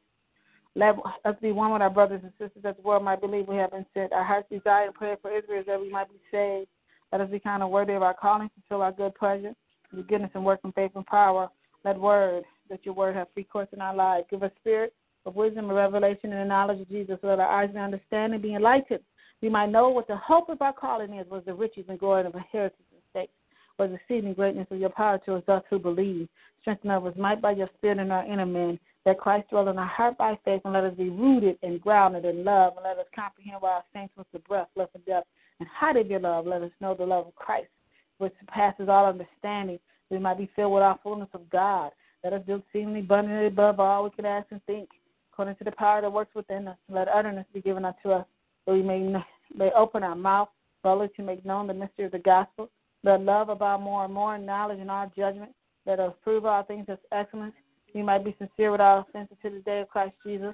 Let 0.76 0.96
us 1.26 1.36
be 1.42 1.52
one 1.52 1.72
with 1.72 1.82
our 1.82 1.90
brothers 1.90 2.22
and 2.24 2.32
sisters 2.34 2.62
that 2.64 2.78
the 2.78 2.84
world 2.84 3.04
might 3.04 3.22
believe 3.22 3.48
we 3.48 3.56
have 3.56 3.72
been 3.72 3.86
sent. 3.94 4.14
Our 4.14 4.24
heart's 4.24 4.50
desire 4.50 4.86
and 4.86 4.94
prayer 4.94 5.18
for 5.22 5.36
Israel 5.36 5.62
is 5.62 5.66
that 5.66 5.82
we 5.82 5.90
might 5.90 6.10
be 6.10 6.20
saved. 6.32 6.68
Let 7.12 7.22
us 7.22 7.30
be 7.32 7.40
kind 7.40 7.64
of 7.64 7.72
worthy 7.72 7.94
of 7.94 8.04
our 8.04 8.14
calling, 8.14 8.50
to 8.50 8.54
fulfill 8.68 8.84
our 8.84 8.92
good 8.92 9.16
pleasure, 9.16 9.54
your 9.92 10.04
goodness 10.04 10.30
and 10.36 10.46
work 10.46 10.60
and 10.64 10.74
faith 10.76 10.92
and 10.96 11.06
power. 11.08 11.50
Let 11.84 12.00
word, 12.00 12.44
that 12.70 12.86
your 12.86 12.94
word 12.94 13.16
have 13.16 13.30
free 13.34 13.46
course 13.46 13.68
in 13.74 13.82
our 13.82 13.96
lives. 13.96 14.28
Give 14.30 14.44
us 14.44 14.52
spirit 14.60 14.94
of 15.26 15.36
wisdom 15.36 15.66
and 15.66 15.76
revelation 15.76 16.32
and 16.32 16.42
the 16.42 16.46
knowledge 16.46 16.82
of 16.82 16.90
Jesus. 16.90 17.18
Let 17.24 17.40
our 17.40 17.50
eyes 17.50 17.70
and 17.70 17.80
understanding 17.80 18.42
be 18.42 18.54
enlightened. 18.54 19.00
We 19.42 19.50
might 19.50 19.70
know 19.70 19.90
what 19.90 20.08
the 20.08 20.18
hope 20.18 20.50
of 20.50 20.62
our 20.62 20.74
calling 20.74 21.14
is, 21.14 21.30
was 21.30 21.44
the 21.46 21.54
riches 21.54 21.86
and 21.88 22.00
glory 22.00 22.26
of 22.26 22.36
inheritance 22.36 22.84
and 22.92 23.02
stakes, 23.10 23.34
was 23.78 23.90
the 23.90 23.96
exceeding 23.96 24.34
greatness 24.34 24.68
of 24.70 24.80
your 24.80 24.90
power 24.90 25.18
to 25.26 25.36
us 25.36 25.64
who 25.70 25.80
believe. 25.80 26.28
Strengthen 26.62 26.92
us 26.92 27.14
might 27.18 27.42
by 27.42 27.52
your 27.52 27.70
spirit 27.78 28.00
in 28.00 28.12
our 28.12 28.26
inner 28.26 28.46
man, 28.46 28.78
that 29.06 29.18
Christ 29.18 29.50
dwell 29.50 29.70
in 29.70 29.78
our 29.78 29.88
heart 29.88 30.18
by 30.18 30.38
faith, 30.44 30.62
and 30.66 30.74
let 30.74 30.84
us 30.84 30.94
be 30.96 31.10
rooted 31.10 31.58
and 31.64 31.80
grounded 31.80 32.26
in 32.26 32.44
love, 32.44 32.74
and 32.76 32.84
let 32.84 32.98
us 32.98 33.06
comprehend 33.16 33.62
why 33.62 33.72
our 33.72 33.84
saints 33.94 34.14
with 34.18 34.28
the 34.34 34.40
breath, 34.40 34.68
life, 34.76 34.90
and 34.94 35.06
death, 35.06 35.24
and 35.60 35.70
height 35.70 35.96
of 35.96 36.08
your 36.08 36.20
love. 36.20 36.46
Let 36.46 36.62
us 36.62 36.72
know 36.82 36.94
the 36.94 37.06
love 37.06 37.28
of 37.28 37.36
Christ, 37.36 37.70
which 38.18 38.34
surpasses 38.42 38.90
all 38.90 39.06
understanding. 39.06 39.80
We 40.10 40.20
might 40.20 40.38
be 40.38 40.50
filled 40.56 40.74
with 40.74 40.84
our 40.84 41.00
fullness 41.02 41.30
of 41.34 41.50
God. 41.50 41.92
Let 42.24 42.34
us 42.34 42.42
do 42.46 42.56
exceedingly 42.56 43.00
abundantly 43.00 43.48
above 43.48 43.80
all 43.80 44.04
we 44.04 44.10
can 44.10 44.26
ask 44.26 44.48
and 44.52 44.62
think, 44.66 44.90
according 45.32 45.56
to 45.56 45.64
the 45.64 45.72
power 45.72 46.02
that 46.02 46.12
works 46.12 46.36
within 46.36 46.68
us. 46.68 46.78
Let 46.90 47.08
utterance 47.08 47.48
be 47.54 47.62
given 47.62 47.86
unto 47.86 48.12
us, 48.12 48.26
we 48.72 48.82
may, 48.82 49.14
may 49.56 49.72
open 49.76 50.04
our 50.04 50.16
mouth 50.16 50.50
boldly 50.84 51.10
to 51.16 51.24
make 51.24 51.46
known 51.46 51.68
the 51.68 51.74
mystery 51.74 52.06
of 52.06 52.12
the 52.12 52.20
gospel. 52.20 52.70
Let 53.04 53.22
love 53.22 53.50
abound 53.50 53.84
more 53.84 54.06
and 54.06 54.14
more 54.14 54.38
knowledge 54.38 54.80
and 54.80 54.92
all 54.92 55.12
judgment. 55.16 55.52
Let 55.86 56.00
us 56.00 56.14
prove 56.24 56.46
all 56.46 56.64
things 56.64 56.86
as 56.90 56.98
excellence. 57.12 57.54
We 57.94 58.02
might 58.02 58.24
be 58.24 58.36
sincere 58.38 58.72
without 58.72 59.08
offense 59.10 59.30
to 59.42 59.50
the 59.50 59.60
day 59.60 59.82
of 59.82 59.90
Christ 59.90 60.14
Jesus. 60.26 60.54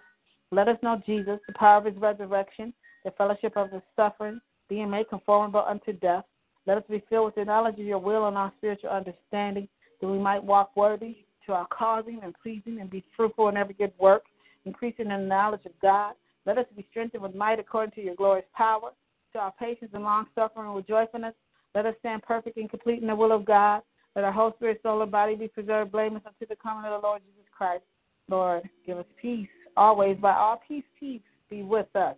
Let 0.51 0.68
us 0.68 0.78
know 0.82 1.01
Jesus, 1.05 1.39
the 1.47 1.53
power 1.53 1.80
of 1.80 1.86
his 1.86 1.97
resurrection, 1.97 2.74
the 3.03 3.11
fellowship 3.11 3.57
of 3.57 3.72
his 3.72 3.82
suffering, 3.95 4.39
being 4.70 4.89
made 4.89 5.09
conformable 5.09 5.63
unto 5.68 5.93
death. 5.93 6.24
Let 6.66 6.78
us 6.78 6.84
be 6.89 7.03
filled 7.09 7.26
with 7.26 7.36
the 7.36 7.45
knowledge 7.45 7.80
of 7.80 7.86
your 7.86 7.99
will 7.99 8.28
and 8.28 8.38
our 8.38 8.51
spiritual 8.57 8.89
understanding, 8.89 9.68
that 9.99 10.07
we 10.07 10.18
might 10.18 10.43
walk 10.43 10.76
worthy 10.76 11.26
to 11.45 11.53
our 11.53 11.68
causing 11.68 12.22
and 12.24 12.34
pleasing 12.41 12.80
and 12.80 12.89
be 12.89 13.03
fruitful 13.16 13.49
in 13.49 13.57
every 13.57 13.76
good 13.76 13.93
work, 13.99 14.24
increasing 14.66 15.11
in 15.11 15.22
the 15.22 15.28
knowledge 15.28 15.66
of 15.66 15.74
God. 15.82 16.13
Let 16.45 16.57
us 16.57 16.65
be 16.75 16.85
strengthened 16.91 17.23
with 17.23 17.35
might 17.35 17.59
according 17.59 17.91
to 17.95 18.01
your 18.01 18.15
glorious 18.15 18.45
power, 18.53 18.91
to 19.33 19.39
our 19.39 19.53
patience 19.59 19.91
and 19.93 20.03
long 20.03 20.27
suffering 20.35 20.73
with 20.73 20.87
joyfulness. 20.87 21.33
Let 21.73 21.85
us 21.85 21.95
stand 21.99 22.23
perfect 22.23 22.57
and 22.57 22.69
complete 22.69 23.01
in 23.01 23.07
the 23.07 23.15
will 23.15 23.31
of 23.31 23.45
God. 23.45 23.81
Let 24.15 24.23
our 24.23 24.31
whole 24.31 24.53
spirit, 24.55 24.79
soul, 24.81 25.01
and 25.01 25.11
body 25.11 25.35
be 25.35 25.47
preserved 25.47 25.91
blameless 25.91 26.23
unto 26.25 26.45
the 26.47 26.55
coming 26.55 26.85
of 26.85 27.01
the 27.01 27.05
Lord 27.05 27.21
Jesus 27.25 27.49
Christ. 27.51 27.83
Lord, 28.29 28.63
give 28.85 28.97
us 28.97 29.05
peace 29.21 29.49
always. 29.75 30.17
By 30.17 30.33
all 30.33 30.61
peace, 30.67 30.85
peace 30.99 31.21
be 31.49 31.63
with 31.63 31.93
us. 31.95 32.15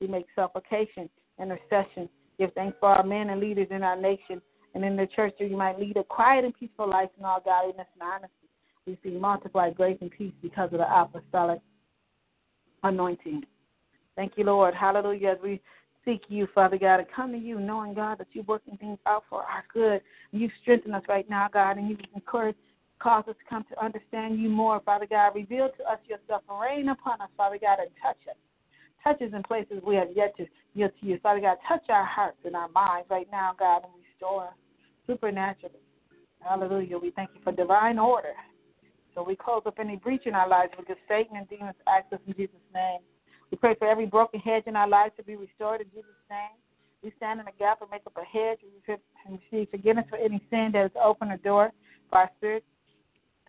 We 0.00 0.06
make 0.06 0.26
supplication, 0.36 1.08
intercession, 1.40 2.08
give 2.38 2.52
thanks 2.54 2.76
for 2.80 2.90
our 2.90 3.02
men 3.02 3.30
and 3.30 3.40
leaders 3.40 3.68
in 3.70 3.82
our 3.82 3.96
nation 3.96 4.42
and 4.74 4.84
in 4.84 4.96
the 4.96 5.06
church 5.06 5.34
that 5.38 5.50
you 5.50 5.56
might 5.56 5.78
lead 5.78 5.96
a 5.96 6.04
quiet 6.04 6.44
and 6.44 6.54
peaceful 6.54 6.88
life 6.88 7.08
in 7.18 7.24
all 7.24 7.40
godliness 7.44 7.86
and 7.94 8.02
honesty. 8.02 8.34
We 8.86 8.98
see 9.02 9.18
multiplied 9.18 9.76
grace 9.76 9.98
and 10.00 10.10
peace 10.10 10.32
because 10.42 10.72
of 10.72 10.78
the 10.78 10.86
apostolic 11.00 11.60
anointing. 12.82 13.44
Thank 14.18 14.32
you, 14.34 14.42
Lord. 14.42 14.74
Hallelujah. 14.74 15.28
As 15.28 15.38
we 15.44 15.60
seek 16.04 16.22
you, 16.28 16.48
Father 16.52 16.76
God, 16.76 16.96
and 16.96 17.06
come 17.14 17.30
to 17.30 17.38
you 17.38 17.60
knowing, 17.60 17.94
God, 17.94 18.18
that 18.18 18.26
you're 18.32 18.42
working 18.42 18.76
things 18.76 18.98
out 19.06 19.22
for 19.30 19.42
our 19.42 19.62
good. 19.72 20.00
You 20.32 20.50
strengthen 20.60 20.92
us 20.92 21.04
right 21.08 21.30
now, 21.30 21.46
God, 21.52 21.76
and 21.76 21.88
you 21.88 21.96
encourage, 22.16 22.56
cause 22.98 23.22
us 23.28 23.36
to 23.38 23.48
come 23.48 23.64
to 23.70 23.80
understand 23.80 24.40
you 24.40 24.48
more, 24.48 24.80
Father 24.84 25.06
God. 25.08 25.36
Reveal 25.36 25.68
to 25.68 25.84
us 25.84 26.00
yourself 26.08 26.42
and 26.50 26.60
rain 26.60 26.88
upon 26.88 27.20
us, 27.20 27.28
Father 27.36 27.58
God, 27.60 27.78
and 27.78 27.90
touch 28.02 28.16
us. 28.28 28.34
Touches 29.04 29.32
in 29.32 29.44
places 29.44 29.80
we 29.86 29.94
have 29.94 30.08
yet 30.16 30.36
to 30.38 30.46
yield 30.74 30.90
to 31.00 31.06
you. 31.06 31.20
Father 31.22 31.40
God, 31.40 31.58
touch 31.68 31.84
our 31.88 32.04
hearts 32.04 32.38
and 32.44 32.56
our 32.56 32.68
minds 32.70 33.06
right 33.08 33.28
now, 33.30 33.54
God, 33.56 33.82
and 33.84 33.92
restore 34.02 34.48
us 34.48 34.54
supernaturally. 35.06 35.78
Hallelujah. 36.40 36.98
We 36.98 37.12
thank 37.12 37.30
you 37.36 37.40
for 37.44 37.52
divine 37.52 38.00
order. 38.00 38.34
So 39.14 39.22
we 39.22 39.36
close 39.36 39.62
up 39.64 39.78
any 39.78 39.94
breach 39.94 40.26
in 40.26 40.34
our 40.34 40.48
lives 40.48 40.72
because 40.76 40.96
Satan 41.08 41.36
and 41.36 41.48
demons 41.48 41.76
access 41.86 42.18
in 42.26 42.34
Jesus' 42.34 42.56
name. 42.74 42.98
We 43.50 43.56
pray 43.56 43.74
for 43.78 43.88
every 43.88 44.06
broken 44.06 44.40
hedge 44.40 44.64
in 44.66 44.76
our 44.76 44.88
lives 44.88 45.14
to 45.16 45.22
be 45.22 45.36
restored 45.36 45.80
in 45.80 45.88
Jesus' 45.88 46.26
name. 46.30 46.56
We 47.02 47.12
stand 47.16 47.40
in 47.40 47.46
the 47.46 47.52
gap 47.58 47.80
and 47.80 47.90
make 47.90 48.02
up 48.06 48.16
a 48.16 48.24
hedge 48.24 48.58
and 49.26 49.38
receive 49.38 49.70
forgiveness 49.70 50.06
for 50.10 50.16
any 50.16 50.42
sin 50.50 50.70
that 50.72 50.82
has 50.82 50.90
opened 51.02 51.32
a 51.32 51.38
door 51.38 51.70
for 52.10 52.18
our 52.18 52.30
spirit, 52.36 52.64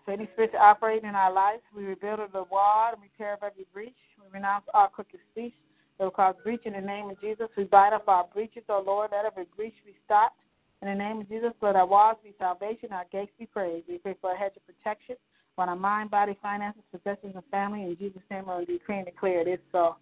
for 0.05 0.11
any 0.11 0.29
spirit 0.33 0.51
to 0.53 0.57
operate 0.57 1.03
in 1.03 1.15
our 1.15 1.33
lives. 1.33 1.61
We 1.75 1.83
rebuild 1.83 2.19
the 2.31 2.43
wall 2.43 2.91
and 2.93 3.01
repair 3.01 3.33
of 3.33 3.43
every 3.43 3.65
breach. 3.73 3.97
We 4.17 4.31
renounce 4.31 4.65
all 4.73 4.87
crooked 4.87 5.19
speech 5.31 5.53
that 5.97 6.03
will 6.03 6.11
cause 6.11 6.35
breach 6.43 6.61
in 6.65 6.73
the 6.73 6.81
name 6.81 7.09
of 7.09 7.19
Jesus. 7.19 7.47
We 7.57 7.63
bind 7.65 7.93
up 7.93 8.07
our 8.07 8.27
breaches, 8.33 8.63
O 8.69 8.77
oh 8.77 8.83
Lord. 8.85 9.09
Let 9.11 9.25
every 9.25 9.45
breach 9.55 9.75
be 9.85 9.95
stopped. 10.05 10.39
In 10.81 10.87
the 10.87 10.95
name 10.95 11.19
of 11.19 11.27
Jesus, 11.27 11.51
let 11.61 11.75
our 11.75 11.85
walls 11.85 12.17
be 12.23 12.33
salvation, 12.39 12.93
our 12.93 13.05
gates 13.11 13.33
be 13.37 13.45
praised. 13.45 13.87
We 13.89 13.97
pray 13.97 14.15
for 14.21 14.31
a 14.31 14.37
hedge 14.37 14.53
of 14.55 14.65
protection 14.65 15.17
on 15.59 15.69
our 15.69 15.75
mind, 15.75 16.11
body, 16.11 16.37
finances, 16.41 16.83
possessions, 16.91 17.33
and 17.35 17.43
family. 17.51 17.83
In 17.83 17.97
Jesus' 17.97 18.21
name, 18.29 18.45
we 18.47 18.65
decree 18.65 18.97
and 18.97 19.05
declare 19.05 19.41
it 19.41 19.47
is 19.47 19.59
so. 19.71 19.95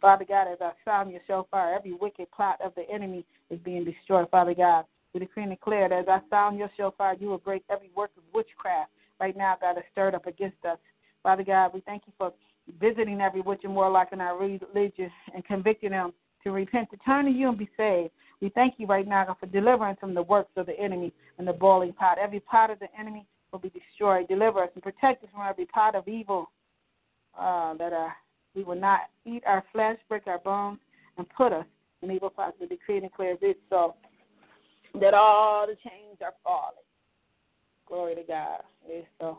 Father 0.00 0.24
God, 0.26 0.46
as 0.52 0.58
I 0.60 0.72
sound 0.84 1.10
your 1.10 1.20
shofar, 1.26 1.74
every 1.74 1.92
wicked 1.92 2.30
plot 2.30 2.60
of 2.64 2.72
the 2.76 2.88
enemy 2.88 3.24
is 3.50 3.58
being 3.64 3.84
destroyed, 3.84 4.30
Father 4.30 4.54
God. 4.54 4.84
We 5.12 5.20
decree 5.20 5.42
and 5.42 5.52
declare 5.52 5.88
that 5.88 6.00
as 6.00 6.08
I 6.08 6.20
sound 6.30 6.58
your 6.58 6.70
shofar, 6.76 7.16
you 7.18 7.28
will 7.28 7.38
break 7.38 7.64
every 7.70 7.90
work 7.96 8.10
of 8.16 8.22
witchcraft 8.32 8.90
right 9.18 9.36
now, 9.36 9.56
God, 9.60 9.78
is 9.78 9.84
stirred 9.92 10.14
up 10.14 10.26
against 10.26 10.64
us. 10.64 10.78
Father 11.22 11.42
God, 11.42 11.72
we 11.74 11.80
thank 11.80 12.02
you 12.06 12.12
for 12.16 12.32
visiting 12.80 13.20
every 13.20 13.40
witch 13.40 13.62
and 13.64 13.74
warlock 13.74 14.08
in 14.12 14.20
our 14.20 14.38
religion 14.38 15.10
and 15.34 15.44
convicting 15.44 15.90
them 15.90 16.12
to 16.44 16.52
repent, 16.52 16.90
to 16.90 16.96
turn 16.98 17.24
to 17.24 17.30
you 17.30 17.48
and 17.48 17.58
be 17.58 17.68
saved. 17.76 18.10
We 18.40 18.50
thank 18.50 18.74
you 18.78 18.86
right 18.86 19.06
now 19.06 19.24
God, 19.24 19.36
for 19.40 19.46
deliverance 19.46 19.98
from 19.98 20.14
the 20.14 20.22
works 20.22 20.52
of 20.56 20.66
the 20.66 20.78
enemy 20.78 21.12
and 21.38 21.48
the 21.48 21.52
boiling 21.52 21.92
pot. 21.92 22.18
Every 22.18 22.40
pot 22.40 22.70
of 22.70 22.78
the 22.78 22.86
enemy 22.98 23.26
will 23.52 23.58
be 23.58 23.70
destroyed. 23.70 24.28
Deliver 24.28 24.62
us 24.62 24.70
and 24.74 24.82
protect 24.82 25.24
us 25.24 25.30
from 25.32 25.46
every 25.46 25.66
pot 25.66 25.94
of 25.94 26.06
evil 26.08 26.50
uh, 27.38 27.74
that 27.74 27.92
uh, 27.92 28.08
we 28.54 28.62
will 28.62 28.78
not 28.78 29.00
eat 29.24 29.42
our 29.46 29.64
flesh, 29.72 29.98
break 30.08 30.26
our 30.26 30.38
bones, 30.38 30.78
and 31.16 31.26
put 31.30 31.52
us 31.52 31.66
in 32.02 32.10
evil 32.10 32.30
pots. 32.30 32.56
We 32.60 32.66
decree 32.66 32.96
and 32.96 33.04
declare 33.04 33.36
this 33.40 33.56
so 33.70 33.94
that 35.00 35.14
all 35.14 35.66
the 35.66 35.76
chains 35.88 36.18
are 36.22 36.34
falling. 36.44 36.74
Glory 37.86 38.14
to 38.16 38.22
God. 38.22 38.62
So. 39.20 39.38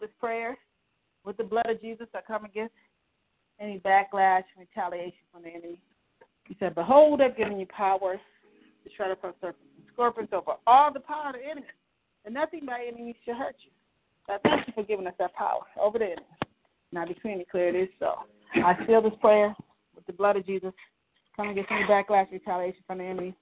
This 0.00 0.10
prayer 0.20 0.56
with 1.24 1.36
the 1.36 1.44
blood 1.44 1.68
of 1.68 1.80
Jesus. 1.80 2.06
I 2.14 2.20
come 2.26 2.44
against 2.44 2.74
any 3.60 3.78
backlash, 3.80 4.44
retaliation 4.58 5.18
from 5.32 5.42
the 5.42 5.50
enemy. 5.50 5.80
He 6.44 6.56
said, 6.58 6.74
Behold, 6.74 7.20
I've 7.20 7.36
given 7.36 7.58
you 7.58 7.66
power 7.66 8.14
to 8.84 8.90
tread 8.96 9.10
upon 9.10 9.34
serpents 9.40 9.70
and 9.76 9.86
scorpions 9.92 10.30
over 10.32 10.52
all 10.66 10.92
the 10.92 11.00
power 11.00 11.28
of 11.28 11.34
the 11.34 11.48
enemy, 11.48 11.66
and 12.24 12.34
nothing 12.34 12.66
by 12.66 12.86
any 12.88 13.02
means 13.02 13.16
shall 13.24 13.36
hurt 13.36 13.56
you. 13.64 13.70
So 14.26 14.34
I 14.34 14.38
thank 14.42 14.66
you 14.66 14.72
for 14.74 14.82
giving 14.84 15.06
us 15.06 15.14
that 15.18 15.34
power 15.34 15.62
over 15.80 15.98
the 15.98 16.06
enemy. 16.06 16.26
Now 16.92 17.04
decree 17.04 17.32
and 17.32 17.40
declare 17.40 17.68
it 17.68 17.74
is 17.74 17.88
so. 17.98 18.14
I 18.56 18.74
seal 18.86 19.02
this 19.02 19.12
prayer 19.20 19.54
with 19.94 20.06
the 20.06 20.12
blood 20.12 20.36
of 20.36 20.46
Jesus. 20.46 20.72
Come 21.36 21.48
against 21.48 21.70
any 21.70 21.84
backlash, 21.84 22.30
retaliation 22.30 22.82
from 22.86 22.98
the 22.98 23.04
enemy. 23.04 23.34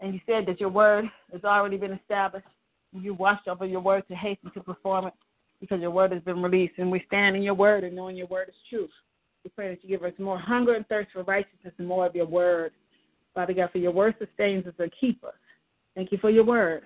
And 0.00 0.14
you 0.14 0.20
said 0.26 0.46
that 0.46 0.60
your 0.60 0.68
word 0.70 1.04
has 1.32 1.44
already 1.44 1.76
been 1.76 1.92
established 1.92 2.46
you 2.92 3.14
watched 3.14 3.48
over 3.48 3.64
your 3.64 3.80
word 3.80 4.04
to 4.08 4.14
hasten 4.14 4.50
to 4.52 4.60
perform 4.60 5.06
it 5.06 5.14
because 5.60 5.80
your 5.80 5.90
word 5.90 6.12
has 6.12 6.22
been 6.22 6.42
released. 6.42 6.74
And 6.78 6.90
we 6.90 7.02
stand 7.06 7.36
in 7.36 7.42
your 7.42 7.54
word 7.54 7.84
and 7.84 7.94
knowing 7.94 8.16
your 8.16 8.26
word 8.26 8.48
is 8.48 8.54
truth. 8.68 8.90
We 9.44 9.50
pray 9.50 9.68
that 9.70 9.82
you 9.82 9.88
give 9.88 10.04
us 10.04 10.12
more 10.18 10.38
hunger 10.38 10.74
and 10.74 10.86
thirst 10.88 11.10
for 11.12 11.22
righteousness 11.22 11.74
and 11.78 11.86
more 11.86 12.06
of 12.06 12.14
your 12.14 12.26
word. 12.26 12.72
Father 13.34 13.54
God, 13.54 13.70
for 13.70 13.78
your 13.78 13.92
word 13.92 14.14
sustains 14.18 14.66
us 14.66 14.74
and 14.78 14.90
keep 15.00 15.22
us. 15.24 15.34
Thank 15.94 16.12
you 16.12 16.18
for 16.18 16.30
your 16.30 16.44
word. 16.44 16.82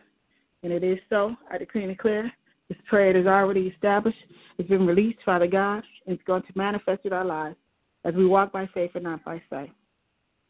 And 0.62 0.72
it 0.72 0.84
is 0.84 0.98
so. 1.10 1.34
I 1.50 1.58
decree 1.58 1.84
and 1.84 1.92
declare 1.92 2.32
This 2.68 2.78
prayer 2.88 3.16
is 3.16 3.26
already 3.26 3.68
established. 3.68 4.18
It's 4.58 4.68
been 4.68 4.86
released, 4.86 5.18
Father 5.24 5.46
God, 5.46 5.82
and 6.06 6.14
it's 6.14 6.22
going 6.24 6.42
to 6.42 6.52
manifest 6.54 7.04
in 7.04 7.12
our 7.12 7.24
lives 7.24 7.56
as 8.04 8.14
we 8.14 8.26
walk 8.26 8.52
by 8.52 8.68
faith 8.72 8.92
and 8.94 9.04
not 9.04 9.24
by 9.24 9.42
sight. 9.50 9.72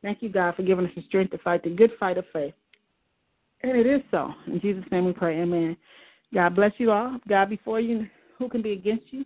Thank 0.02 0.22
you, 0.22 0.28
God, 0.28 0.54
for 0.54 0.62
giving 0.62 0.84
us 0.86 0.92
the 0.94 1.02
strength 1.08 1.30
to 1.30 1.38
fight 1.38 1.62
the 1.62 1.70
good 1.70 1.92
fight 1.98 2.18
of 2.18 2.26
faith. 2.32 2.54
And 3.64 3.78
it 3.78 3.86
is 3.86 4.02
so. 4.10 4.30
In 4.46 4.60
Jesus' 4.60 4.84
name 4.92 5.06
we 5.06 5.14
pray. 5.14 5.40
Amen. 5.40 5.74
God 6.34 6.54
bless 6.54 6.72
you 6.76 6.90
all. 6.90 7.18
God 7.26 7.48
before 7.48 7.80
you, 7.80 8.06
who 8.38 8.46
can 8.50 8.60
be 8.60 8.72
against 8.72 9.06
you? 9.10 9.24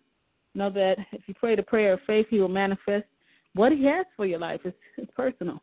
Know 0.55 0.71
that 0.71 0.97
if 1.11 1.23
you 1.27 1.35
pray 1.35 1.57
the 1.57 1.63
prayer 1.63 1.95
of 1.95 2.01
faith, 2.07 2.27
He 2.31 2.39
will 2.39 2.49
manifest 2.49 3.07
what 3.55 3.73
He 3.73 3.85
has 3.87 4.07
for 4.17 4.27
your 4.27 4.39
life. 4.39 4.61
It's, 4.65 4.77
it's 4.97 5.11
personal. 5.17 5.61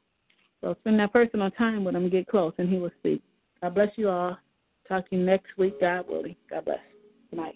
So 0.59 0.75
spend 0.81 0.99
that 0.99 1.13
personal 1.13 1.51
time 1.51 1.85
with 1.85 1.95
Him, 1.95 2.09
get 2.09 2.27
close, 2.27 2.53
and 2.57 2.67
He 2.67 2.77
will 2.77 2.91
speak. 2.99 3.21
God 3.61 3.75
bless 3.75 3.89
you 3.95 4.09
all. 4.09 4.37
Talk 4.89 5.09
to 5.09 5.15
you 5.15 5.23
next 5.23 5.57
week, 5.57 5.79
God 5.79 6.05
willing. 6.09 6.35
God 6.49 6.65
bless. 6.65 6.79
Good 7.31 7.39
night. 7.39 7.55